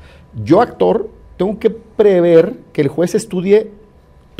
Yo, 0.44 0.61
actor, 0.61 1.09
tengo 1.37 1.59
que 1.59 1.70
prever 1.70 2.55
que 2.72 2.81
el 2.81 2.88
juez 2.88 3.14
estudie 3.14 3.70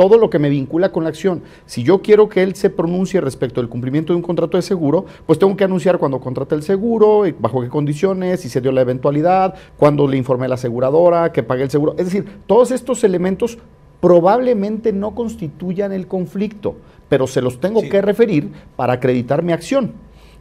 todo 0.03 0.19
lo 0.19 0.31
que 0.31 0.41
me 0.41 0.49
vincula 0.49 0.91
con 0.91 1.05
la 1.05 1.11
acción. 1.11 1.45
Si 1.65 1.85
yo 1.85 2.03
quiero 2.03 2.29
que 2.29 2.43
él 2.43 2.57
se 2.57 2.71
pronuncie 2.71 3.21
respecto 3.21 3.61
del 3.61 3.71
cumplimiento 3.71 4.13
de 4.13 4.17
un 4.17 4.23
contrato 4.23 4.57
de 4.57 4.63
seguro, 4.63 5.05
pues 5.27 5.39
tengo 5.39 5.57
que 5.57 5.63
anunciar 5.63 5.97
cuando 5.99 6.19
contraté 6.19 6.57
el 6.57 6.65
seguro, 6.65 7.23
bajo 7.39 7.61
qué 7.61 7.69
condiciones, 7.69 8.41
si 8.41 8.49
se 8.49 8.61
dio 8.61 8.73
la 8.73 8.81
eventualidad, 8.81 9.55
cuándo 9.77 10.09
le 10.09 10.17
informé 10.17 10.47
a 10.47 10.49
la 10.49 10.55
aseguradora, 10.57 11.31
que 11.31 11.45
pagué 11.45 11.63
el 11.63 11.71
seguro. 11.71 11.95
Es 11.97 12.07
decir, 12.07 12.41
todos 12.49 12.73
estos 12.73 13.05
elementos 13.05 13.59
probablemente 14.01 14.93
no 14.93 15.15
constituyan 15.15 15.93
el 15.93 16.09
conflicto, 16.09 16.75
pero 17.09 17.29
se 17.29 17.41
los 17.41 17.61
tengo 17.61 17.83
que 17.83 18.03
referir 18.03 18.51
para 18.75 18.95
acreditar 18.95 19.45
mi 19.45 19.53
acción. 19.53 19.93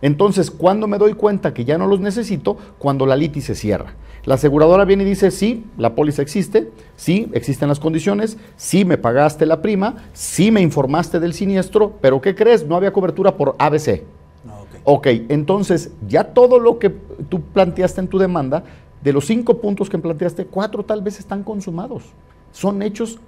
Entonces, 0.01 0.49
cuando 0.49 0.87
me 0.87 0.97
doy 0.97 1.13
cuenta 1.13 1.53
que 1.53 1.65
ya 1.65 1.77
no 1.77 1.85
los 1.85 1.99
necesito? 1.99 2.57
Cuando 2.79 3.05
la 3.05 3.15
litis 3.15 3.43
se 3.43 3.53
cierra. 3.53 3.93
La 4.25 4.35
aseguradora 4.35 4.85
viene 4.85 5.03
y 5.03 5.07
dice, 5.07 5.31
sí, 5.31 5.65
la 5.77 5.95
póliza 5.95 6.21
existe, 6.21 6.71
sí, 6.95 7.29
existen 7.33 7.69
las 7.69 7.79
condiciones, 7.79 8.37
sí 8.55 8.85
me 8.85 8.97
pagaste 8.97 9.45
la 9.45 9.61
prima, 9.61 9.95
sí 10.13 10.51
me 10.51 10.61
informaste 10.61 11.19
del 11.19 11.33
siniestro, 11.33 11.93
pero 12.01 12.21
¿qué 12.21 12.35
crees? 12.35 12.65
No 12.67 12.75
había 12.75 12.93
cobertura 12.93 13.35
por 13.35 13.55
ABC. 13.57 14.03
Ah, 14.47 14.59
ok, 14.83 15.07
entonces 15.29 15.91
ya 16.07 16.23
todo 16.23 16.59
lo 16.59 16.77
que 16.77 16.91
tú 17.29 17.41
planteaste 17.41 18.01
en 18.01 18.07
tu 18.07 18.19
demanda, 18.19 18.63
de 19.01 19.13
los 19.13 19.25
cinco 19.25 19.57
puntos 19.57 19.89
que 19.89 19.97
planteaste, 19.97 20.45
cuatro 20.45 20.83
tal 20.83 21.01
vez 21.01 21.17
están 21.17 21.43
consumados. 21.43 22.03
Son 22.51 22.83
hechos 22.83 23.19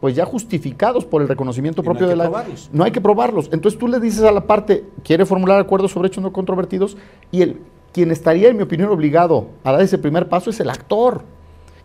pues 0.00 0.14
ya 0.14 0.24
justificados 0.24 1.04
por 1.04 1.20
el 1.20 1.28
reconocimiento 1.28 1.82
propio 1.82 2.06
de 2.06 2.14
la... 2.14 2.30
No 2.72 2.84
hay 2.84 2.92
que 2.92 3.00
probarlos. 3.00 3.50
Entonces 3.52 3.78
tú 3.78 3.88
le 3.88 3.98
dices 3.98 4.22
a 4.22 4.30
la 4.30 4.46
parte, 4.46 4.84
quiere 5.02 5.26
formular 5.26 5.58
acuerdos 5.58 5.90
sobre 5.90 6.06
hechos 6.06 6.22
no 6.22 6.32
controvertidos 6.32 6.96
y 7.32 7.42
el, 7.42 7.56
quien 7.92 8.10
estaría, 8.10 8.48
en 8.48 8.56
mi 8.56 8.62
opinión, 8.62 8.90
obligado 8.90 9.48
a 9.64 9.72
dar 9.72 9.80
ese 9.80 9.98
primer 9.98 10.28
paso 10.28 10.50
es 10.50 10.60
el 10.60 10.70
actor. 10.70 11.22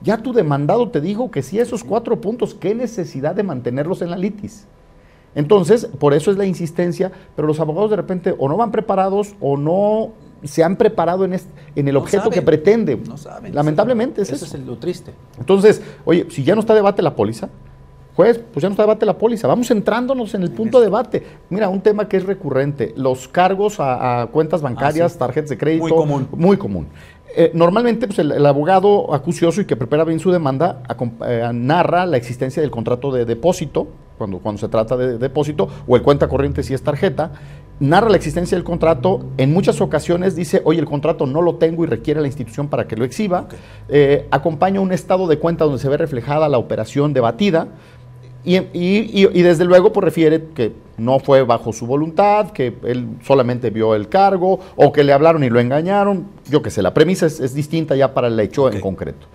Ya 0.02 0.18
tu 0.18 0.34
demandado 0.34 0.90
te 0.90 1.02
dijo 1.02 1.32
que 1.32 1.42
si 1.42 1.60
esos 1.60 1.84
cuatro 1.84 2.22
puntos, 2.22 2.54
¿qué 2.54 2.76
necesidad 2.76 3.34
de 3.34 3.44
mantenerlos 3.44 4.02
en 4.02 4.12
la 4.12 4.18
litis? 4.18 4.68
Entonces, 5.34 5.88
por 6.00 6.14
eso 6.14 6.32
es 6.32 6.38
la 6.38 6.46
insistencia, 6.46 7.12
pero 7.36 7.48
los 7.48 7.60
abogados 7.60 7.90
de 7.90 7.98
repente 7.98 8.36
o 8.38 8.48
no 8.48 8.56
van 8.56 8.72
preparados 8.72 9.36
o 9.42 9.58
no 9.58 10.14
se 10.44 10.64
han 10.64 10.78
preparado 10.78 11.26
en, 11.26 11.40
en 11.76 11.88
el 11.88 11.98
objeto 11.98 12.30
que 12.30 12.42
pretende. 12.42 12.96
No 12.98 13.18
saben. 13.18 13.54
Lamentablemente 13.54 14.22
es 14.22 14.32
eso. 14.32 14.46
es 14.46 14.66
lo 14.66 14.78
triste. 14.78 15.12
Entonces, 15.40 15.82
oye, 16.06 16.28
si 16.30 16.44
ya 16.44 16.56
no 16.56 16.62
está 16.62 16.74
debate 16.74 17.02
la 17.02 17.16
póliza, 17.16 17.50
juez, 18.16 18.40
pues 18.54 18.62
ya 18.62 18.70
no 18.70 18.74
está 18.74 18.84
debate 18.84 19.06
la 19.06 19.18
póliza. 19.18 19.48
Vamos 19.48 19.68
centrándonos 19.68 20.34
en 20.34 20.44
el 20.44 20.52
punto 20.52 20.80
de 20.80 20.86
debate. 20.86 21.24
Mira, 21.50 21.70
un 21.70 21.82
tema 21.82 22.08
que 22.08 22.18
es 22.18 22.26
recurrente, 22.26 22.94
los 22.96 23.28
cargos 23.28 23.78
a, 23.80 24.28
cuentas 24.32 24.62
bancarias, 24.62 25.16
ah, 25.16 25.20
tarjetas 25.20 25.50
de 25.50 25.58
crédito. 25.58 25.84
Muy 25.84 25.92
común. 25.92 26.28
Muy 26.32 26.58
común. 26.58 26.88
Eh, 27.38 27.52
normalmente, 27.54 28.08
pues 28.08 28.20
el, 28.20 28.46
abogado 28.46 29.14
acucioso 29.14 29.60
y 29.60 29.66
que 29.66 29.76
prepara 29.76 30.06
bien 30.06 30.20
su 30.20 30.32
demanda 30.32 30.84
eh, 31.28 31.50
narra 31.54 32.06
la 32.06 32.16
existencia 32.16 32.62
del 32.62 32.72
contrato 32.72 33.12
de 33.12 33.26
depósito, 33.26 33.88
cuando, 34.18 34.40
cuando 34.40 34.62
se 34.62 34.70
trata 34.70 34.96
de, 34.96 35.18
depósito, 35.18 35.68
o 35.86 35.98
el 35.98 36.02
cuenta 36.02 36.30
corriente 36.30 36.64
si 36.64 36.74
es 36.74 36.82
tarjeta, 36.82 37.34
narra 37.82 38.08
la 38.08 38.16
existencia 38.16 38.56
del 38.58 38.64
contrato, 38.64 39.26
en 39.38 39.52
muchas 39.52 39.82
ocasiones 39.82 40.38
dice, 40.38 40.62
oye, 40.64 40.80
el 40.80 40.86
contrato 40.86 41.26
no 41.26 41.42
lo 41.42 41.56
tengo 41.56 41.84
y 41.84 41.88
requiere 41.88 42.22
la 42.22 42.28
institución 42.28 42.70
para 42.70 42.88
que 42.88 42.96
lo 42.96 43.04
exhiba, 43.04 43.48
eh, 43.90 44.28
acompaña 44.32 44.80
un 44.80 44.94
estado 44.94 45.28
de 45.28 45.38
cuenta 45.38 45.66
donde 45.66 45.80
se 45.80 45.90
ve 45.90 45.98
reflejada 45.98 46.48
la 46.48 46.58
operación 46.58 47.12
debatida, 47.12 47.68
y, 48.46 48.60
y, 48.74 49.42
desde 49.42 49.66
luego 49.66 49.92
pues 49.92 50.04
refiere 50.04 50.50
que 50.54 50.74
no 50.98 51.20
fue 51.20 51.42
bajo 51.44 51.74
su 51.74 51.88
voluntad, 51.88 52.52
que 52.52 52.76
él 52.84 53.08
solamente 53.26 53.72
vio 53.72 53.96
el 53.96 54.08
cargo 54.08 54.60
o 54.76 54.92
que 54.92 55.04
le 55.04 55.14
hablaron 55.14 55.44
y 55.44 55.50
lo 55.50 55.60
engañaron. 55.60 56.28
Yo 56.48 56.62
qué 56.62 56.70
sé, 56.70 56.82
la 56.82 56.94
premisa 56.94 57.26
es, 57.26 57.54
distinta 57.56 57.96
ya 57.96 58.14
para 58.14 58.28
el 58.28 58.40
hecho 58.40 58.72
en 58.72 58.80
concreto. 58.80 59.26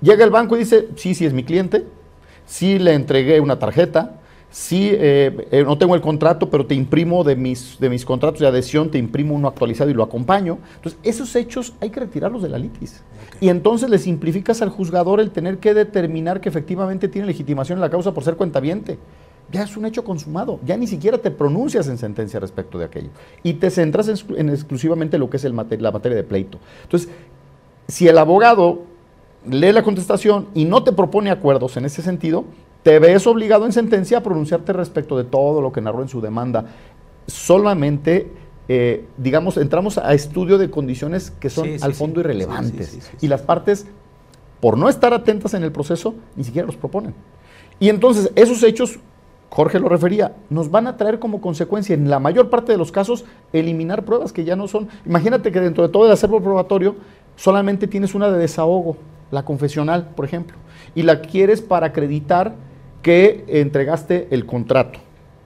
Llega 0.00 0.24
el 0.24 0.30
banco 0.30 0.56
y 0.56 0.60
dice, 0.60 0.88
sí, 0.94 1.14
sí 1.14 1.26
es 1.26 1.32
mi 1.32 1.42
cliente, 1.42 1.84
sí 2.46 2.78
le 2.78 2.94
entregué 2.94 3.40
una 3.40 3.58
tarjeta, 3.58 4.19
sí, 4.50 4.90
eh, 4.92 5.48
eh, 5.50 5.64
no 5.64 5.78
tengo 5.78 5.94
el 5.94 6.00
contrato, 6.00 6.50
pero 6.50 6.66
te 6.66 6.74
imprimo 6.74 7.24
de 7.24 7.36
mis, 7.36 7.78
de 7.78 7.88
mis 7.88 8.04
contratos 8.04 8.40
de 8.40 8.46
adhesión, 8.46 8.90
te 8.90 8.98
imprimo 8.98 9.34
uno 9.34 9.48
actualizado 9.48 9.90
y 9.90 9.94
lo 9.94 10.02
acompaño. 10.02 10.58
Entonces, 10.76 10.98
esos 11.02 11.34
hechos 11.36 11.74
hay 11.80 11.90
que 11.90 12.00
retirarlos 12.00 12.42
de 12.42 12.48
la 12.48 12.58
litis. 12.58 13.02
Y 13.40 13.48
entonces 13.48 13.88
le 13.88 13.98
simplificas 13.98 14.60
al 14.62 14.68
juzgador 14.68 15.20
el 15.20 15.30
tener 15.30 15.58
que 15.58 15.72
determinar 15.72 16.40
que 16.40 16.48
efectivamente 16.48 17.08
tiene 17.08 17.26
legitimación 17.26 17.78
en 17.78 17.80
la 17.80 17.90
causa 17.90 18.12
por 18.12 18.24
ser 18.24 18.36
cuentaviente. 18.36 18.98
Ya 19.50 19.64
es 19.64 19.76
un 19.76 19.84
hecho 19.84 20.04
consumado, 20.04 20.60
ya 20.64 20.76
ni 20.76 20.86
siquiera 20.86 21.18
te 21.18 21.30
pronuncias 21.30 21.88
en 21.88 21.98
sentencia 21.98 22.38
respecto 22.38 22.78
de 22.78 22.84
aquello. 22.84 23.10
Y 23.42 23.54
te 23.54 23.70
centras 23.70 24.08
en, 24.36 24.48
exclusivamente 24.50 25.18
lo 25.18 25.28
que 25.28 25.38
es 25.38 25.44
el 25.44 25.56
la 25.56 25.90
materia 25.90 26.16
de 26.16 26.22
pleito. 26.22 26.58
Entonces, 26.84 27.08
si 27.88 28.06
el 28.06 28.16
abogado 28.18 28.82
lee 29.48 29.72
la 29.72 29.82
contestación 29.82 30.46
y 30.54 30.64
no 30.66 30.84
te 30.84 30.92
propone 30.92 31.30
acuerdos 31.30 31.76
en 31.76 31.84
ese 31.84 32.02
sentido, 32.02 32.44
te 32.82 32.98
ves 32.98 33.26
obligado 33.26 33.66
en 33.66 33.72
sentencia 33.72 34.18
a 34.18 34.22
pronunciarte 34.22 34.72
respecto 34.72 35.16
de 35.18 35.24
todo 35.24 35.60
lo 35.60 35.72
que 35.72 35.80
narró 35.80 36.02
en 36.02 36.08
su 36.08 36.20
demanda. 36.20 36.66
Solamente, 37.26 38.32
eh, 38.68 39.04
digamos, 39.16 39.56
entramos 39.56 39.98
a 39.98 40.14
estudio 40.14 40.58
de 40.58 40.70
condiciones 40.70 41.30
que 41.30 41.50
son 41.50 41.68
al 41.80 41.94
fondo 41.94 42.20
irrelevantes. 42.20 43.10
y 43.20 43.28
las 43.28 43.42
partes, 43.42 43.86
por 44.60 44.78
no 44.78 44.88
estar 44.88 45.12
atentas 45.12 45.54
en 45.54 45.62
el 45.62 45.72
proceso, 45.72 46.14
ni 46.36 46.44
siquiera 46.44 46.66
los 46.66 46.76
proponen. 46.76 47.14
Y 47.78 47.88
entonces, 47.88 48.30
esos 48.34 48.62
hechos, 48.62 48.98
Jorge 49.50 49.78
lo 49.78 49.88
refería, 49.88 50.34
nos 50.48 50.70
van 50.70 50.86
a 50.86 50.96
traer 50.96 51.18
como 51.18 51.40
consecuencia, 51.40 51.94
en 51.94 52.08
la 52.08 52.18
mayor 52.18 52.50
parte 52.50 52.72
de 52.72 52.78
los 52.78 52.92
casos, 52.92 53.24
eliminar 53.52 54.04
pruebas 54.04 54.32
que 54.32 54.44
ya 54.44 54.56
no 54.56 54.68
son. 54.68 54.88
Imagínate 55.04 55.50
que 55.52 55.60
dentro 55.60 55.86
de 55.86 55.92
todo 55.92 56.06
el 56.06 56.12
acervo 56.12 56.40
probatorio, 56.40 56.96
solamente 57.36 57.86
tienes 57.86 58.14
una 58.14 58.30
de 58.30 58.38
desahogo, 58.38 58.96
la 59.30 59.44
confesional, 59.44 60.10
por 60.14 60.24
ejemplo, 60.24 60.56
y 60.94 61.02
la 61.02 61.20
quieres 61.20 61.62
para 61.62 61.88
acreditar 61.88 62.54
que 63.02 63.44
entregaste 63.48 64.28
el 64.30 64.46
contrato, 64.46 64.98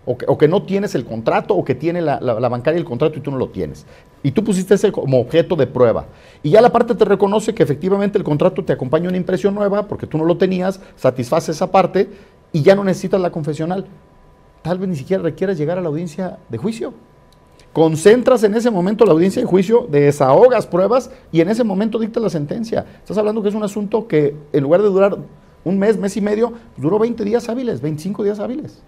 o 0.07 0.39
que, 0.39 0.49
no 0.49 0.63
tienes 0.63 0.95
el 0.95 1.05
contrato, 1.05 1.55
o 1.55 1.65
que 1.65 1.75
tiene 1.75 2.03
la, 2.03 2.19
bancaria 2.49 2.79
el 2.79 2.85
contrato 2.85 3.19
y 3.19 3.23
tú 3.23 3.31
no 3.31 3.39
lo 3.39 3.49
tienes. 3.49 3.87
Y 4.23 4.33
tú 4.33 4.45
pusiste 4.45 4.75
ese 4.75 4.93
como 4.93 5.21
objeto 5.21 5.57
de 5.57 5.67
prueba. 5.67 6.07
Y 6.43 6.51
ya 6.51 6.61
la 6.61 6.73
parte 6.73 6.95
te 6.95 7.05
reconoce 7.05 7.55
que 7.55 7.63
efectivamente 7.63 8.19
el 8.19 8.25
contrato 8.25 8.65
te 8.65 8.73
acompaña 8.73 9.09
una 9.09 9.17
impresión 9.17 9.55
nueva, 9.55 9.87
porque 9.87 10.07
tú 10.07 10.19
no 10.19 10.25
lo 10.25 10.37
tenías, 10.37 10.81
satisface 10.97 11.53
esa 11.53 11.71
parte, 11.71 12.09
y 12.53 12.63
ya 12.63 12.75
no 12.75 12.85
necesitas 12.85 13.21
la 13.21 13.31
confesional. 13.31 13.87
Tal 14.63 14.79
vez 14.79 14.89
ni 14.89 14.97
siquiera 14.97 15.23
requieras 15.23 15.59
llegar 15.59 15.79
a 15.79 15.81
la 15.83 15.89
audiencia 15.89 16.39
de 16.49 16.59
juicio. 16.59 16.95
Concentras 17.75 18.45
en 18.45 18.55
ese 18.55 18.71
momento 18.71 19.05
la 19.05 19.13
audiencia 19.13 19.43
de 19.43 19.47
juicio, 19.47 19.89
desahogas 19.91 20.65
pruebas 20.65 21.11
y 21.33 21.41
en 21.41 21.49
ese 21.49 21.65
momento 21.65 21.99
dictas 21.99 22.23
la 22.23 22.31
sentencia. 22.31 22.87
Estás 23.01 23.19
hablando 23.19 23.43
que 23.43 23.49
es 23.49 23.55
un 23.55 23.65
asunto 23.65 24.07
que 24.07 24.37
en 24.53 24.63
lugar 24.63 24.81
de 24.81 24.89
durar 24.89 25.19
un 25.65 25.79
mes, 25.79 25.97
mes 25.99 26.17
y 26.17 26.21
medio, 26.21 26.53
duró 26.77 26.99
20 26.99 27.25
días 27.25 27.49
hábiles, 27.49 27.81
25 27.81 28.23
días 28.25 28.39
hábiles. 28.39 28.83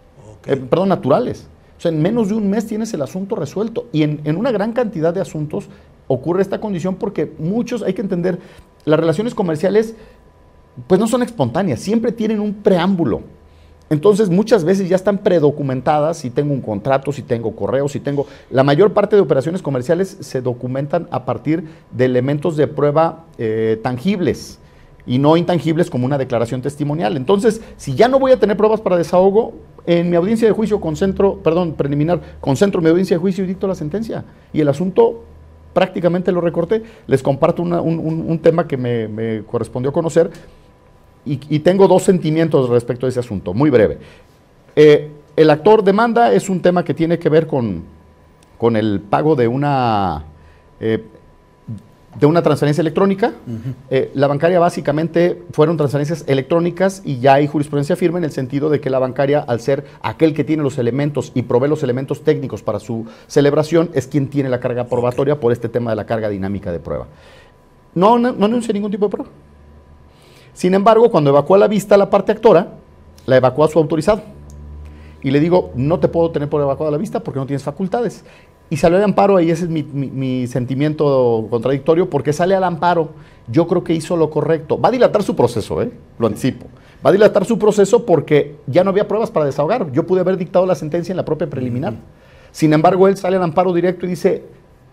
Eh, 0.46 0.56
perdón, 0.56 0.90
naturales. 0.90 1.46
O 1.76 1.80
sea, 1.80 1.90
en 1.90 2.00
menos 2.00 2.28
de 2.28 2.34
un 2.34 2.48
mes 2.48 2.66
tienes 2.66 2.92
el 2.94 3.02
asunto 3.02 3.36
resuelto. 3.36 3.86
Y 3.92 4.02
en, 4.02 4.36
una 4.36 4.50
gran 4.50 4.72
cantidad 4.72 5.12
de 5.12 5.20
asuntos 5.20 5.68
ocurre 6.06 6.42
esta 6.42 6.60
condición 6.60 6.96
porque 6.96 7.32
muchos, 7.38 7.82
hay 7.82 7.94
que 7.94 8.02
entender, 8.02 8.38
las 8.84 8.98
relaciones 8.98 9.34
comerciales 9.34 9.94
pues 10.86 11.00
no 11.00 11.06
son 11.06 11.22
espontáneas, 11.22 11.80
siempre 11.80 12.12
tienen 12.12 12.40
un 12.40 12.54
preámbulo. 12.54 13.22
Entonces 13.88 14.28
muchas 14.28 14.64
veces 14.64 14.88
ya 14.88 14.96
están 14.96 15.18
predocumentadas, 15.18 16.18
si 16.18 16.30
tengo 16.30 16.52
un 16.52 16.60
contrato, 16.60 17.12
si 17.12 17.22
tengo 17.22 17.54
correo, 17.54 17.88
si 17.88 18.00
tengo... 18.00 18.26
La 18.50 18.62
mayor 18.62 18.92
parte 18.92 19.16
de 19.16 19.22
operaciones 19.22 19.62
comerciales 19.62 20.16
se 20.20 20.42
documentan 20.42 21.08
a 21.10 21.24
partir 21.24 21.64
de 21.92 22.04
elementos 22.04 22.56
de 22.56 22.66
prueba 22.66 23.24
eh, 23.38 23.78
tangibles 23.82 24.58
y 25.06 25.18
no 25.18 25.36
intangibles 25.36 25.88
como 25.88 26.06
una 26.06 26.18
declaración 26.18 26.62
testimonial. 26.62 27.16
Entonces, 27.16 27.60
si 27.76 27.94
ya 27.94 28.08
no 28.08 28.18
voy 28.18 28.32
a 28.32 28.40
tener 28.40 28.56
pruebas 28.56 28.80
para 28.80 28.96
desahogo, 28.96 29.54
en 29.86 30.10
mi 30.10 30.16
audiencia 30.16 30.48
de 30.48 30.52
juicio 30.52 30.80
concentro, 30.80 31.36
perdón, 31.36 31.74
preliminar, 31.74 32.20
concentro 32.40 32.80
mi 32.80 32.88
audiencia 32.88 33.16
de 33.16 33.20
juicio 33.20 33.44
y 33.44 33.46
dicto 33.46 33.68
la 33.68 33.74
sentencia. 33.74 34.24
Y 34.52 34.60
el 34.60 34.68
asunto 34.68 35.22
prácticamente 35.72 36.32
lo 36.32 36.40
recorté. 36.40 36.82
Les 37.06 37.22
comparto 37.22 37.62
un, 37.62 38.40
tema 38.42 38.66
que 38.66 38.76
me, 38.76 39.42
correspondió 39.44 39.92
conocer 39.92 40.30
y, 41.24 41.58
tengo 41.60 41.86
dos 41.86 42.02
sentimientos 42.02 42.68
respecto 42.68 43.06
a 43.06 43.08
ese 43.08 43.20
asunto, 43.20 43.54
muy 43.54 43.70
breve. 43.70 43.98
Eh, 44.74 45.10
el 45.36 45.50
actor 45.50 45.84
demanda 45.84 46.32
es 46.32 46.48
un 46.48 46.60
tema 46.60 46.84
que 46.84 46.94
tiene 46.94 47.18
que 47.18 47.28
ver 47.28 47.46
con, 47.46 47.84
con 48.58 48.76
el 48.76 49.00
pago 49.00 49.36
de 49.36 49.48
una 49.48 50.24
eh, 50.80 51.02
de 52.18 52.26
una 52.26 52.42
transferencia 52.42 52.80
electrónica. 52.80 53.32
Eh, 53.90 54.10
la 54.14 54.26
bancaria 54.26 54.58
básicamente 54.58 55.42
fueron 55.52 55.76
transferencias 55.76 56.24
electrónicas 56.26 57.02
y 57.04 57.18
ya 57.18 57.34
hay 57.34 57.46
jurisprudencia 57.46 57.96
firme 57.96 58.18
en 58.18 58.24
el 58.24 58.32
sentido 58.32 58.70
de 58.70 58.80
que 58.80 58.90
la 58.90 58.98
bancaria, 58.98 59.40
al 59.40 59.60
ser 59.60 59.84
aquel 60.02 60.34
que 60.34 60.44
tiene 60.44 60.62
los 60.62 60.78
elementos 60.78 61.32
y 61.34 61.42
provee 61.42 61.68
los 61.68 61.82
elementos 61.82 62.22
técnicos 62.22 62.62
para 62.62 62.80
su 62.80 63.06
celebración, 63.26 63.90
es 63.94 64.06
quien 64.06 64.28
tiene 64.28 64.48
la 64.48 64.60
carga 64.60 64.84
probatoria 64.84 65.38
por 65.40 65.52
este 65.52 65.68
tema 65.68 65.90
de 65.90 65.96
la 65.96 66.06
carga 66.06 66.28
dinámica 66.28 66.72
de 66.72 66.78
prueba. 66.78 67.06
No, 67.94 68.18
no, 68.18 68.32
no 68.32 68.46
anuncia 68.46 68.72
ningún 68.72 68.90
tipo 68.90 69.06
de 69.06 69.10
prueba. 69.10 69.30
Sin 70.52 70.74
embargo, 70.74 71.10
cuando 71.10 71.30
evacúa 71.30 71.58
la 71.58 71.68
vista 71.68 71.96
la 71.96 72.08
parte 72.08 72.32
actora, 72.32 72.72
la 73.26 73.36
evacúa 73.36 73.68
su 73.68 73.78
autorizado. 73.78 74.22
Y 75.22 75.30
le 75.30 75.40
digo, 75.40 75.72
no 75.74 75.98
te 75.98 76.08
puedo 76.08 76.30
tener 76.30 76.48
por 76.48 76.62
evacuada 76.62 76.92
la 76.92 76.98
vista 76.98 77.20
porque 77.20 77.40
no 77.40 77.46
tienes 77.46 77.62
facultades. 77.62 78.24
Y 78.68 78.76
salió 78.76 78.98
al 78.98 79.04
amparo, 79.04 79.40
y 79.40 79.50
ese 79.50 79.64
es 79.64 79.70
mi, 79.70 80.46
sentimiento 80.48 81.46
contradictorio, 81.50 82.10
porque 82.10 82.32
sale 82.32 82.54
al 82.54 82.64
amparo, 82.64 83.10
yo 83.46 83.66
creo 83.66 83.84
que 83.84 83.94
hizo 83.94 84.16
lo 84.16 84.28
correcto. 84.28 84.80
Va 84.80 84.88
a 84.88 84.92
dilatar 84.92 85.22
su 85.22 85.36
proceso, 85.36 85.80
¿eh? 85.82 85.90
lo 86.18 86.26
anticipo. 86.26 86.66
Va 87.04 87.10
a 87.10 87.12
dilatar 87.12 87.44
su 87.44 87.58
proceso 87.58 88.04
porque 88.04 88.56
ya 88.66 88.82
no 88.82 88.90
había 88.90 89.06
pruebas 89.06 89.30
para 89.30 89.46
desahogar. 89.46 89.92
Yo 89.92 90.06
pude 90.06 90.20
haber 90.20 90.36
dictado 90.36 90.66
la 90.66 90.74
sentencia 90.74 91.12
en 91.12 91.16
la 91.16 91.24
propia 91.24 91.48
preliminar. 91.48 91.94
Sin 92.50 92.72
embargo, 92.72 93.06
él 93.06 93.16
sale 93.16 93.36
al 93.36 93.44
amparo 93.44 93.72
directo 93.72 94.06
y 94.06 94.08
dice, 94.08 94.42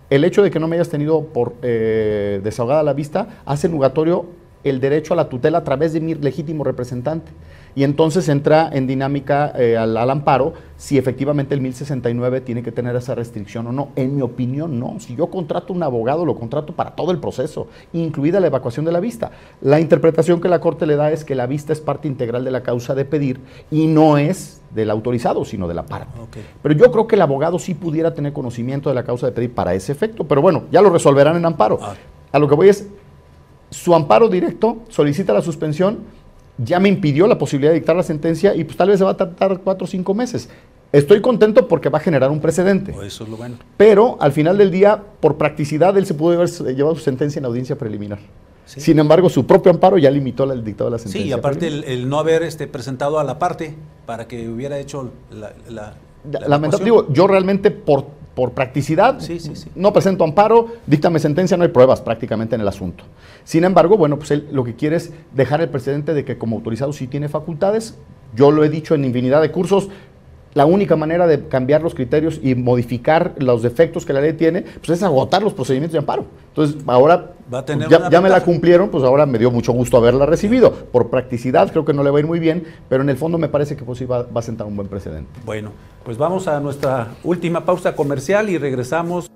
el 0.10 0.24
hecho 0.24 0.43
de 0.43 0.52
que 0.52 0.60
no 0.60 0.68
me 0.68 0.76
hayas 0.76 0.89
tenido 0.89 1.26
por 1.26 1.56
eh, 1.64 2.41
desahogada 2.43 2.84
la 2.84 2.93
vista 2.93 3.41
hace 3.45 3.70
nugatorio 3.70 4.26
el 4.64 4.80
derecho 4.80 5.14
a 5.14 5.18
la 5.18 5.30
tutela 5.30 5.60
a 5.60 5.64
través 5.64 5.93
de 5.93 6.02
mi 6.02 6.14
legítimo 6.14 6.64
representante 6.64 7.32
y 7.76 7.84
entonces 7.84 8.30
entra 8.30 8.69
en 8.71 8.88
dinámica 8.88 9.51
eh, 9.55 9.78
al, 9.78 9.97
amparo 10.09 10.53
si 10.78 10.97
efectivamente 10.97 11.55
el 11.55 11.61
1069 11.61 12.41
tiene 12.41 12.61
que 12.61 12.71
tener 12.71 12.95
esa 12.95 13.15
restricción 13.15 13.67
o 13.67 13.71
no. 13.71 13.89
En 13.95 14.15
mi 14.15 14.21
opinión, 14.21 14.80
no. 14.80 14.99
Si 14.99 15.15
yo 15.15 15.28
contrato 15.28 15.74
un 15.74 15.82
abogado, 15.82 16.26
lo 16.26 16.36
contrato 16.36 16.74
para 16.74 16.91
todo 16.91 17.11
el 17.11 17.19
proceso, 17.19 17.67
incluida 17.93 18.39
la 18.39 18.47
evacuación 18.47 18.86
de 18.86 18.91
la 18.91 18.99
vista. 18.99 19.32
La 19.61 19.80
interpretación 19.80 20.41
que 20.41 20.49
la 20.49 20.59
Corte 20.59 20.86
le 20.86 20.95
da 20.95 21.11
es 21.11 21.24
que 21.24 21.36
la 21.36 21.47
vista 21.47 21.71
es 21.71 21.80
parte 21.80 22.07
integral 22.07 22.43
de 22.43 22.51
la 22.51 22.63
causa 22.63 22.95
de 22.95 23.05
pedir 23.05 23.39
y 23.71 23.88
no 23.88 24.17
es 24.17 24.61
del 24.71 24.89
autorizado, 24.89 25.45
sino 25.45 25.67
de 25.67 25.74
la 25.74 25.86
parte. 25.86 26.19
Pero 26.61 26.76
yo 26.76 26.91
creo 26.91 27.07
que 27.07 27.15
el 27.15 27.21
abogado 27.21 27.59
sí 27.59 27.74
pudiera 27.74 28.13
tener 28.13 28.34
conocimiento 28.34 28.89
de 28.89 28.95
la 28.95 29.03
causa 29.03 29.28
de 29.28 29.32
pedir 29.32 29.53
para 29.53 29.74
ese 29.74 29.91
efecto, 29.91 30.26
pero 30.26 30.41
bueno, 30.41 30.63
ya 30.71 30.82
lo 30.82 30.89
resolverán 30.89 31.38
en 31.38 31.45
amparo. 31.45 31.80
Ah. 31.82 31.93
A 32.32 32.39
lo 32.39 32.47
que 32.49 32.55
voy 32.55 32.69
es, 32.69 32.88
su 33.69 33.95
amparo 33.95 34.28
directo 34.28 34.78
solicita 34.89 35.34
la 35.34 35.41
suspensión 35.41 35.99
ya 36.58 36.80
me 36.80 36.89
impidió 36.89 37.28
la 37.28 37.38
posibilidad 37.38 37.72
de 37.72 37.80
dictar 37.80 37.95
la 37.95 38.04
sentencia 38.04 38.56
y 38.56 38.64
pues 38.64 38.78
tal 38.78 38.89
vez 38.89 38.99
se 38.99 39.06
va 39.06 39.12
a 39.12 39.18
tardar 39.18 39.60
cuatro 39.64 39.86
o 39.86 39.88
cinco 39.88 40.14
meses. 40.14 40.49
Estoy 40.91 41.22
contento 41.22 41.68
porque 41.68 41.89
va 41.89 41.97
a 41.97 42.01
generar 42.01 42.30
un 42.30 42.39
precedente. 42.39 42.93
Oh, 42.95 43.01
eso 43.01 43.24
es 43.24 43.30
lo 43.30 43.38
bueno. 43.38 43.56
Pero 43.78 44.18
al 44.22 44.32
final 44.32 44.58
del 44.60 44.70
día, 44.70 45.01
por 45.20 45.38
practicidad, 45.38 45.97
él 45.97 46.06
se 46.06 46.14
pudo 46.14 46.36
haber 46.36 46.49
llevado 46.76 46.95
su 46.95 47.01
sentencia 47.01 47.39
en 47.39 47.45
audiencia 47.45 47.76
preliminar. 47.76 48.20
Sin 48.66 48.99
embargo, 48.99 49.30
su 49.30 49.45
propio 49.45 49.72
amparo 49.72 49.97
ya 49.97 50.10
limitó 50.10 50.51
el 50.51 50.64
dictado 50.64 50.89
de 50.89 50.95
la 50.95 50.99
sentencia. 50.99 51.22
Sí, 51.22 51.30
y 51.30 51.32
aparte 51.34 51.68
el, 51.68 52.08
no 52.08 52.20
haber 52.20 52.43
este, 52.43 52.68
presentado 52.68 53.20
a 53.20 53.24
la 53.24 53.39
parte 53.39 53.76
para 54.06 54.28
que 54.28 54.47
hubiera 54.47 54.78
hecho 54.80 55.12
Lamentablemente, 56.32 56.84
digo, 56.86 57.08
yo 57.12 57.28
realmente 57.28 57.72
por, 57.72 58.06
por 58.36 58.52
practicidad 58.52 59.20
no 59.76 59.94
presento 59.94 60.24
amparo, 60.24 60.68
díctame 60.88 61.20
sentencia, 61.20 61.56
no 61.56 61.64
hay 61.64 61.70
pruebas 61.70 62.02
prácticamente 62.02 62.56
en 62.56 62.62
el 62.62 62.68
asunto. 62.68 63.04
Sin 63.44 63.64
embargo, 63.64 63.98
bueno, 63.98 64.18
pues 64.18 64.32
él 64.32 64.48
lo 64.52 64.64
que 64.64 64.76
quiere 64.76 64.96
es 64.96 65.12
dejar 65.34 65.62
el 65.62 65.70
precedente 65.70 66.14
de 66.14 66.26
que 66.26 66.38
como 66.38 66.56
autorizado 66.56 66.94
sí 66.94 67.08
tiene 67.08 67.30
facultades. 67.30 67.98
Yo 68.36 68.50
lo 68.50 68.64
he 68.64 68.70
dicho 68.70 68.96
en 68.96 69.06
infinidad 69.06 69.42
de 69.42 69.52
cursos, 69.52 69.90
la 70.54 70.66
única 70.66 70.95
manera 70.95 71.28
de 71.28 71.47
cambiar 71.47 71.82
los 71.82 71.95
criterios 71.95 72.39
y 72.41 72.56
modificar 72.56 73.34
los 73.38 73.62
defectos 73.62 74.06
que 74.06 74.14
la 74.14 74.22
ley 74.22 74.34
tiene, 74.34 74.62
pues 74.62 74.89
es 74.89 75.04
agotar 75.04 75.41
los 75.41 75.54
procedimientos 75.54 75.93
de 75.93 75.99
amparo. 75.99 76.26
Entonces, 76.49 76.82
ahora 76.86 77.32
pues, 77.49 77.66
ya, 78.12 78.22
me 78.22 78.30
la 78.30 78.41
cumplieron, 78.41 78.89
pues 78.89 79.04
ahora 79.04 79.26
me 79.26 79.39
dio 79.39 79.49
mucho 79.51 79.74
gusto 79.74 79.97
haberla 79.97 80.26
recibido. 80.26 80.72
Por 80.72 81.10
practicidad 81.10 81.72
creo 81.72 81.86
que 81.86 81.93
no 81.93 82.04
le 82.04 82.12
va 82.12 82.18
a 82.18 82.20
ir 82.20 82.28
muy 82.28 82.39
bien, 82.39 82.64
pero 82.89 83.04
en 83.04 83.10
el 83.10 83.18
fondo 83.18 83.38
me 83.38 83.49
parece 83.49 83.76
que 83.76 83.84
pues 83.84 83.97
sí 83.99 84.06
va, 84.06 84.24
va 84.24 84.39
a 84.39 84.43
sentar 84.43 84.68
un 84.68 84.76
buen 84.76 84.88
precedente. 84.88 85.39
Bueno, 85.45 85.72
pues 86.04 86.18
vamos 86.18 86.47
a 86.47 86.60
nuestra 86.60 87.08
última 87.24 87.66
pausa 87.66 87.95
comercial 87.95 88.49
y 88.49 88.58
regresamos. 88.58 89.30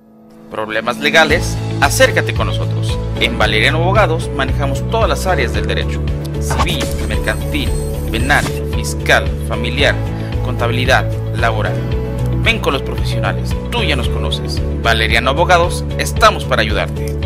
Problemas 0.52 1.00
legales, 1.00 1.58
acércate 1.82 2.34
con 2.34 2.48
nosotros. 2.48 2.98
En 3.20 3.38
Valeriano 3.38 3.80
Abogados 3.80 4.30
manejamos 4.36 4.88
todas 4.90 5.10
las 5.10 5.26
áreas 5.26 5.54
del 5.54 5.66
derecho. 5.66 6.00
Civil, 6.40 6.86
mercantil, 7.10 7.70
penal, 8.12 8.46
fiscal, 8.74 9.28
familiar 9.48 9.96
contabilidad 10.48 11.06
laboral. 11.36 11.76
Ven 12.42 12.60
con 12.60 12.72
los 12.72 12.82
profesionales, 12.82 13.54
tú 13.70 13.84
ya 13.84 13.98
nos 13.98 14.08
conoces. 14.08 14.62
Valeriano 14.82 15.30
Abogados, 15.32 15.84
estamos 15.98 16.46
para 16.46 16.62
ayudarte. 16.62 17.18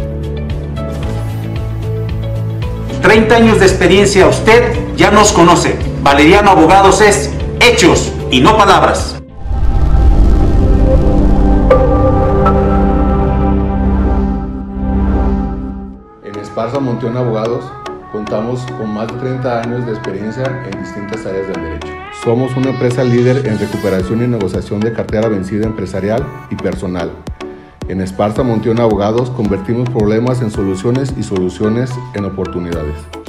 30 3.03 3.35
años 3.35 3.59
de 3.59 3.67
experiencia, 3.67 4.25
usted 4.25 4.75
ya 4.97 5.11
nos 5.11 5.31
conoce. 5.31 5.77
Valeriano 6.01 6.49
Abogados 6.49 6.99
es 7.01 7.31
hechos 7.59 8.11
y 8.31 8.41
no 8.41 8.57
palabras. 8.57 9.21
En 16.23 16.39
Esparza 16.39 16.79
Monteón 16.79 17.17
Abogados 17.17 17.63
contamos 18.11 18.61
con 18.77 18.93
más 18.93 19.07
de 19.07 19.19
30 19.19 19.61
años 19.61 19.85
de 19.85 19.93
experiencia 19.93 20.43
en 20.71 20.79
distintas 20.81 21.25
áreas 21.25 21.47
del 21.47 21.63
derecho. 21.63 21.87
Somos 22.23 22.55
una 22.55 22.69
empresa 22.69 23.03
líder 23.03 23.47
en 23.47 23.57
recuperación 23.57 24.23
y 24.23 24.27
negociación 24.27 24.79
de 24.79 24.93
cartera 24.93 25.27
vencida 25.27 25.65
empresarial 25.65 26.25
y 26.49 26.55
personal. 26.55 27.11
En 27.87 28.01
Esparta 28.01 28.43
Monteón 28.43 28.79
Abogados 28.79 29.29
convertimos 29.31 29.89
problemas 29.89 30.41
en 30.41 30.51
soluciones 30.51 31.13
y 31.17 31.23
soluciones 31.23 31.91
en 32.13 32.25
oportunidades. 32.25 33.20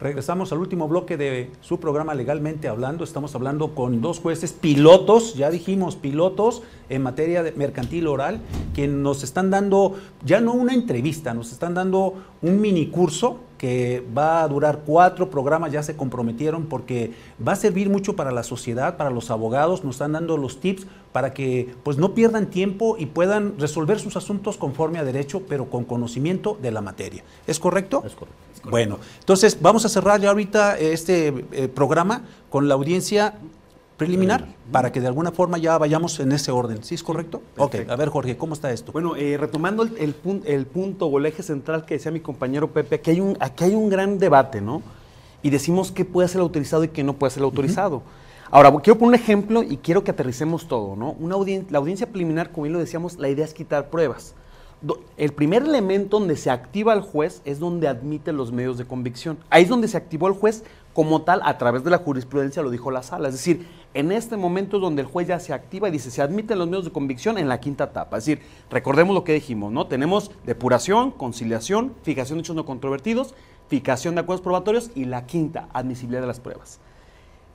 Regresamos 0.00 0.50
al 0.50 0.60
último 0.60 0.88
bloque 0.88 1.18
de 1.18 1.50
su 1.60 1.78
programa 1.78 2.14
Legalmente 2.14 2.68
Hablando. 2.68 3.04
Estamos 3.04 3.34
hablando 3.34 3.74
con 3.74 4.00
dos 4.00 4.18
jueces 4.18 4.54
pilotos, 4.54 5.34
ya 5.34 5.50
dijimos 5.50 5.94
pilotos 5.94 6.62
en 6.88 7.02
materia 7.02 7.42
de 7.42 7.52
mercantil 7.52 8.06
oral, 8.06 8.40
que 8.74 8.88
nos 8.88 9.22
están 9.22 9.50
dando 9.50 9.96
ya 10.24 10.40
no 10.40 10.54
una 10.54 10.72
entrevista, 10.72 11.34
nos 11.34 11.52
están 11.52 11.74
dando 11.74 12.14
un 12.40 12.62
mini 12.62 12.86
curso 12.86 13.40
que 13.58 14.02
va 14.16 14.42
a 14.42 14.48
durar 14.48 14.84
cuatro 14.86 15.28
programas, 15.28 15.70
ya 15.70 15.82
se 15.82 15.94
comprometieron 15.94 16.64
porque 16.64 17.12
va 17.46 17.52
a 17.52 17.56
servir 17.56 17.90
mucho 17.90 18.16
para 18.16 18.32
la 18.32 18.42
sociedad, 18.42 18.96
para 18.96 19.10
los 19.10 19.30
abogados, 19.30 19.84
nos 19.84 19.96
están 19.96 20.12
dando 20.12 20.38
los 20.38 20.60
tips 20.60 20.86
para 21.12 21.32
que 21.34 21.74
pues 21.82 21.96
no 21.96 22.14
pierdan 22.14 22.50
tiempo 22.50 22.96
y 22.98 23.06
puedan 23.06 23.58
resolver 23.58 23.98
sus 23.98 24.16
asuntos 24.16 24.56
conforme 24.56 24.98
a 24.98 25.04
derecho, 25.04 25.42
pero 25.48 25.68
con 25.68 25.84
conocimiento 25.84 26.58
de 26.60 26.70
la 26.70 26.80
materia. 26.80 27.24
¿Es 27.46 27.58
correcto? 27.58 28.02
Es 28.06 28.14
correcto. 28.14 28.40
Bueno, 28.68 28.98
entonces 29.18 29.58
vamos 29.60 29.84
a 29.84 29.88
cerrar 29.88 30.20
ya 30.20 30.28
ahorita 30.30 30.78
este 30.78 31.46
eh, 31.52 31.68
programa 31.68 32.22
con 32.50 32.68
la 32.68 32.74
audiencia 32.74 33.34
preliminar 33.96 34.48
para 34.72 34.92
que 34.92 35.00
de 35.00 35.08
alguna 35.08 35.30
forma 35.30 35.58
ya 35.58 35.76
vayamos 35.76 36.20
en 36.20 36.32
ese 36.32 36.50
orden. 36.50 36.82
¿Sí 36.82 36.94
es 36.94 37.02
correcto? 37.02 37.42
Ok, 37.58 37.76
a 37.86 37.96
ver 37.96 38.08
Jorge, 38.08 38.36
¿cómo 38.36 38.54
está 38.54 38.72
esto? 38.72 38.92
Bueno, 38.92 39.14
eh, 39.14 39.36
retomando 39.36 39.82
el, 39.82 40.14
punto 40.64 41.06
o 41.06 41.18
el 41.18 41.26
eje 41.26 41.42
central 41.42 41.84
que 41.84 41.94
decía 41.94 42.10
mi 42.10 42.20
compañero 42.20 42.68
Pepe, 42.68 42.94
aquí 42.96 43.10
hay, 43.10 43.20
un, 43.20 43.36
aquí 43.40 43.64
hay 43.64 43.74
un 43.74 43.90
gran 43.90 44.18
debate, 44.18 44.62
¿no? 44.62 44.82
Y 45.42 45.50
decimos 45.50 45.92
qué 45.92 46.06
puede 46.06 46.28
ser 46.28 46.40
autorizado 46.40 46.84
y 46.84 46.88
qué 46.88 47.04
no 47.04 47.14
puede 47.14 47.32
ser 47.32 47.42
autorizado. 47.42 48.02
Ahora, 48.50 48.72
quiero 48.82 48.98
poner 48.98 49.08
un 49.08 49.14
ejemplo 49.14 49.62
y 49.62 49.76
quiero 49.76 50.02
que 50.02 50.10
aterricemos 50.10 50.66
todo, 50.66 50.96
¿no? 50.96 51.12
Una 51.12 51.36
la 51.70 51.78
audiencia 51.78 52.08
preliminar, 52.08 52.50
como 52.50 52.64
bien 52.64 52.72
lo 52.72 52.78
decíamos, 52.78 53.16
la 53.18 53.28
idea 53.28 53.44
es 53.44 53.54
quitar 53.54 53.90
pruebas 53.90 54.34
el 55.18 55.32
primer 55.32 55.62
elemento 55.62 56.18
donde 56.18 56.36
se 56.36 56.50
activa 56.50 56.94
el 56.94 57.02
juez 57.02 57.42
es 57.44 57.58
donde 57.58 57.86
admite 57.86 58.32
los 58.32 58.50
medios 58.50 58.78
de 58.78 58.86
convicción. 58.86 59.38
Ahí 59.50 59.64
es 59.64 59.68
donde 59.68 59.88
se 59.88 59.96
activó 59.96 60.26
el 60.28 60.34
juez 60.34 60.64
como 60.94 61.22
tal 61.22 61.40
a 61.44 61.58
través 61.58 61.84
de 61.84 61.90
la 61.90 61.98
jurisprudencia, 61.98 62.62
lo 62.62 62.70
dijo 62.70 62.90
la 62.90 63.02
sala. 63.02 63.28
Es 63.28 63.34
decir, 63.34 63.66
en 63.92 64.10
este 64.10 64.36
momento 64.36 64.78
es 64.78 64.82
donde 64.82 65.02
el 65.02 65.08
juez 65.08 65.28
ya 65.28 65.38
se 65.38 65.52
activa 65.52 65.88
y 65.88 65.92
dice, 65.92 66.10
se 66.10 66.22
admiten 66.22 66.58
los 66.58 66.68
medios 66.68 66.86
de 66.86 66.92
convicción 66.92 67.36
en 67.36 67.48
la 67.48 67.60
quinta 67.60 67.84
etapa. 67.84 68.16
Es 68.16 68.24
decir, 68.24 68.42
recordemos 68.70 69.14
lo 69.14 69.22
que 69.22 69.34
dijimos, 69.34 69.70
¿no? 69.70 69.86
Tenemos 69.86 70.30
depuración, 70.46 71.10
conciliación, 71.10 71.92
fijación 72.02 72.38
de 72.38 72.40
hechos 72.40 72.56
no 72.56 72.64
controvertidos, 72.64 73.34
fijación 73.68 74.14
de 74.14 74.22
acuerdos 74.22 74.42
probatorios 74.42 74.90
y 74.94 75.04
la 75.04 75.26
quinta, 75.26 75.68
admisibilidad 75.74 76.22
de 76.22 76.26
las 76.26 76.40
pruebas. 76.40 76.80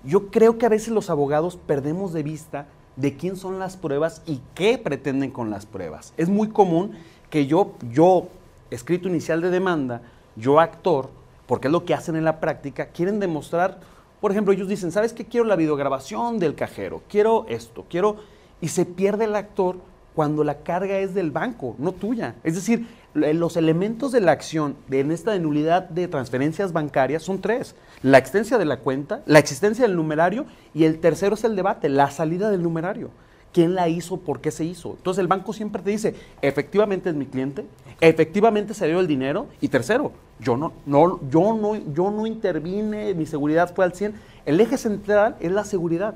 Yo 0.06 0.28
creo 0.28 0.58
que 0.58 0.66
a 0.66 0.70
veces 0.70 0.89
los 0.89 1.10
abogados 1.10 1.58
perdemos 1.58 2.14
de 2.14 2.24
vista 2.24 2.68
de 2.95 3.18
quién 3.18 3.36
son 3.36 3.60
las 3.60 3.76
pruebas 3.76 4.22
y 4.26 4.41
qué 4.53 4.78
pretenden 4.78 5.32
con 5.32 5.49
las 5.49 5.66
pruebas. 5.66 6.14
Es 6.18 6.30
muy 6.30 6.49
común 6.49 6.91
que 7.30 7.47
yo, 7.47 7.74
yo, 7.91 8.28
escrito 8.70 9.10
inicial 9.10 9.41
de 9.41 9.49
demanda, 9.49 10.01
yo 10.36 10.60
actor, 10.60 11.10
porque 11.47 11.68
es 11.68 11.72
lo 11.72 11.86
que 11.86 11.93
hacen 11.93 12.16
en 12.16 12.24
la 12.24 12.39
práctica, 12.39 12.88
quieren 12.88 13.20
demostrar, 13.20 13.80
por 14.22 14.32
ejemplo, 14.32 14.53
ellos 14.53 14.68
dicen, 14.68 14.91
¿sabes 14.91 15.14
qué? 15.14 15.26
Quiero 15.26 15.45
la 15.45 15.56
videograbación 15.56 16.39
del 16.39 16.56
cajero, 16.56 17.01
quiero 17.10 17.45
esto, 17.47 17.86
quiero... 17.89 18.18
Y 18.62 18.70
se 18.70 18.86
pierde 18.86 19.26
el 19.26 19.36
actor 19.36 19.76
cuando 20.16 20.43
la 20.43 20.60
carga 20.60 20.97
es 20.97 21.14
del 21.14 21.30
banco, 21.30 21.76
no 21.78 21.91
tuya. 21.91 22.36
Es 22.43 22.56
decir, 22.56 22.88
los 23.16 23.57
elementos 23.57 24.11
de 24.11 24.22
la 24.22 24.34
acción 24.34 24.76
de, 24.88 24.99
en 24.99 25.11
esta 25.11 25.38
nulidad 25.39 25.89
de 25.89 26.07
transferencias 26.07 26.74
bancarias 26.74 27.24
son 27.24 27.41
tres. 27.41 27.76
La 28.03 28.18
existencia 28.18 28.57
de 28.57 28.66
la 28.66 28.78
cuenta, 28.78 29.24
la 29.26 29.39
existencia 29.39 29.88
del 29.88 29.95
numerario 29.95 30.45
y 30.74 30.84
el 30.84 30.99
tercero 30.99 31.36
es 31.36 31.43
el 31.45 31.55
debate, 31.55 31.89
la 31.89 32.11
salida 32.11 32.51
del 32.51 32.61
numerario 32.61 33.09
quién 33.56 33.74
la 33.74 33.88
hizo, 33.88 34.18
por 34.18 34.41
qué 34.41 34.51
se 34.51 34.66
hizo. 34.66 34.95
Entonces 34.97 35.22
el 35.22 35.30
banco 35.30 35.53
siempre 35.53 35.82
te 35.82 35.89
dice, 35.89 36.14
efectivamente 36.41 37.10
es 37.10 37.16
mi 37.16 37.26
cliente, 37.26 37.66
efectivamente 38.01 38.74
se 38.74 38.86
dio 38.86 38.99
el 38.99 39.08
dinero 39.08 39.47
y 39.62 39.70
tercero, 39.70 40.12
yo 40.41 40.58
no, 40.58 40.74
no, 40.86 41.22
yo 41.30 41.53
no, 41.53 41.78
yo 41.93 42.12
no 42.12 42.28
intervine, 42.28 43.14
mi 43.14 43.26
seguridad 43.26 43.74
fue 43.74 43.86
al 43.86 43.93
100. 43.93 44.14
El 44.45 44.60
eje 44.60 44.78
central 44.78 45.38
es 45.39 45.53
la 45.53 45.64
seguridad. 45.64 46.16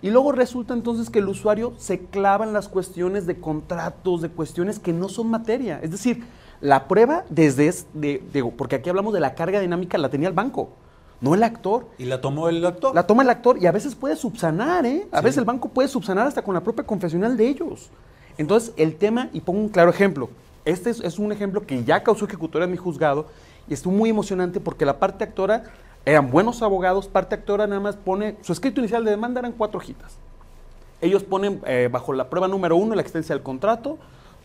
Y 0.00 0.10
luego 0.10 0.30
resulta 0.30 0.74
entonces 0.74 1.10
que 1.10 1.18
el 1.18 1.28
usuario 1.28 1.74
se 1.76 1.98
clava 1.98 2.44
en 2.44 2.52
las 2.52 2.68
cuestiones 2.68 3.26
de 3.26 3.40
contratos, 3.40 4.22
de 4.22 4.28
cuestiones 4.28 4.78
que 4.78 4.92
no 4.92 5.08
son 5.08 5.28
materia. 5.28 5.80
Es 5.82 5.90
decir, 5.90 6.22
la 6.60 6.86
prueba 6.86 7.24
desde, 7.28 7.74
de, 7.94 8.22
porque 8.56 8.76
aquí 8.76 8.88
hablamos 8.90 9.12
de 9.12 9.18
la 9.18 9.34
carga 9.34 9.58
dinámica, 9.58 9.98
la 9.98 10.08
tenía 10.08 10.28
el 10.28 10.34
banco 10.34 10.70
no 11.20 11.34
el 11.34 11.42
actor. 11.42 11.86
¿Y 11.98 12.04
la 12.04 12.20
tomó 12.20 12.48
el 12.48 12.64
actor? 12.64 12.94
La 12.94 13.06
toma 13.06 13.22
el 13.22 13.30
actor 13.30 13.58
y 13.58 13.66
a 13.66 13.72
veces 13.72 13.94
puede 13.94 14.16
subsanar, 14.16 14.84
¿eh? 14.86 15.06
A 15.12 15.20
veces 15.20 15.38
el 15.38 15.44
banco 15.44 15.68
puede 15.68 15.88
subsanar 15.88 16.26
hasta 16.26 16.42
con 16.42 16.54
la 16.54 16.60
propia 16.60 16.84
confesional 16.84 17.36
de 17.36 17.48
ellos. 17.48 17.90
Entonces, 18.38 18.72
el 18.76 18.96
tema, 18.96 19.30
y 19.32 19.40
pongo 19.40 19.60
un 19.60 19.68
claro 19.68 19.90
ejemplo, 19.90 20.28
este 20.66 20.90
es, 20.90 21.18
un 21.18 21.32
ejemplo 21.32 21.64
que 21.64 21.84
ya 21.84 22.02
causó 22.02 22.24
ejecutoria 22.24 22.64
en 22.64 22.72
mi 22.72 22.76
juzgado 22.76 23.26
y 23.68 23.74
estuvo 23.74 23.94
muy 23.94 24.10
emocionante 24.10 24.60
porque 24.60 24.84
la 24.84 24.98
parte 24.98 25.24
actora 25.24 25.64
eran 26.04 26.30
buenos 26.30 26.60
abogados, 26.60 27.06
parte 27.06 27.36
actora 27.36 27.66
nada 27.66 27.80
más 27.80 27.96
pone, 27.96 28.36
su 28.42 28.52
escrito 28.52 28.80
inicial 28.80 29.04
de 29.04 29.12
demanda 29.12 29.40
eran 29.40 29.52
cuatro 29.52 29.78
hojitas. 29.78 30.18
Ellos 31.00 31.22
ponen 31.22 31.60
eh, 31.66 31.88
bajo 31.90 32.12
la 32.12 32.28
prueba 32.28 32.48
número 32.48 32.76
uno 32.76 32.94
la 32.94 33.02
extensión 33.02 33.38
del 33.38 33.44
contrato, 33.44 33.98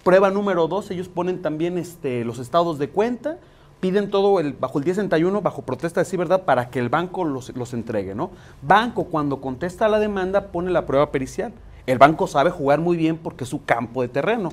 prueba 0.03 0.30
número 0.30 0.67
dos, 0.67 0.91
ellos 0.91 1.07
ponen 1.07 1.41
también 1.41 1.78
este, 1.78 2.24
los 2.24 2.39
estados 2.39 2.78
de 2.78 2.89
cuenta, 2.89 3.38
piden 3.82 4.09
todo 4.09 4.39
el, 4.39 4.53
bajo 4.53 4.77
el 4.77 4.86
1061, 4.86 5.41
bajo 5.41 5.63
protesta 5.63 5.99
de 5.99 6.05
sí, 6.05 6.15
¿verdad?, 6.15 6.43
para 6.43 6.69
que 6.69 6.79
el 6.79 6.88
banco 6.88 7.25
los, 7.25 7.53
los, 7.55 7.73
entregue, 7.73 8.15
¿no? 8.15 8.32
Banco, 8.61 9.05
cuando 9.05 9.41
contesta 9.41 9.89
la 9.89 9.99
demanda, 9.99 10.47
pone 10.47 10.71
la 10.71 10.86
prueba 10.86 11.11
pericial. 11.11 11.51
El 11.88 11.97
banco 11.97 12.27
sabe 12.27 12.51
jugar 12.51 12.79
muy 12.79 12.95
bien 12.95 13.17
porque 13.17 13.43
es 13.43 13.49
su 13.49 13.65
campo 13.65 14.03
de 14.03 14.07
terreno. 14.07 14.49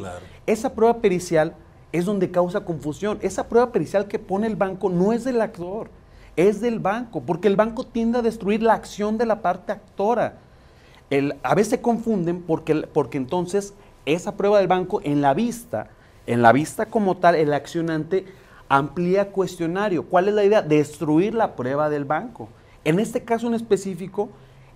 Esa 0.47 0.73
prueba 0.73 0.99
pericial 0.99 1.55
es 1.93 2.07
donde 2.07 2.31
causa 2.31 2.65
confusión. 2.65 3.19
Esa 3.21 3.49
prueba 3.49 3.71
pericial 3.71 4.09
que 4.09 4.19
pone 4.19 4.47
el 4.47 4.57
banco 4.57 4.89
no 4.89 5.13
es 5.13 5.25
del 5.25 5.41
actor, 5.43 5.91
es 6.37 6.61
del 6.61 6.79
banco, 6.79 7.23
porque 7.23 7.49
el 7.49 7.57
banco 7.57 7.85
tiende 7.85 8.19
a 8.19 8.23
destruir 8.23 8.63
la 8.63 8.75
acción 8.75 9.19
de 9.19 9.27
la 9.27 9.43
parte 9.43 9.73
actora. 9.73 10.39
El, 11.11 11.37
a 11.43 11.55
veces 11.55 11.71
se 11.71 11.81
confunden 11.81 12.43
porque, 12.43 12.89
porque 12.93 13.19
entonces 13.19 13.75
esa 14.07 14.37
prueba 14.37 14.59
del 14.59 14.69
banco 14.69 15.01
en 15.05 15.21
la 15.21 15.35
vista, 15.35 15.89
en 16.27 16.41
la 16.41 16.53
vista 16.53 16.87
como 16.87 17.19
tal, 17.19 17.35
el 17.35 17.53
accionante 17.53 18.25
amplía 18.69 19.31
cuestionario. 19.33 20.05
¿Cuál 20.05 20.29
es 20.29 20.35
la 20.35 20.45
idea? 20.45 20.63
Destruir 20.63 21.35
la 21.35 21.57
prueba 21.57 21.89
del 21.91 22.05
banco. 22.05 22.49
En 22.85 22.99
este 22.99 23.23
caso 23.25 23.47
en 23.47 23.55
específico, 23.55 24.29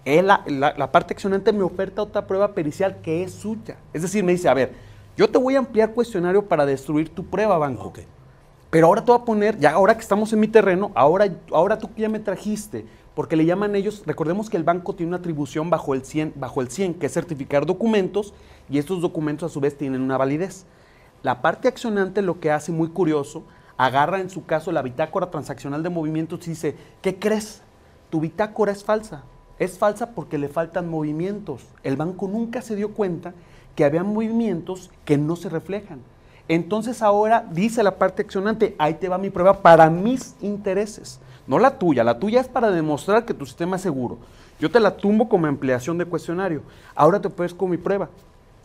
la, 0.05 0.45
la, 0.47 0.93
parte 0.93 1.15
accionante 1.15 1.53
me 1.53 1.63
oferta 1.63 2.03
otra 2.03 2.27
prueba 2.27 2.55
pericial 2.55 3.01
que 3.03 3.23
es 3.23 3.33
suya. 3.33 3.77
Es 3.93 4.03
decir, 4.03 4.25
me 4.25 4.33
dice, 4.33 4.49
a 4.49 4.55
ver, 4.55 4.73
yo 5.17 5.29
te 5.29 5.39
voy 5.39 5.57
a 5.57 5.59
ampliar 5.59 5.93
cuestionario 5.93 6.47
para 6.47 6.67
destruir 6.67 7.09
tu 7.11 7.25
prueba, 7.25 7.59
banco. 7.59 7.93
Pero 8.71 8.87
ahora 8.87 9.05
te 9.05 9.13
voy 9.13 9.21
a 9.21 9.25
poner, 9.25 9.59
ya 9.59 9.73
ahora 9.73 9.95
que 9.95 10.01
estamos 10.01 10.33
en 10.33 10.41
mi 10.41 10.49
terreno, 10.49 10.91
ahora, 10.95 11.29
ahora 11.53 11.79
tú 11.79 11.91
ya 11.97 12.09
me 12.09 12.19
trajiste, 12.19 12.87
porque 13.15 13.37
le 13.37 13.45
llaman 13.45 13.77
ellos, 13.77 14.03
recordemos 14.07 14.49
que 14.49 14.57
el 14.57 14.65
banco 14.65 14.95
tiene 14.95 15.09
una 15.09 15.19
atribución 15.19 15.69
bajo 15.69 15.93
el 15.93 16.05
100, 16.05 16.35
bajo 16.37 16.63
el 16.63 16.71
100 16.71 16.95
que 16.95 17.07
es 17.07 17.13
certificar 17.13 17.67
documentos, 17.67 18.33
y 18.71 18.79
estos 18.79 19.03
documentos 19.03 19.51
a 19.51 19.53
su 19.53 19.61
vez 19.61 19.77
tienen 19.77 20.01
una 20.01 20.17
validez. 20.17 20.65
La 21.23 21.43
parte 21.43 21.69
accionante 21.69 22.23
lo 22.23 22.41
que 22.41 22.51
hace 22.51 22.73
muy 22.73 22.89
curioso, 22.89 23.45
agarra 23.85 24.21
en 24.21 24.31
su 24.31 24.47
caso 24.47 24.71
la 24.71 24.81
bitácora 24.81 25.31
transaccional 25.31 25.83
de 25.83 25.91
movimientos 25.91 26.47
y 26.47 26.51
dice, 26.51 26.77
¿qué 27.01 27.19
crees? 27.19 27.63
Tu 28.11 28.21
bitácora 28.21 28.71
es 28.71 28.85
falsa. 28.85 29.25
Es 29.59 29.77
falsa 29.77 30.11
porque 30.11 30.39
le 30.39 30.49
faltan 30.49 30.89
movimientos. 30.89 31.65
El 31.83 31.97
banco 31.97 32.29
nunca 32.29 32.63
se 32.63 32.77
dio 32.77 32.95
cuenta 32.95 33.35
que 33.75 33.85
había 33.85 34.05
movimientos 34.05 34.91
que 35.05 35.19
no 35.19 35.35
se 35.35 35.49
reflejan. 35.49 35.99
Entonces 36.47 37.03
ahora 37.03 37.45
dice 37.51 37.83
la 37.83 37.99
parte 37.99 38.23
accionante, 38.23 38.77
ahí 38.79 38.95
te 38.95 39.09
va 39.09 39.19
mi 39.19 39.31
prueba 39.31 39.63
para 39.63 39.91
mis 39.91 40.37
intereses, 40.41 41.21
no 41.47 41.59
la 41.59 41.79
tuya, 41.79 42.05
la 42.05 42.19
tuya 42.19 42.41
es 42.41 42.49
para 42.49 42.71
demostrar 42.71 43.25
que 43.25 43.35
tu 43.35 43.47
sistema 43.47 43.77
es 43.77 43.83
seguro. 43.83 44.19
Yo 44.61 44.71
te 44.71 44.79
la 44.79 44.97
tumbo 44.97 45.29
como 45.29 45.49
ampliación 45.49 45.99
de 45.99 46.05
cuestionario. 46.05 46.63
Ahora 46.95 47.21
te 47.21 47.29
con 47.57 47.71
mi 47.71 47.79
prueba. 47.79 48.11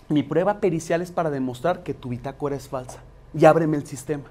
Mi 0.09 0.21
prueba 0.21 0.59
pericial 0.59 1.01
es 1.01 1.11
para 1.11 1.31
demostrar 1.31 1.81
que 1.81 1.95
tu 1.95 2.09
bitácora 2.09 2.55
es 2.55 2.67
falsa. 2.67 2.99
Y 3.33 3.45
ábreme 3.45 3.77
el 3.77 3.87
sistema. 3.87 4.25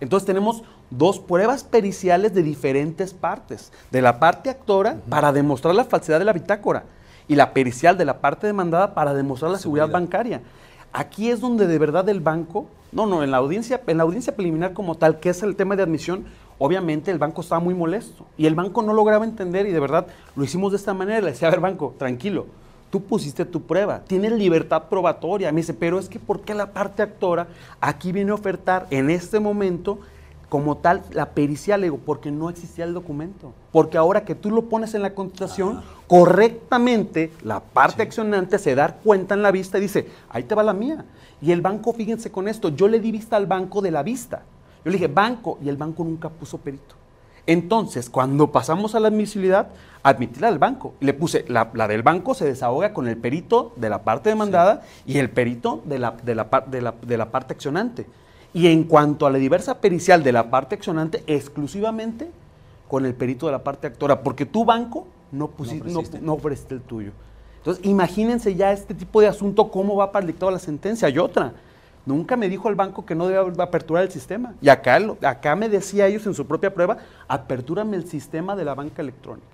Entonces 0.00 0.26
tenemos 0.26 0.62
dos 0.90 1.18
pruebas 1.18 1.64
periciales 1.64 2.34
de 2.34 2.42
diferentes 2.42 3.14
partes. 3.14 3.72
De 3.90 4.02
la 4.02 4.18
parte 4.20 4.50
actora 4.50 4.98
para 5.08 5.32
demostrar 5.32 5.74
la 5.74 5.84
falsedad 5.84 6.18
de 6.18 6.24
la 6.24 6.32
bitácora 6.32 6.84
y 7.28 7.34
la 7.34 7.52
pericial 7.52 7.96
de 7.96 8.04
la 8.04 8.20
parte 8.20 8.46
demandada 8.46 8.94
para 8.94 9.14
demostrar 9.14 9.50
la 9.50 9.58
seguridad 9.58 9.90
bancaria. 9.90 10.42
Aquí 10.92 11.30
es 11.30 11.40
donde 11.40 11.66
de 11.66 11.78
verdad 11.78 12.08
el 12.08 12.20
banco, 12.20 12.66
no, 12.92 13.06
no, 13.06 13.22
en 13.22 13.30
la 13.30 13.38
audiencia, 13.38 13.80
en 13.86 13.96
la 13.98 14.04
audiencia 14.04 14.34
preliminar 14.34 14.72
como 14.72 14.94
tal, 14.94 15.18
que 15.18 15.30
es 15.30 15.42
el 15.42 15.56
tema 15.56 15.76
de 15.76 15.82
admisión, 15.82 16.24
obviamente 16.58 17.10
el 17.10 17.18
banco 17.18 17.42
estaba 17.42 17.60
muy 17.60 17.74
molesto 17.74 18.26
y 18.38 18.46
el 18.46 18.54
banco 18.54 18.82
no 18.82 18.92
lograba 18.92 19.24
entender 19.24 19.66
y 19.66 19.72
de 19.72 19.80
verdad 19.80 20.06
lo 20.34 20.44
hicimos 20.44 20.72
de 20.72 20.78
esta 20.78 20.94
manera. 20.94 21.20
Le 21.20 21.32
decía, 21.32 21.48
a 21.48 21.50
ver, 21.50 21.60
banco, 21.60 21.94
tranquilo, 21.98 22.46
tú 22.90 23.02
pusiste 23.02 23.44
tu 23.44 23.62
prueba, 23.62 24.00
tienes 24.06 24.32
libertad 24.32 24.84
probatoria. 24.88 25.52
Me 25.52 25.60
dice, 25.60 25.74
pero 25.74 25.98
es 25.98 26.08
que 26.08 26.18
¿por 26.18 26.40
qué 26.40 26.54
la 26.54 26.72
parte 26.72 27.02
actora 27.02 27.48
aquí 27.80 28.12
viene 28.12 28.30
a 28.30 28.34
ofertar 28.34 28.86
en 28.90 29.10
este 29.10 29.40
momento 29.40 29.98
como 30.48 30.76
tal 30.76 31.02
la 31.10 31.30
pericia? 31.30 31.76
Le 31.76 31.86
digo, 31.86 31.98
porque 32.04 32.30
no 32.30 32.48
existía 32.48 32.84
el 32.84 32.94
documento. 32.94 33.52
Porque 33.72 33.98
ahora 33.98 34.24
que 34.24 34.34
tú 34.34 34.50
lo 34.50 34.68
pones 34.68 34.94
en 34.94 35.02
la 35.02 35.14
contestación, 35.14 35.82
correctamente 36.06 37.32
la 37.42 37.60
parte 37.60 38.02
accionante 38.02 38.58
se 38.58 38.74
da 38.74 38.94
cuenta 38.94 39.34
en 39.34 39.42
la 39.42 39.50
vista 39.50 39.78
y 39.78 39.82
dice, 39.82 40.08
ahí 40.28 40.44
te 40.44 40.54
va 40.54 40.62
la 40.62 40.72
mía. 40.72 41.04
Y 41.40 41.52
el 41.52 41.60
banco, 41.60 41.92
fíjense 41.92 42.30
con 42.30 42.48
esto, 42.48 42.70
yo 42.70 42.88
le 42.88 43.00
di 43.00 43.12
vista 43.12 43.36
al 43.36 43.46
banco 43.46 43.82
de 43.82 43.90
la 43.90 44.02
vista. 44.02 44.42
Yo 44.84 44.90
le 44.90 44.98
dije, 44.98 45.08
banco, 45.08 45.58
y 45.62 45.68
el 45.68 45.76
banco 45.76 46.04
nunca 46.04 46.28
puso 46.28 46.58
perito. 46.58 46.94
Entonces, 47.46 48.10
cuando 48.10 48.50
pasamos 48.50 48.94
a 48.94 49.00
la 49.00 49.08
admisibilidad, 49.08 49.68
admitirla 50.02 50.48
al 50.48 50.58
banco. 50.58 50.94
Le 51.00 51.14
puse, 51.14 51.44
la, 51.48 51.64
del 51.88 52.02
banco 52.02 52.34
se 52.34 52.44
desahoga 52.44 52.92
con 52.92 53.08
el 53.08 53.16
perito 53.16 53.72
de 53.76 53.88
la 53.88 54.02
parte 54.02 54.28
demandada 54.28 54.82
y 55.04 55.18
el 55.18 55.30
perito 55.30 55.82
de 55.84 55.98
la, 55.98 56.12
de, 56.22 56.34
la, 56.34 56.94
de 57.02 57.16
la 57.16 57.30
parte 57.30 57.54
accionante. 57.54 58.06
Y 58.52 58.68
en 58.68 58.84
cuanto 58.84 59.26
a 59.26 59.30
la 59.30 59.38
diversa 59.38 59.80
pericial 59.80 60.22
de 60.22 60.32
la 60.32 60.50
parte 60.50 60.76
accionante, 60.76 61.22
exclusivamente 61.26 62.30
con 62.88 63.04
el 63.04 63.14
perito 63.14 63.46
de 63.46 63.52
la 63.52 63.62
parte 63.64 63.86
actora, 63.88 64.22
porque 64.22 64.46
tu 64.46 64.64
banco 64.64 65.06
no, 65.32 65.48
pusiste, 65.48 65.90
no, 65.90 66.02
no, 66.22 66.34
ofreciste 66.34 66.74
el 66.74 66.80
tuyo. 66.80 67.10
Entonces, 67.58 67.84
imagínense 67.84 68.54
ya 68.54 68.72
este 68.72 68.94
tipo 68.94 69.20
de 69.20 69.26
asunto, 69.26 69.70
cómo 69.70 69.96
va 69.96 70.12
para 70.12 70.22
el 70.22 70.28
dictado 70.28 70.50
de 70.50 70.54
la 70.54 70.60
sentencia. 70.60 71.08
Y 71.08 71.18
otra, 71.18 71.52
nunca 72.06 72.36
me 72.36 72.48
dijo 72.48 72.70
el 72.70 72.74
banco 72.74 73.04
que 73.04 73.14
no 73.14 73.26
debe 73.28 73.62
aperturar 73.62 74.04
el 74.04 74.10
sistema. 74.10 74.54
Y 74.62 74.70
acá, 74.70 74.98
acá 75.22 75.54
me 75.56 75.68
decía 75.68 76.06
ellos 76.06 76.26
en 76.26 76.34
su 76.34 76.46
propia 76.46 76.72
prueba, 76.72 76.98
apertúrame 77.28 77.96
el 77.96 78.08
sistema 78.08 78.56
de 78.56 78.64
la 78.64 78.74
banca 78.74 79.02
electrónica. 79.02 79.46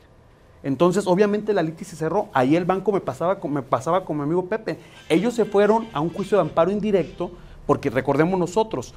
Entonces, 0.62 1.07
obviamente 1.07 1.53
la 1.53 1.62
litis 1.62 1.88
se 1.88 1.96
cerró. 1.96 2.28
Ahí 2.32 2.55
el 2.55 2.64
banco 2.64 2.92
me 2.92 3.00
pasaba, 3.00 3.38
me 3.48 3.62
pasaba 3.62 4.05
con 4.05 4.16
mi 4.16 4.22
amigo 4.22 4.46
Pepe. 4.46 4.78
Ellos 5.09 5.34
se 5.34 5.44
fueron 5.44 5.88
a 5.92 6.00
un 6.00 6.11
juicio 6.11 6.38
de 6.38 6.42
amparo 6.42 6.70
indirecto, 6.70 7.32
porque 7.66 7.90
recordemos 7.90 8.38
nosotros, 8.38 8.94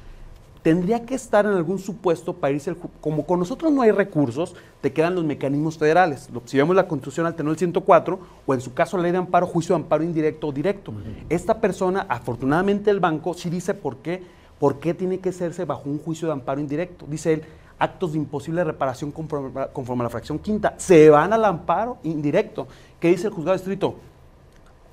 tendría 0.66 1.06
que 1.06 1.14
estar 1.14 1.46
en 1.46 1.52
algún 1.52 1.78
supuesto 1.78 2.32
para 2.32 2.52
irse, 2.52 2.74
como 3.00 3.24
con 3.24 3.38
nosotros 3.38 3.70
no 3.70 3.82
hay 3.82 3.92
recursos, 3.92 4.56
te 4.80 4.92
quedan 4.92 5.14
los 5.14 5.24
mecanismos 5.24 5.78
federales. 5.78 6.28
Si 6.46 6.56
vemos 6.56 6.74
la 6.74 6.88
Constitución 6.88 7.24
al 7.24 7.36
tener 7.36 7.52
el 7.52 7.56
104, 7.56 8.18
o 8.44 8.52
en 8.52 8.60
su 8.60 8.74
caso 8.74 8.96
la 8.96 9.04
ley 9.04 9.12
de 9.12 9.18
amparo, 9.18 9.46
juicio 9.46 9.76
de 9.76 9.82
amparo 9.82 10.02
indirecto 10.02 10.48
o 10.48 10.52
directo. 10.52 10.92
Esta 11.28 11.60
persona, 11.60 12.04
afortunadamente 12.08 12.90
el 12.90 12.98
banco, 12.98 13.32
sí 13.34 13.48
dice 13.48 13.74
por 13.74 13.98
qué, 13.98 14.24
por 14.58 14.80
qué 14.80 14.92
tiene 14.92 15.20
que 15.20 15.28
hacerse 15.28 15.64
bajo 15.64 15.88
un 15.88 16.00
juicio 16.00 16.26
de 16.26 16.32
amparo 16.32 16.60
indirecto. 16.60 17.06
Dice 17.08 17.34
él, 17.34 17.44
actos 17.78 18.14
de 18.14 18.18
imposible 18.18 18.64
reparación 18.64 19.12
conforme, 19.12 19.68
conforme 19.72 20.02
a 20.02 20.06
la 20.06 20.10
fracción 20.10 20.40
quinta, 20.40 20.74
se 20.78 21.08
van 21.10 21.32
al 21.32 21.44
amparo 21.44 21.98
indirecto. 22.02 22.66
¿Qué 22.98 23.06
dice 23.06 23.28
el 23.28 23.32
juzgado 23.32 23.56
distrito? 23.56 23.94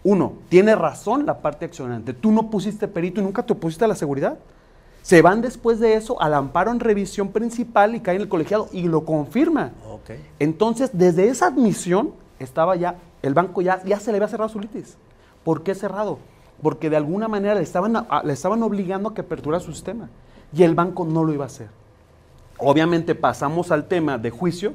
Uno, 0.04 0.34
tiene 0.50 0.76
razón 0.76 1.26
la 1.26 1.40
parte 1.40 1.66
accionante. 1.66 2.14
Tú 2.14 2.32
no 2.32 2.52
pusiste 2.52 2.88
perito 2.88 3.22
y 3.22 3.24
nunca 3.24 3.44
te 3.44 3.54
opusiste 3.54 3.86
a 3.86 3.88
la 3.88 3.96
seguridad. 3.96 4.38
Se 5.04 5.22
van 5.22 5.42
después 5.42 5.82
de 5.82 5.96
eso 5.96 6.20
al 6.22 6.34
amparo 6.34 6.72
en 6.72 6.80
revisión 6.80 7.28
principal 7.28 7.94
y 7.94 8.00
cae 8.00 8.16
en 8.16 8.22
el 8.22 8.30
colegiado 8.30 8.70
y 8.72 8.88
lo 8.88 9.04
confirma. 9.04 9.74
Entonces, 10.40 10.92
desde 10.94 11.28
esa 11.28 11.48
admisión 11.48 12.14
estaba 12.40 12.78
ya, 12.78 12.96
el 13.22 13.34
banco 13.34 13.62
ya, 13.62 13.84
ya 13.84 14.00
se 14.00 14.12
le 14.12 14.18
había 14.18 14.30
cerrado 14.30 14.50
su 14.50 14.62
litis. 14.62 14.98
¿Por 15.44 15.62
qué 15.62 15.76
cerrado? 15.76 16.20
Porque 16.62 16.90
de 16.90 16.96
alguna 16.96 17.28
manera 17.28 17.54
le 17.54 17.64
estaban, 17.64 18.08
le 18.24 18.34
estaban 18.34 18.64
obligando 18.64 19.10
a 19.10 19.14
que 19.14 19.22
apertura 19.22 19.60
su 19.60 19.74
sistema 19.74 20.10
y 20.54 20.64
el 20.64 20.74
banco 20.74 21.04
no 21.04 21.26
lo 21.26 21.34
iba 21.34 21.44
a 21.44 21.48
hacer. 21.48 21.68
Obviamente 22.58 23.14
pasamos 23.14 23.72
al 23.72 23.90
tema 23.90 24.18
de 24.18 24.30
juicio, 24.30 24.74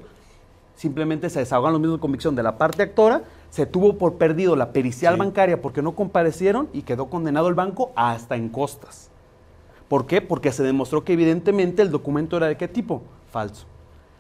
simplemente 0.77 1.31
se 1.31 1.39
desahogan 1.39 1.73
los 1.73 1.81
mismos 1.81 2.01
de 2.01 2.03
convicción 2.03 2.37
de 2.37 2.43
la 2.43 2.59
parte 2.59 2.83
actora, 2.83 3.23
se 3.49 3.65
tuvo 3.65 3.97
por 3.97 4.17
perdido 4.17 4.57
la 4.57 4.73
pericial 4.73 5.17
bancaria 5.17 5.63
porque 5.63 5.81
no 5.81 5.93
comparecieron 5.93 6.69
y 6.75 6.83
quedó 6.83 7.07
condenado 7.07 7.49
el 7.49 7.55
banco 7.55 7.93
hasta 7.97 8.37
en 8.37 8.51
costas. 8.51 9.11
¿Por 9.89 10.07
qué? 10.07 10.21
Porque 10.21 10.53
se 10.53 10.63
demostró 10.63 11.03
que 11.03 11.15
evidentemente 11.15 11.83
el 11.83 11.91
documento 11.91 12.37
era 12.37 12.47
de 12.47 12.57
qué 12.57 12.69
tipo? 12.69 13.03
Falso. 13.31 13.67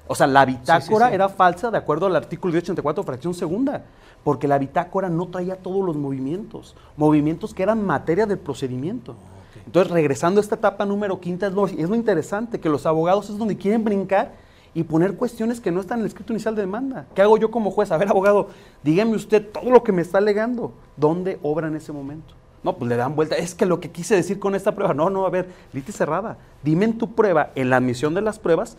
O 0.06 0.14
sea, 0.14 0.26
la 0.26 0.46
bitácora 0.46 1.12
era 1.12 1.28
falsa 1.28 1.70
de 1.70 1.76
acuerdo 1.76 2.06
al 2.06 2.16
artículo 2.16 2.52
1084, 2.52 3.04
fracción 3.04 3.34
segunda, 3.34 3.84
porque 4.24 4.48
la 4.48 4.58
bitácora 4.58 5.10
no 5.10 5.28
traía 5.28 5.56
todos 5.56 5.84
los 5.84 5.96
movimientos, 5.96 6.74
movimientos 6.96 7.52
que 7.52 7.62
eran 7.62 7.84
materia 7.84 8.24
del 8.24 8.38
procedimiento. 8.38 9.14
Entonces, 9.66 9.92
regresando 9.92 10.40
a 10.40 10.42
esta 10.42 10.54
etapa 10.54 10.86
número 10.86 11.20
quinta, 11.20 11.46
es 11.46 11.52
lo, 11.52 11.66
es 11.66 11.88
lo 11.88 11.94
interesante, 11.94 12.58
que 12.58 12.70
los 12.70 12.86
abogados 12.86 13.28
es 13.28 13.36
donde 13.36 13.58
quieren 13.58 13.84
brincar 13.84 14.32
y 14.72 14.82
poner 14.84 15.14
cuestiones 15.14 15.60
que 15.60 15.70
no 15.70 15.80
están 15.80 15.98
en 15.98 16.04
el 16.04 16.08
escrito 16.08 16.32
inicial 16.32 16.54
de 16.54 16.62
demanda. 16.62 17.06
¿Qué 17.14 17.20
hago 17.20 17.36
yo 17.36 17.50
como 17.50 17.70
juez? 17.70 17.90
A 17.92 17.98
ver, 17.98 18.08
abogado, 18.08 18.48
dígame 18.82 19.14
usted 19.14 19.46
todo 19.50 19.70
lo 19.70 19.82
que 19.82 19.92
me 19.92 20.00
está 20.00 20.18
alegando. 20.18 20.72
¿Dónde 20.96 21.38
obra 21.42 21.68
en 21.68 21.76
ese 21.76 21.92
momento? 21.92 22.37
No, 22.62 22.76
pues 22.76 22.88
le 22.88 22.96
dan 22.96 23.14
vuelta. 23.14 23.36
Es 23.36 23.54
que 23.54 23.66
lo 23.66 23.80
que 23.80 23.90
quise 23.90 24.14
decir 24.16 24.38
con 24.38 24.54
esta 24.54 24.74
prueba, 24.74 24.94
no, 24.94 25.10
no, 25.10 25.26
a 25.26 25.30
ver, 25.30 25.48
litis 25.72 25.96
cerrada. 25.96 26.38
Dime 26.62 26.86
en 26.86 26.98
tu 26.98 27.14
prueba, 27.14 27.50
en 27.54 27.70
la 27.70 27.76
admisión 27.76 28.14
de 28.14 28.20
las 28.20 28.38
pruebas, 28.38 28.76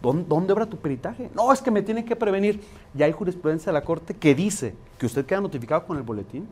¿dónde, 0.00 0.52
obra 0.52 0.66
tu 0.66 0.76
peritaje? 0.76 1.30
No, 1.34 1.52
es 1.52 1.62
que 1.62 1.70
me 1.70 1.82
tiene 1.82 2.04
que 2.04 2.16
prevenir. 2.16 2.60
Ya 2.94 3.06
hay 3.06 3.12
jurisprudencia 3.12 3.72
de 3.72 3.78
la 3.78 3.84
Corte 3.84 4.14
que 4.14 4.34
dice 4.34 4.74
que 4.98 5.06
usted 5.06 5.24
queda 5.24 5.40
notificado 5.40 5.86
con 5.86 5.96
el 5.96 6.02
boletín. 6.02 6.46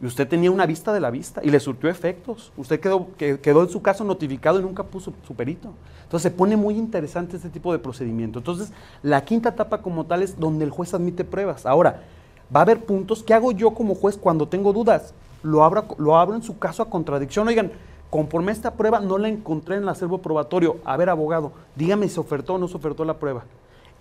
Y 0.00 0.06
usted 0.06 0.28
tenía 0.28 0.50
una 0.52 0.64
vista 0.64 0.92
de 0.92 1.00
la 1.00 1.10
vista 1.10 1.40
y 1.42 1.50
le 1.50 1.58
surtió 1.58 1.90
efectos. 1.90 2.52
Usted 2.56 2.78
quedó, 2.78 3.08
quedó 3.16 3.62
en 3.62 3.68
su 3.68 3.82
caso 3.82 4.04
notificado 4.04 4.60
y 4.60 4.62
nunca 4.62 4.84
puso 4.84 5.12
su 5.26 5.34
perito. 5.34 5.72
Entonces 6.04 6.30
se 6.30 6.36
pone 6.36 6.56
muy 6.56 6.76
interesante 6.76 7.36
este 7.36 7.50
tipo 7.50 7.72
de 7.72 7.80
procedimiento. 7.80 8.38
Entonces, 8.38 8.72
la 9.02 9.24
quinta 9.24 9.48
etapa 9.48 9.82
como 9.82 10.06
tal 10.06 10.22
es 10.22 10.38
donde 10.38 10.64
el 10.64 10.70
juez 10.70 10.94
admite 10.94 11.24
pruebas. 11.24 11.66
Ahora, 11.66 12.04
va 12.54 12.60
a 12.60 12.62
haber 12.62 12.84
puntos. 12.84 13.24
¿Qué 13.24 13.34
hago 13.34 13.50
yo 13.50 13.74
como 13.74 13.96
juez 13.96 14.16
cuando 14.16 14.46
tengo 14.46 14.72
dudas? 14.72 15.14
Lo 15.42 15.64
abro, 15.64 15.86
lo 15.98 16.34
en 16.34 16.42
su 16.42 16.58
caso 16.58 16.82
a 16.82 16.90
contradicción. 16.90 17.48
Oigan, 17.48 17.72
conforme 18.10 18.52
esta 18.52 18.74
prueba 18.74 19.00
no 19.00 19.18
la 19.18 19.28
encontré 19.28 19.76
en 19.76 19.82
el 19.82 19.88
acervo 19.88 20.18
probatorio. 20.18 20.78
A 20.84 20.96
ver, 20.96 21.10
abogado, 21.10 21.52
dígame 21.76 22.08
si 22.08 22.14
se 22.14 22.20
ofertó 22.20 22.54
o 22.54 22.58
no 22.58 22.68
se 22.68 22.76
ofertó 22.76 23.04
la 23.04 23.18
prueba. 23.18 23.44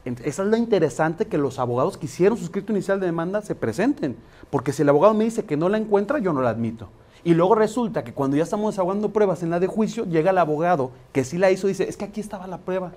Esa 0.05 0.43
es 0.43 0.47
lo 0.47 0.55
interesante 0.55 1.25
que 1.25 1.38
los 1.38 1.59
abogados 1.59 1.97
que 1.97 2.05
hicieron 2.05 2.38
su 2.38 2.45
escrito 2.45 2.71
inicial 2.71 2.99
de 2.99 3.07
demanda 3.07 3.41
se 3.41 3.55
presenten. 3.55 4.15
Porque 4.49 4.71
si 4.71 4.83
el 4.83 4.89
abogado 4.89 5.13
me 5.13 5.25
dice 5.25 5.43
que 5.43 5.57
no 5.57 5.67
la 5.67 5.77
encuentra, 5.77 6.19
yo 6.19 6.31
no 6.31 6.41
la 6.41 6.49
admito. 6.49 6.88
Y 7.25 7.33
luego 7.33 7.55
resulta 7.55 8.05
que 8.05 8.13
cuando 8.13 8.38
ya 8.38 8.43
estamos 8.43 8.73
desahogando 8.73 9.09
pruebas 9.09 9.43
en 9.43 9.49
la 9.49 9.59
de 9.59 9.67
juicio, 9.67 10.05
llega 10.05 10.31
el 10.31 10.38
abogado 10.38 10.91
que 11.11 11.25
sí 11.25 11.38
la 11.38 11.51
hizo 11.51 11.67
y 11.67 11.71
dice, 11.71 11.89
es 11.89 11.97
que 11.97 12.05
aquí 12.05 12.21
estaba 12.21 12.47
la 12.47 12.59
prueba. 12.59 12.93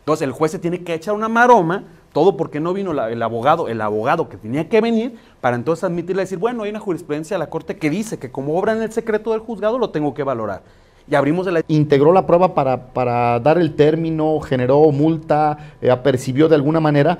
Entonces 0.00 0.26
el 0.26 0.32
juez 0.32 0.50
se 0.52 0.58
tiene 0.58 0.82
que 0.82 0.94
echar 0.94 1.14
una 1.14 1.28
maroma 1.28 1.84
todo 2.16 2.38
porque 2.38 2.60
no 2.60 2.72
vino 2.72 2.92
el 2.92 3.22
abogado, 3.22 3.68
el 3.68 3.78
abogado 3.82 4.30
que 4.30 4.38
tenía 4.38 4.70
que 4.70 4.80
venir, 4.80 5.18
para 5.42 5.54
entonces 5.54 5.84
admitirle 5.84 6.22
y 6.22 6.24
decir, 6.24 6.38
bueno, 6.38 6.62
hay 6.62 6.70
una 6.70 6.80
jurisprudencia 6.80 7.34
de 7.34 7.40
la 7.40 7.50
Corte 7.50 7.76
que 7.76 7.90
dice 7.90 8.18
que 8.18 8.30
como 8.30 8.58
obra 8.58 8.72
en 8.72 8.80
el 8.80 8.90
secreto 8.90 9.32
del 9.32 9.40
juzgado 9.40 9.78
lo 9.78 9.90
tengo 9.90 10.14
que 10.14 10.22
valorar. 10.22 10.62
Y 11.10 11.14
abrimos 11.14 11.44
de 11.44 11.52
la... 11.52 11.60
Integró 11.68 12.14
la 12.14 12.26
prueba 12.26 12.54
para, 12.54 12.94
para 12.94 13.38
dar 13.40 13.58
el 13.58 13.74
término, 13.74 14.40
generó 14.40 14.90
multa, 14.92 15.58
eh, 15.82 15.90
apercibió 15.90 16.48
de 16.48 16.54
alguna 16.54 16.80
manera. 16.80 17.18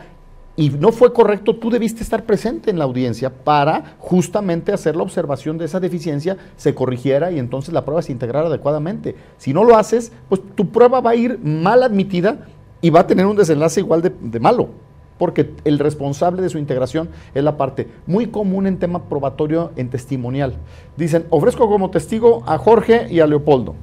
y 0.57 0.71
no 0.71 0.93
fue 0.93 1.13
correcto, 1.13 1.57
tú 1.57 1.69
debiste 1.69 2.03
estar 2.03 2.25
presente 2.25 2.71
en 2.71 2.79
la 2.79 2.87
audiencia 2.87 3.29
para 3.29 3.97
justamente 3.99 4.73
hacer 4.73 4.97
la 4.97 5.03
observación 5.03 5.59
de 5.59 5.67
esa 5.67 5.79
deficiencia, 5.79 6.39
se 6.57 6.75
corrigiera 6.75 7.31
y 7.33 7.39
entonces 7.39 7.75
la 7.75 7.85
prueba 7.85 8.01
se 8.01 8.13
integrara 8.13 8.47
adecuadamente. 8.47 9.15
Si 9.37 9.53
no 9.53 9.63
lo 9.63 9.77
haces, 9.77 10.11
pues 10.31 10.41
tu 10.55 10.71
prueba 10.71 11.03
va 11.03 11.11
a 11.11 11.17
ir 11.17 11.39
mal 11.39 11.83
admitida 11.83 12.47
y 12.81 12.89
va 12.89 13.01
a 13.01 13.07
tener 13.07 13.27
un 13.27 13.37
desenlace 13.37 13.81
igual 13.81 14.01
de 14.01 14.41
malo 14.41 14.86
porque 15.19 15.51
el 15.65 15.79
responsable 15.79 16.43
de 16.43 16.49
su 16.49 16.59
integración 16.59 17.09
es 17.35 17.43
la 17.43 17.57
parte 17.57 17.89
muy 18.07 18.27
común 18.27 18.67
en 18.67 18.79
tema 18.79 19.05
probatorio 19.05 19.73
en 19.77 19.91
testimonial. 19.91 20.55
Dicen, 20.97 21.27
ofrezco 21.31 21.69
como 21.69 21.91
testigo 21.91 22.43
a 22.47 22.59
Jorge 22.59 23.07
y 23.11 23.21
a 23.21 23.27
Leopoldo, 23.27 23.75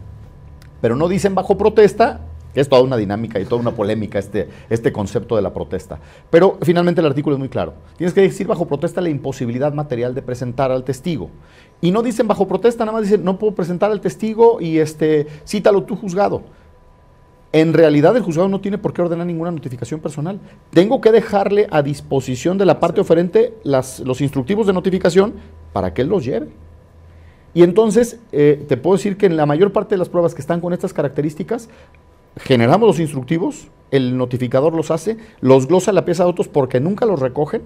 pero 0.82 0.96
no 0.96 1.08
dicen 1.08 1.36
bajo 1.36 1.58
protesta, 1.58 2.22
que 2.54 2.62
es 2.62 2.70
toda 2.70 2.84
una 2.84 2.98
dinámica 2.98 3.40
y 3.40 3.46
toda 3.46 3.62
una 3.62 3.72
polémica 3.72 4.20
este, 4.20 4.48
este 4.70 4.94
concepto 4.94 5.36
de 5.36 5.42
la 5.42 5.54
protesta. 5.54 6.00
Pero 6.30 6.58
finalmente 6.62 7.02
el 7.02 7.08
artículo 7.08 7.36
es 7.36 7.40
muy 7.40 7.50
claro. 7.50 7.74
Tienes 7.98 8.14
que 8.14 8.22
decir 8.22 8.46
bajo 8.48 8.68
protesta 8.68 9.02
la 9.02 9.10
imposibilidad 9.10 9.74
material 9.74 10.14
de 10.14 10.22
presentar 10.22 10.72
al 10.72 10.84
testigo. 10.84 11.30
Y 11.82 11.92
no 11.92 12.04
dicen 12.04 12.28
bajo 12.28 12.48
protesta, 12.48 12.86
nada 12.86 12.98
más 12.98 13.10
dicen, 13.10 13.24
no 13.24 13.40
puedo 13.40 13.56
presentar 13.56 13.92
al 13.92 14.02
testigo 14.02 14.62
y 14.62 14.78
este, 14.78 15.28
cítalo 15.46 15.84
tú 15.84 15.96
juzgado. 15.96 16.44
En 17.54 17.72
realidad 17.74 18.18
el 18.18 18.24
juzgado 18.24 18.50
no 18.50 18.62
tiene 18.62 18.80
por 18.80 18.94
qué 18.94 19.04
ordenar 19.04 19.28
ninguna 19.28 19.52
notificación 19.52 20.00
personal. 20.00 20.40
Tengo 20.72 21.00
que 21.02 21.12
dejarle 21.12 21.68
a 21.70 21.84
disposición 21.84 22.58
de 22.58 22.66
la 22.66 22.80
parte 22.80 23.00
oferente 23.00 23.54
las, 23.64 24.00
los 24.00 24.22
instructivos 24.22 24.66
de 24.66 24.74
notificación 24.74 25.36
para 25.72 25.94
que 25.94 26.02
él 26.02 26.08
los 26.08 26.26
lleve. 26.26 26.48
Y 27.54 27.62
entonces 27.62 28.20
eh, 28.32 28.66
te 28.68 28.76
puedo 28.76 28.98
decir 28.98 29.18
que 29.18 29.28
en 29.28 29.38
la 29.38 29.46
mayor 29.46 29.72
parte 29.72 29.94
de 29.94 30.00
las 30.00 30.10
pruebas 30.10 30.34
que 30.34 30.42
están 30.42 30.62
con 30.62 30.74
estas 30.74 30.94
características, 30.94 31.70
generamos 32.38 32.88
los 32.88 33.00
instructivos, 33.00 33.68
el 33.92 34.18
notificador 34.18 34.74
los 34.74 34.90
hace, 34.90 35.18
los 35.40 35.68
glosa 35.68 35.92
la 35.92 36.06
pieza 36.06 36.24
de 36.24 36.30
autos 36.30 36.48
porque 36.48 36.80
nunca 36.80 37.06
los 37.06 37.20
recogen 37.20 37.62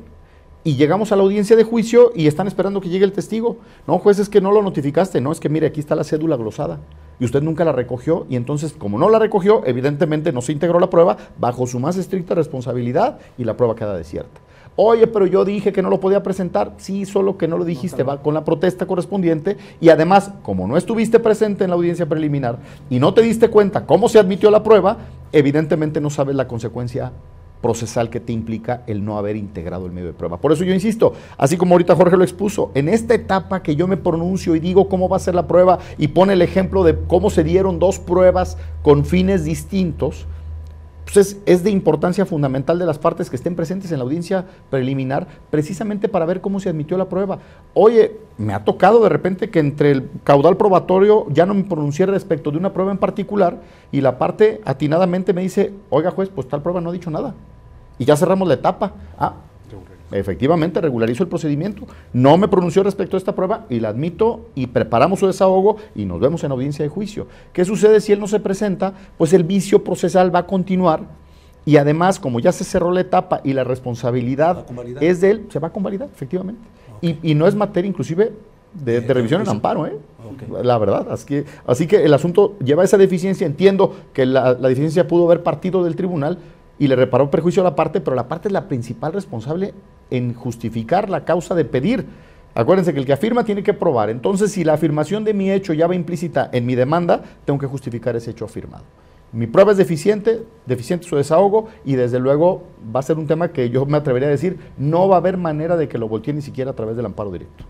y 0.65 0.75
llegamos 0.75 1.13
a 1.13 1.15
la 1.15 1.23
audiencia 1.23 1.55
de 1.55 1.63
juicio 1.63 2.11
y 2.13 2.27
están 2.27 2.47
esperando 2.47 2.81
que 2.81 2.89
llegue 2.89 3.05
el 3.05 3.13
testigo. 3.13 3.55
No, 3.87 3.99
juez, 3.99 4.19
es 4.19 4.27
que 4.27 4.41
no 4.41 4.51
lo 4.51 4.61
notificaste, 4.61 5.21
no, 5.21 5.31
es 5.31 5.39
que 5.39 5.47
mire, 5.47 5.67
aquí 5.67 5.79
está 5.79 5.95
la 5.95 6.03
cédula 6.03 6.35
glosada 6.35 6.81
y 7.19 7.25
usted 7.25 7.41
nunca 7.41 7.65
la 7.65 7.71
recogió 7.71 8.25
y 8.29 8.35
entonces 8.35 8.73
como 8.73 8.97
no 8.97 9.09
la 9.09 9.19
recogió, 9.19 9.65
evidentemente 9.65 10.31
no 10.31 10.41
se 10.41 10.51
integró 10.51 10.79
la 10.79 10.89
prueba 10.89 11.17
bajo 11.37 11.67
su 11.67 11.79
más 11.79 11.97
estricta 11.97 12.35
responsabilidad 12.35 13.19
y 13.37 13.43
la 13.43 13.57
prueba 13.57 13.75
queda 13.75 13.97
desierta. 13.97 14.41
Oye, 14.79 15.07
pero 15.07 15.25
yo 15.25 15.43
dije 15.43 15.73
que 15.73 15.81
no 15.81 15.89
lo 15.89 15.99
podía 15.99 16.21
presentar. 16.21 16.73
Sí, 16.77 17.05
solo 17.05 17.35
que 17.35 17.47
no 17.47 17.57
lo 17.57 17.65
dijiste, 17.65 18.03
va 18.03 18.21
con 18.21 18.35
la 18.35 18.45
protesta 18.45 18.85
correspondiente. 18.85 19.57
Y 19.81 19.89
además, 19.89 20.31
como 20.43 20.67
no 20.67 20.77
estuviste 20.77 21.19
presente 21.19 21.63
en 21.63 21.71
la 21.71 21.75
audiencia 21.75 22.05
preliminar 22.05 22.59
y 22.87 22.99
no 22.99 23.11
te 23.15 23.23
diste 23.23 23.49
cuenta 23.49 23.87
cómo 23.87 24.07
se 24.07 24.19
admitió 24.19 24.51
la 24.51 24.61
prueba, 24.61 24.97
evidentemente 25.31 25.99
no 25.99 26.11
sabes 26.11 26.35
la 26.35 26.47
consecuencia 26.47 27.11
procesal 27.61 28.09
que 28.09 28.19
te 28.19 28.33
implica 28.33 28.83
el 28.87 29.03
no 29.03 29.17
haber 29.17 29.35
integrado 29.35 29.85
el 29.85 29.91
medio 29.91 30.07
de 30.07 30.13
prueba. 30.13 30.37
Por 30.37 30.51
eso 30.51 30.63
yo 30.63 30.73
insisto, 30.73 31.13
así 31.37 31.57
como 31.57 31.73
ahorita 31.73 31.95
Jorge 31.95 32.17
lo 32.17 32.23
expuso, 32.23 32.71
en 32.75 32.89
esta 32.89 33.13
etapa 33.13 33.61
que 33.63 33.75
yo 33.75 33.87
me 33.87 33.97
pronuncio 33.97 34.55
y 34.55 34.59
digo 34.59 34.89
cómo 34.89 35.09
va 35.09 35.17
a 35.17 35.21
ser 35.21 35.35
la 35.35 35.47
prueba 35.47 35.79
y 35.97 36.09
pone 36.09 36.33
el 36.33 36.41
ejemplo 36.41 36.83
de 36.83 36.97
cómo 37.07 37.29
se 37.29 37.43
dieron 37.43 37.79
dos 37.79 37.99
pruebas 37.99 38.57
con 38.83 39.05
fines 39.05 39.43
distintos, 39.43 40.27
pues 41.13 41.37
es, 41.45 41.63
de 41.63 41.71
importancia 41.71 42.25
fundamental 42.25 42.77
de 42.77 42.85
las 42.85 42.97
partes 42.97 43.29
que 43.29 43.37
estén 43.37 43.55
presentes 43.55 43.91
en 43.91 43.99
la 43.99 44.03
audiencia 44.03 44.45
preliminar, 44.69 45.27
precisamente 45.49 46.09
para 46.09 46.25
ver 46.25 46.41
cómo 46.41 46.59
se 46.59 46.69
admitió 46.69 46.97
la 46.97 47.07
prueba. 47.07 47.39
Oye, 47.73 48.17
me 48.37 48.53
ha 48.53 48.65
tocado 48.65 49.01
de 49.01 49.09
repente 49.09 49.49
que 49.49 49.59
entre 49.59 49.91
el 49.91 50.09
caudal 50.23 50.57
probatorio 50.57 51.25
ya 51.29 51.45
no 51.45 51.53
me 51.53 51.63
pronuncié 51.63 52.05
respecto 52.07 52.51
de 52.51 52.57
una 52.57 52.73
prueba 52.73 52.91
en 52.91 52.97
particular 52.97 53.61
y 53.91 54.01
la 54.01 54.17
parte 54.17 54.61
atinadamente 54.65 55.33
me 55.33 55.41
dice, 55.41 55.73
oiga 55.89 56.11
juez, 56.11 56.29
pues 56.29 56.47
tal 56.47 56.61
prueba 56.61 56.81
no 56.81 56.89
ha 56.89 56.93
dicho 56.93 57.09
nada. 57.09 57.33
Y 57.97 58.05
ya 58.05 58.17
cerramos 58.17 58.47
la 58.47 58.55
etapa. 58.55 58.91
Ah, 59.17 59.33
efectivamente 60.11 60.81
regularizo 60.81 61.23
el 61.23 61.29
procedimiento. 61.29 61.85
No 62.13 62.37
me 62.37 62.47
pronunció 62.47 62.83
respecto 62.83 63.17
a 63.17 63.19
esta 63.19 63.35
prueba 63.35 63.65
y 63.69 63.79
la 63.79 63.89
admito 63.89 64.47
y 64.55 64.67
preparamos 64.67 65.19
su 65.19 65.27
desahogo 65.27 65.77
y 65.95 66.05
nos 66.05 66.19
vemos 66.19 66.43
en 66.43 66.51
audiencia 66.51 66.83
de 66.83 66.89
juicio. 66.89 67.27
¿Qué 67.53 67.65
sucede 67.65 68.01
si 68.01 68.13
él 68.13 68.19
no 68.19 68.27
se 68.27 68.39
presenta? 68.39 68.93
Pues 69.17 69.33
el 69.33 69.43
vicio 69.43 69.83
procesal 69.83 70.33
va 70.33 70.39
a 70.39 70.47
continuar 70.47 71.01
y 71.65 71.75
además, 71.75 72.19
como 72.19 72.39
ya 72.39 72.53
se 72.53 72.63
cerró 72.63 72.91
la 72.91 73.01
etapa 73.01 73.41
y 73.43 73.51
la 73.51 73.65
responsabilidad 73.65 74.65
es 75.01 75.19
de 75.19 75.31
él, 75.31 75.45
se 75.49 75.59
va 75.59 75.67
a 75.67 75.71
convalidar, 75.71 76.07
efectivamente. 76.13 76.61
Y, 77.01 77.35
no 77.35 77.45
es 77.45 77.55
materia 77.55 77.89
inclusive 77.89 78.31
de, 78.73 79.01
revisión 79.01 79.41
en 79.41 79.49
amparo, 79.49 79.85
¿eh? 79.85 79.97
La 80.63 80.77
verdad, 80.77 81.07
así 81.11 81.25
que, 81.25 81.45
así 81.65 81.85
que 81.85 82.03
el 82.05 82.13
asunto 82.13 82.55
lleva 82.59 82.83
esa 82.83 82.97
deficiencia, 82.97 83.45
entiendo 83.45 83.95
que 84.13 84.25
la, 84.25 84.53
la 84.53 84.69
deficiencia 84.69 85.07
pudo 85.07 85.25
haber 85.25 85.43
partido 85.43 85.83
del 85.83 85.95
tribunal, 85.95 86.39
y 86.79 86.87
le 86.87 86.95
reparó 86.95 87.29
perjuicio 87.29 87.61
a 87.61 87.65
la 87.65 87.75
parte, 87.75 88.01
pero 88.01 88.15
la 88.15 88.27
parte 88.27 88.49
es 88.49 88.51
la 88.51 88.67
principal 88.67 89.13
responsable 89.13 89.73
en 90.11 90.33
justificar 90.33 91.09
la 91.09 91.25
causa 91.25 91.55
de 91.55 91.65
pedir. 91.65 92.05
Acuérdense 92.55 92.93
que 92.93 92.99
el 92.99 93.05
que 93.05 93.13
afirma 93.13 93.43
tiene 93.43 93.63
que 93.63 93.73
probar. 93.73 94.09
Entonces, 94.09 94.51
si 94.51 94.63
la 94.63 94.73
afirmación 94.73 95.23
de 95.23 95.33
mi 95.33 95.51
hecho 95.51 95.73
ya 95.73 95.87
va 95.87 95.95
implícita 95.95 96.49
en 96.51 96.65
mi 96.65 96.75
demanda, 96.75 97.23
tengo 97.45 97.59
que 97.59 97.67
justificar 97.67 98.15
ese 98.15 98.31
hecho 98.31 98.45
afirmado. 98.45 98.83
Mi 99.31 99.45
prueba 99.45 99.71
es 99.71 99.77
deficiente, 99.77 100.43
deficiente 100.65 101.07
su 101.07 101.17
desahogo 101.17 101.67
y 101.83 101.95
desde 101.95 102.19
luego 102.19 102.63
va 102.95 103.01
a 103.01 103.03
ser 103.03 103.17
un 103.17 103.27
tema 103.27 103.49
que 103.49 103.69
yo 103.69 103.85
me 103.85 103.97
atrevería 103.97 104.29
a 104.29 104.31
decir, 104.31 104.57
no 104.77 105.07
va 105.07 105.15
a 105.15 105.19
haber 105.19 105.37
manera 105.37 105.75
de 105.75 105.87
que 105.87 105.97
lo 105.97 106.07
voltee 106.07 106.33
ni 106.33 106.41
siquiera 106.41 106.71
a 106.71 106.75
través 106.75 106.95
del 106.95 107.05
amparo 107.05 107.31
directo. 107.31 107.65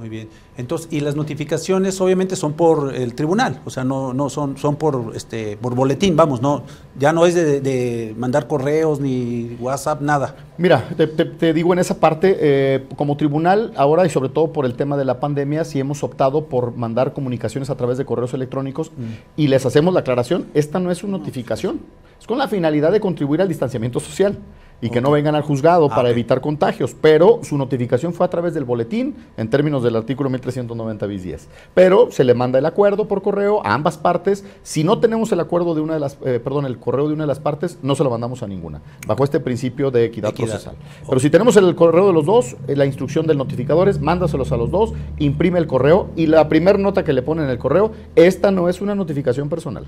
Muy 0.00 0.08
bien. 0.08 0.30
Entonces, 0.56 0.88
y 0.90 1.00
las 1.00 1.14
notificaciones 1.14 2.00
obviamente 2.00 2.34
son 2.34 2.54
por 2.54 2.94
el 2.94 3.14
tribunal, 3.14 3.60
o 3.66 3.70
sea, 3.70 3.84
no, 3.84 4.14
no 4.14 4.30
son, 4.30 4.56
son 4.56 4.76
por 4.76 5.12
este, 5.14 5.58
por 5.58 5.74
boletín, 5.74 6.16
vamos, 6.16 6.40
no, 6.40 6.62
ya 6.98 7.12
no 7.12 7.26
es 7.26 7.34
de, 7.34 8.14
mandar 8.16 8.46
correos 8.46 8.98
ni 8.98 9.58
WhatsApp, 9.60 10.00
nada. 10.00 10.36
Mira, 10.56 10.88
te, 10.96 11.52
digo 11.52 11.74
en 11.74 11.80
esa 11.80 12.00
parte, 12.00 12.34
eh, 12.40 12.86
como 12.96 13.18
tribunal, 13.18 13.74
ahora 13.76 14.06
y 14.06 14.08
sobre 14.08 14.30
todo 14.30 14.54
por 14.54 14.64
el 14.64 14.72
tema 14.72 14.96
de 14.96 15.04
la 15.04 15.20
pandemia, 15.20 15.66
sí 15.66 15.78
hemos 15.78 16.02
optado 16.02 16.46
por 16.46 16.74
mandar 16.74 17.12
comunicaciones 17.12 17.68
a 17.68 17.76
través 17.76 17.98
de 17.98 18.06
correos 18.06 18.32
electrónicos 18.32 18.92
mm. 18.92 19.02
y 19.36 19.48
les 19.48 19.66
hacemos 19.66 19.92
la 19.92 20.00
aclaración, 20.00 20.46
esta 20.54 20.80
no 20.80 20.90
es 20.90 21.04
una 21.04 21.18
notificación, 21.18 21.78
es 22.18 22.26
con 22.26 22.38
la 22.38 22.48
finalidad 22.48 22.90
de 22.90 23.00
contribuir 23.00 23.42
al 23.42 23.48
distanciamiento 23.48 24.00
social 24.00 24.38
y 24.80 24.90
que 24.90 25.00
no 25.00 25.10
vengan 25.10 25.34
al 25.34 25.42
juzgado 25.42 25.88
ah, 25.90 25.94
para 25.94 26.10
evitar 26.10 26.40
contagios, 26.40 26.94
pero 27.00 27.40
su 27.42 27.56
notificación 27.58 28.12
fue 28.12 28.26
a 28.26 28.30
través 28.30 28.54
del 28.54 28.64
boletín 28.64 29.14
en 29.36 29.48
términos 29.50 29.82
del 29.82 29.96
artículo 29.96 30.30
1390 30.30 31.06
bis 31.06 31.22
10. 31.22 31.48
Pero 31.74 32.10
se 32.10 32.24
le 32.24 32.34
manda 32.34 32.58
el 32.58 32.66
acuerdo 32.66 33.06
por 33.08 33.22
correo 33.22 33.64
a 33.64 33.74
ambas 33.74 33.98
partes. 33.98 34.44
Si 34.62 34.84
no 34.84 34.98
tenemos 34.98 35.32
el 35.32 35.40
acuerdo 35.40 35.74
de 35.74 35.80
una 35.80 35.94
de 35.94 36.00
las, 36.00 36.18
eh, 36.24 36.40
perdón, 36.42 36.66
el 36.66 36.78
correo 36.78 37.08
de 37.08 37.14
una 37.14 37.24
de 37.24 37.28
las 37.28 37.40
partes, 37.40 37.78
no 37.82 37.94
se 37.94 38.04
lo 38.04 38.10
mandamos 38.10 38.42
a 38.42 38.46
ninguna, 38.46 38.80
bajo 39.06 39.24
este 39.24 39.40
principio 39.40 39.90
de 39.90 40.04
equidad, 40.04 40.34
procesal. 40.34 40.76
Pero 41.06 41.20
si 41.20 41.30
tenemos 41.30 41.56
el 41.56 41.74
correo 41.74 42.06
de 42.06 42.12
los 42.12 42.26
dos, 42.26 42.56
eh, 42.66 42.76
la 42.76 42.86
instrucción 42.86 43.26
del 43.26 43.38
notificador 43.38 43.88
es 43.88 44.00
mándaselos 44.00 44.52
a 44.52 44.56
los 44.56 44.70
dos, 44.70 44.92
imprime 45.18 45.58
el 45.58 45.66
correo 45.66 46.08
y 46.16 46.26
la 46.26 46.48
primera 46.48 46.78
nota 46.78 47.04
que 47.04 47.12
le 47.12 47.22
pone 47.22 47.42
en 47.42 47.50
el 47.50 47.58
correo, 47.58 47.92
esta 48.16 48.50
no 48.50 48.68
es 48.68 48.80
una 48.80 48.94
notificación 48.94 49.48
personal 49.48 49.86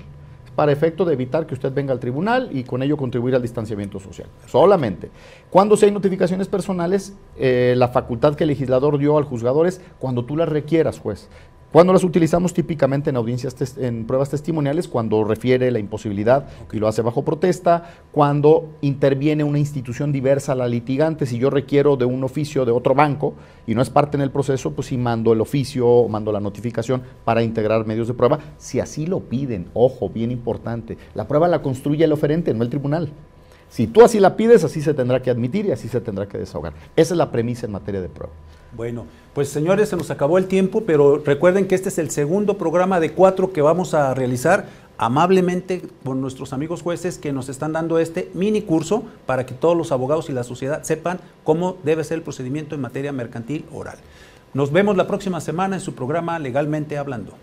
para 0.55 0.71
efecto 0.71 1.05
de 1.05 1.13
evitar 1.13 1.45
que 1.45 1.53
usted 1.53 1.73
venga 1.73 1.93
al 1.93 1.99
tribunal 1.99 2.49
y 2.51 2.63
con 2.63 2.83
ello 2.83 2.97
contribuir 2.97 3.35
al 3.35 3.41
distanciamiento 3.41 3.99
social. 3.99 4.27
Solamente. 4.47 5.09
Cuando 5.49 5.77
se 5.77 5.87
hay 5.87 5.91
notificaciones 5.91 6.47
personales, 6.47 7.15
eh, 7.37 7.73
la 7.77 7.89
facultad 7.89 8.35
que 8.35 8.43
el 8.43 8.49
legislador 8.49 8.97
dio 8.97 9.17
al 9.17 9.23
juzgador 9.23 9.67
es 9.67 9.81
cuando 9.99 10.25
tú 10.25 10.37
las 10.37 10.49
requieras, 10.49 10.99
juez. 10.99 11.29
Cuando 11.73 11.91
las 11.91 12.03
utilizamos 12.03 12.53
típicamente 12.53 13.09
en 13.09 13.15
audiencias, 13.15 13.79
en 13.79 14.05
pruebas 14.05 14.29
testimoniales, 14.29 14.87
cuando 14.87 15.23
refiere 15.23 15.71
la 15.71 15.79
imposibilidad 15.79 16.45
y 16.71 16.77
lo 16.77 16.87
hace 16.87 17.01
bajo 17.01 17.25
protesta, 17.25 17.95
cuando 18.11 18.75
interviene 18.81 19.43
una 19.43 19.57
institución 19.57 20.11
diversa 20.11 20.51
a 20.51 20.55
la 20.55 20.67
litigante, 20.67 21.25
si 21.25 21.39
yo 21.39 21.49
requiero 21.49 21.97
de 21.97 22.05
un 22.05 22.23
oficio 22.23 22.63
de 22.63 22.71
otro 22.71 22.93
banco 22.93 23.33
y 23.65 23.73
no 23.73 23.81
es 23.81 23.89
parte 23.89 24.17
en 24.17 24.21
el 24.21 24.29
proceso, 24.29 24.73
pues 24.73 24.89
sí 24.89 24.99
mando 24.99 25.33
el 25.33 25.41
oficio 25.41 25.87
o 25.87 26.07
mando 26.07 26.31
la 26.31 26.39
notificación 26.39 27.01
para 27.25 27.41
integrar 27.41 27.87
medios 27.87 28.07
de 28.07 28.13
prueba, 28.13 28.37
si 28.59 28.79
así 28.79 29.07
lo 29.07 29.21
piden, 29.21 29.65
ojo, 29.73 30.09
bien 30.09 30.29
importante, 30.29 30.99
la 31.15 31.27
prueba 31.27 31.47
la 31.47 31.63
construye 31.63 32.05
el 32.05 32.11
oferente, 32.11 32.53
no 32.53 32.63
el 32.63 32.69
tribunal. 32.69 33.09
Si 33.69 33.87
tú 33.87 34.03
así 34.03 34.19
la 34.19 34.35
pides, 34.35 34.63
así 34.63 34.79
se 34.79 34.93
tendrá 34.93 35.23
que 35.23 35.31
admitir 35.31 35.65
y 35.65 35.71
así 35.71 35.87
se 35.87 36.01
tendrá 36.01 36.27
que 36.27 36.37
desahogar. 36.37 36.73
Esa 36.95 37.15
es 37.15 37.17
la 37.17 37.31
premisa 37.31 37.65
en 37.65 37.71
materia 37.71 37.99
de 37.99 38.09
prueba. 38.09 38.31
Bueno, 38.75 39.05
pues 39.35 39.49
señores, 39.49 39.89
se 39.89 39.95
nos 39.95 40.09
acabó 40.09 40.39
el 40.39 40.47
tiempo, 40.47 40.83
pero 40.85 41.21
recuerden 41.23 41.67
que 41.67 41.75
este 41.75 41.89
es 41.89 41.99
el 41.99 42.09
segundo 42.09 42.57
programa 42.57 42.99
de 42.99 43.11
cuatro 43.11 43.53
que 43.53 43.61
vamos 43.61 43.93
a 43.93 44.13
realizar 44.15 44.65
amablemente 44.97 45.83
con 46.03 46.21
nuestros 46.21 46.53
amigos 46.53 46.81
jueces 46.81 47.17
que 47.17 47.33
nos 47.33 47.49
están 47.49 47.73
dando 47.73 47.99
este 47.99 48.31
mini 48.33 48.61
curso 48.61 49.03
para 49.25 49.45
que 49.45 49.53
todos 49.53 49.77
los 49.77 49.91
abogados 49.91 50.29
y 50.29 50.33
la 50.33 50.43
sociedad 50.43 50.83
sepan 50.83 51.19
cómo 51.43 51.77
debe 51.83 52.03
ser 52.03 52.17
el 52.17 52.23
procedimiento 52.23 52.73
en 52.73 52.81
materia 52.81 53.11
mercantil 53.11 53.65
oral. 53.71 53.97
Nos 54.53 54.71
vemos 54.71 54.97
la 54.97 55.07
próxima 55.07 55.39
semana 55.39 55.75
en 55.75 55.81
su 55.81 55.93
programa 55.93 56.39
Legalmente 56.39 56.97
Hablando. 56.97 57.33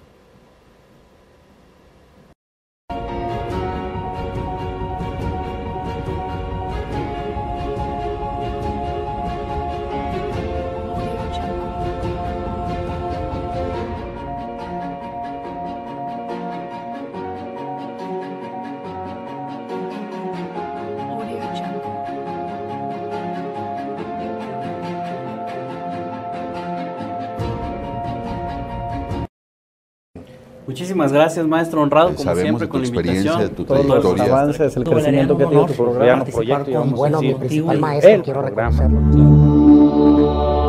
Muchísimas 30.71 31.13
gracias, 31.13 31.45
maestro 31.49 31.83
honrado, 31.83 32.15
como 32.15 32.37
siempre, 32.37 32.69
con 32.69 32.83
la 32.83 32.87
invitación. 32.87 33.41
De 33.41 33.49
tu 33.49 33.65
Todos 33.65 34.05
los 34.05 34.21
avances, 34.21 34.77
el 34.77 34.85
crecimiento 34.85 35.37
que 35.37 35.43
ha 35.43 35.49
tenido 35.49 35.67
tu 35.67 35.75
programa, 35.75 36.25
proyecto. 36.25 36.85
Bueno, 36.85 37.21
mi 37.21 37.35
principal 37.35 37.81
maestro, 37.81 38.23
quiero 38.23 38.43
reconocerlo. 38.43 40.60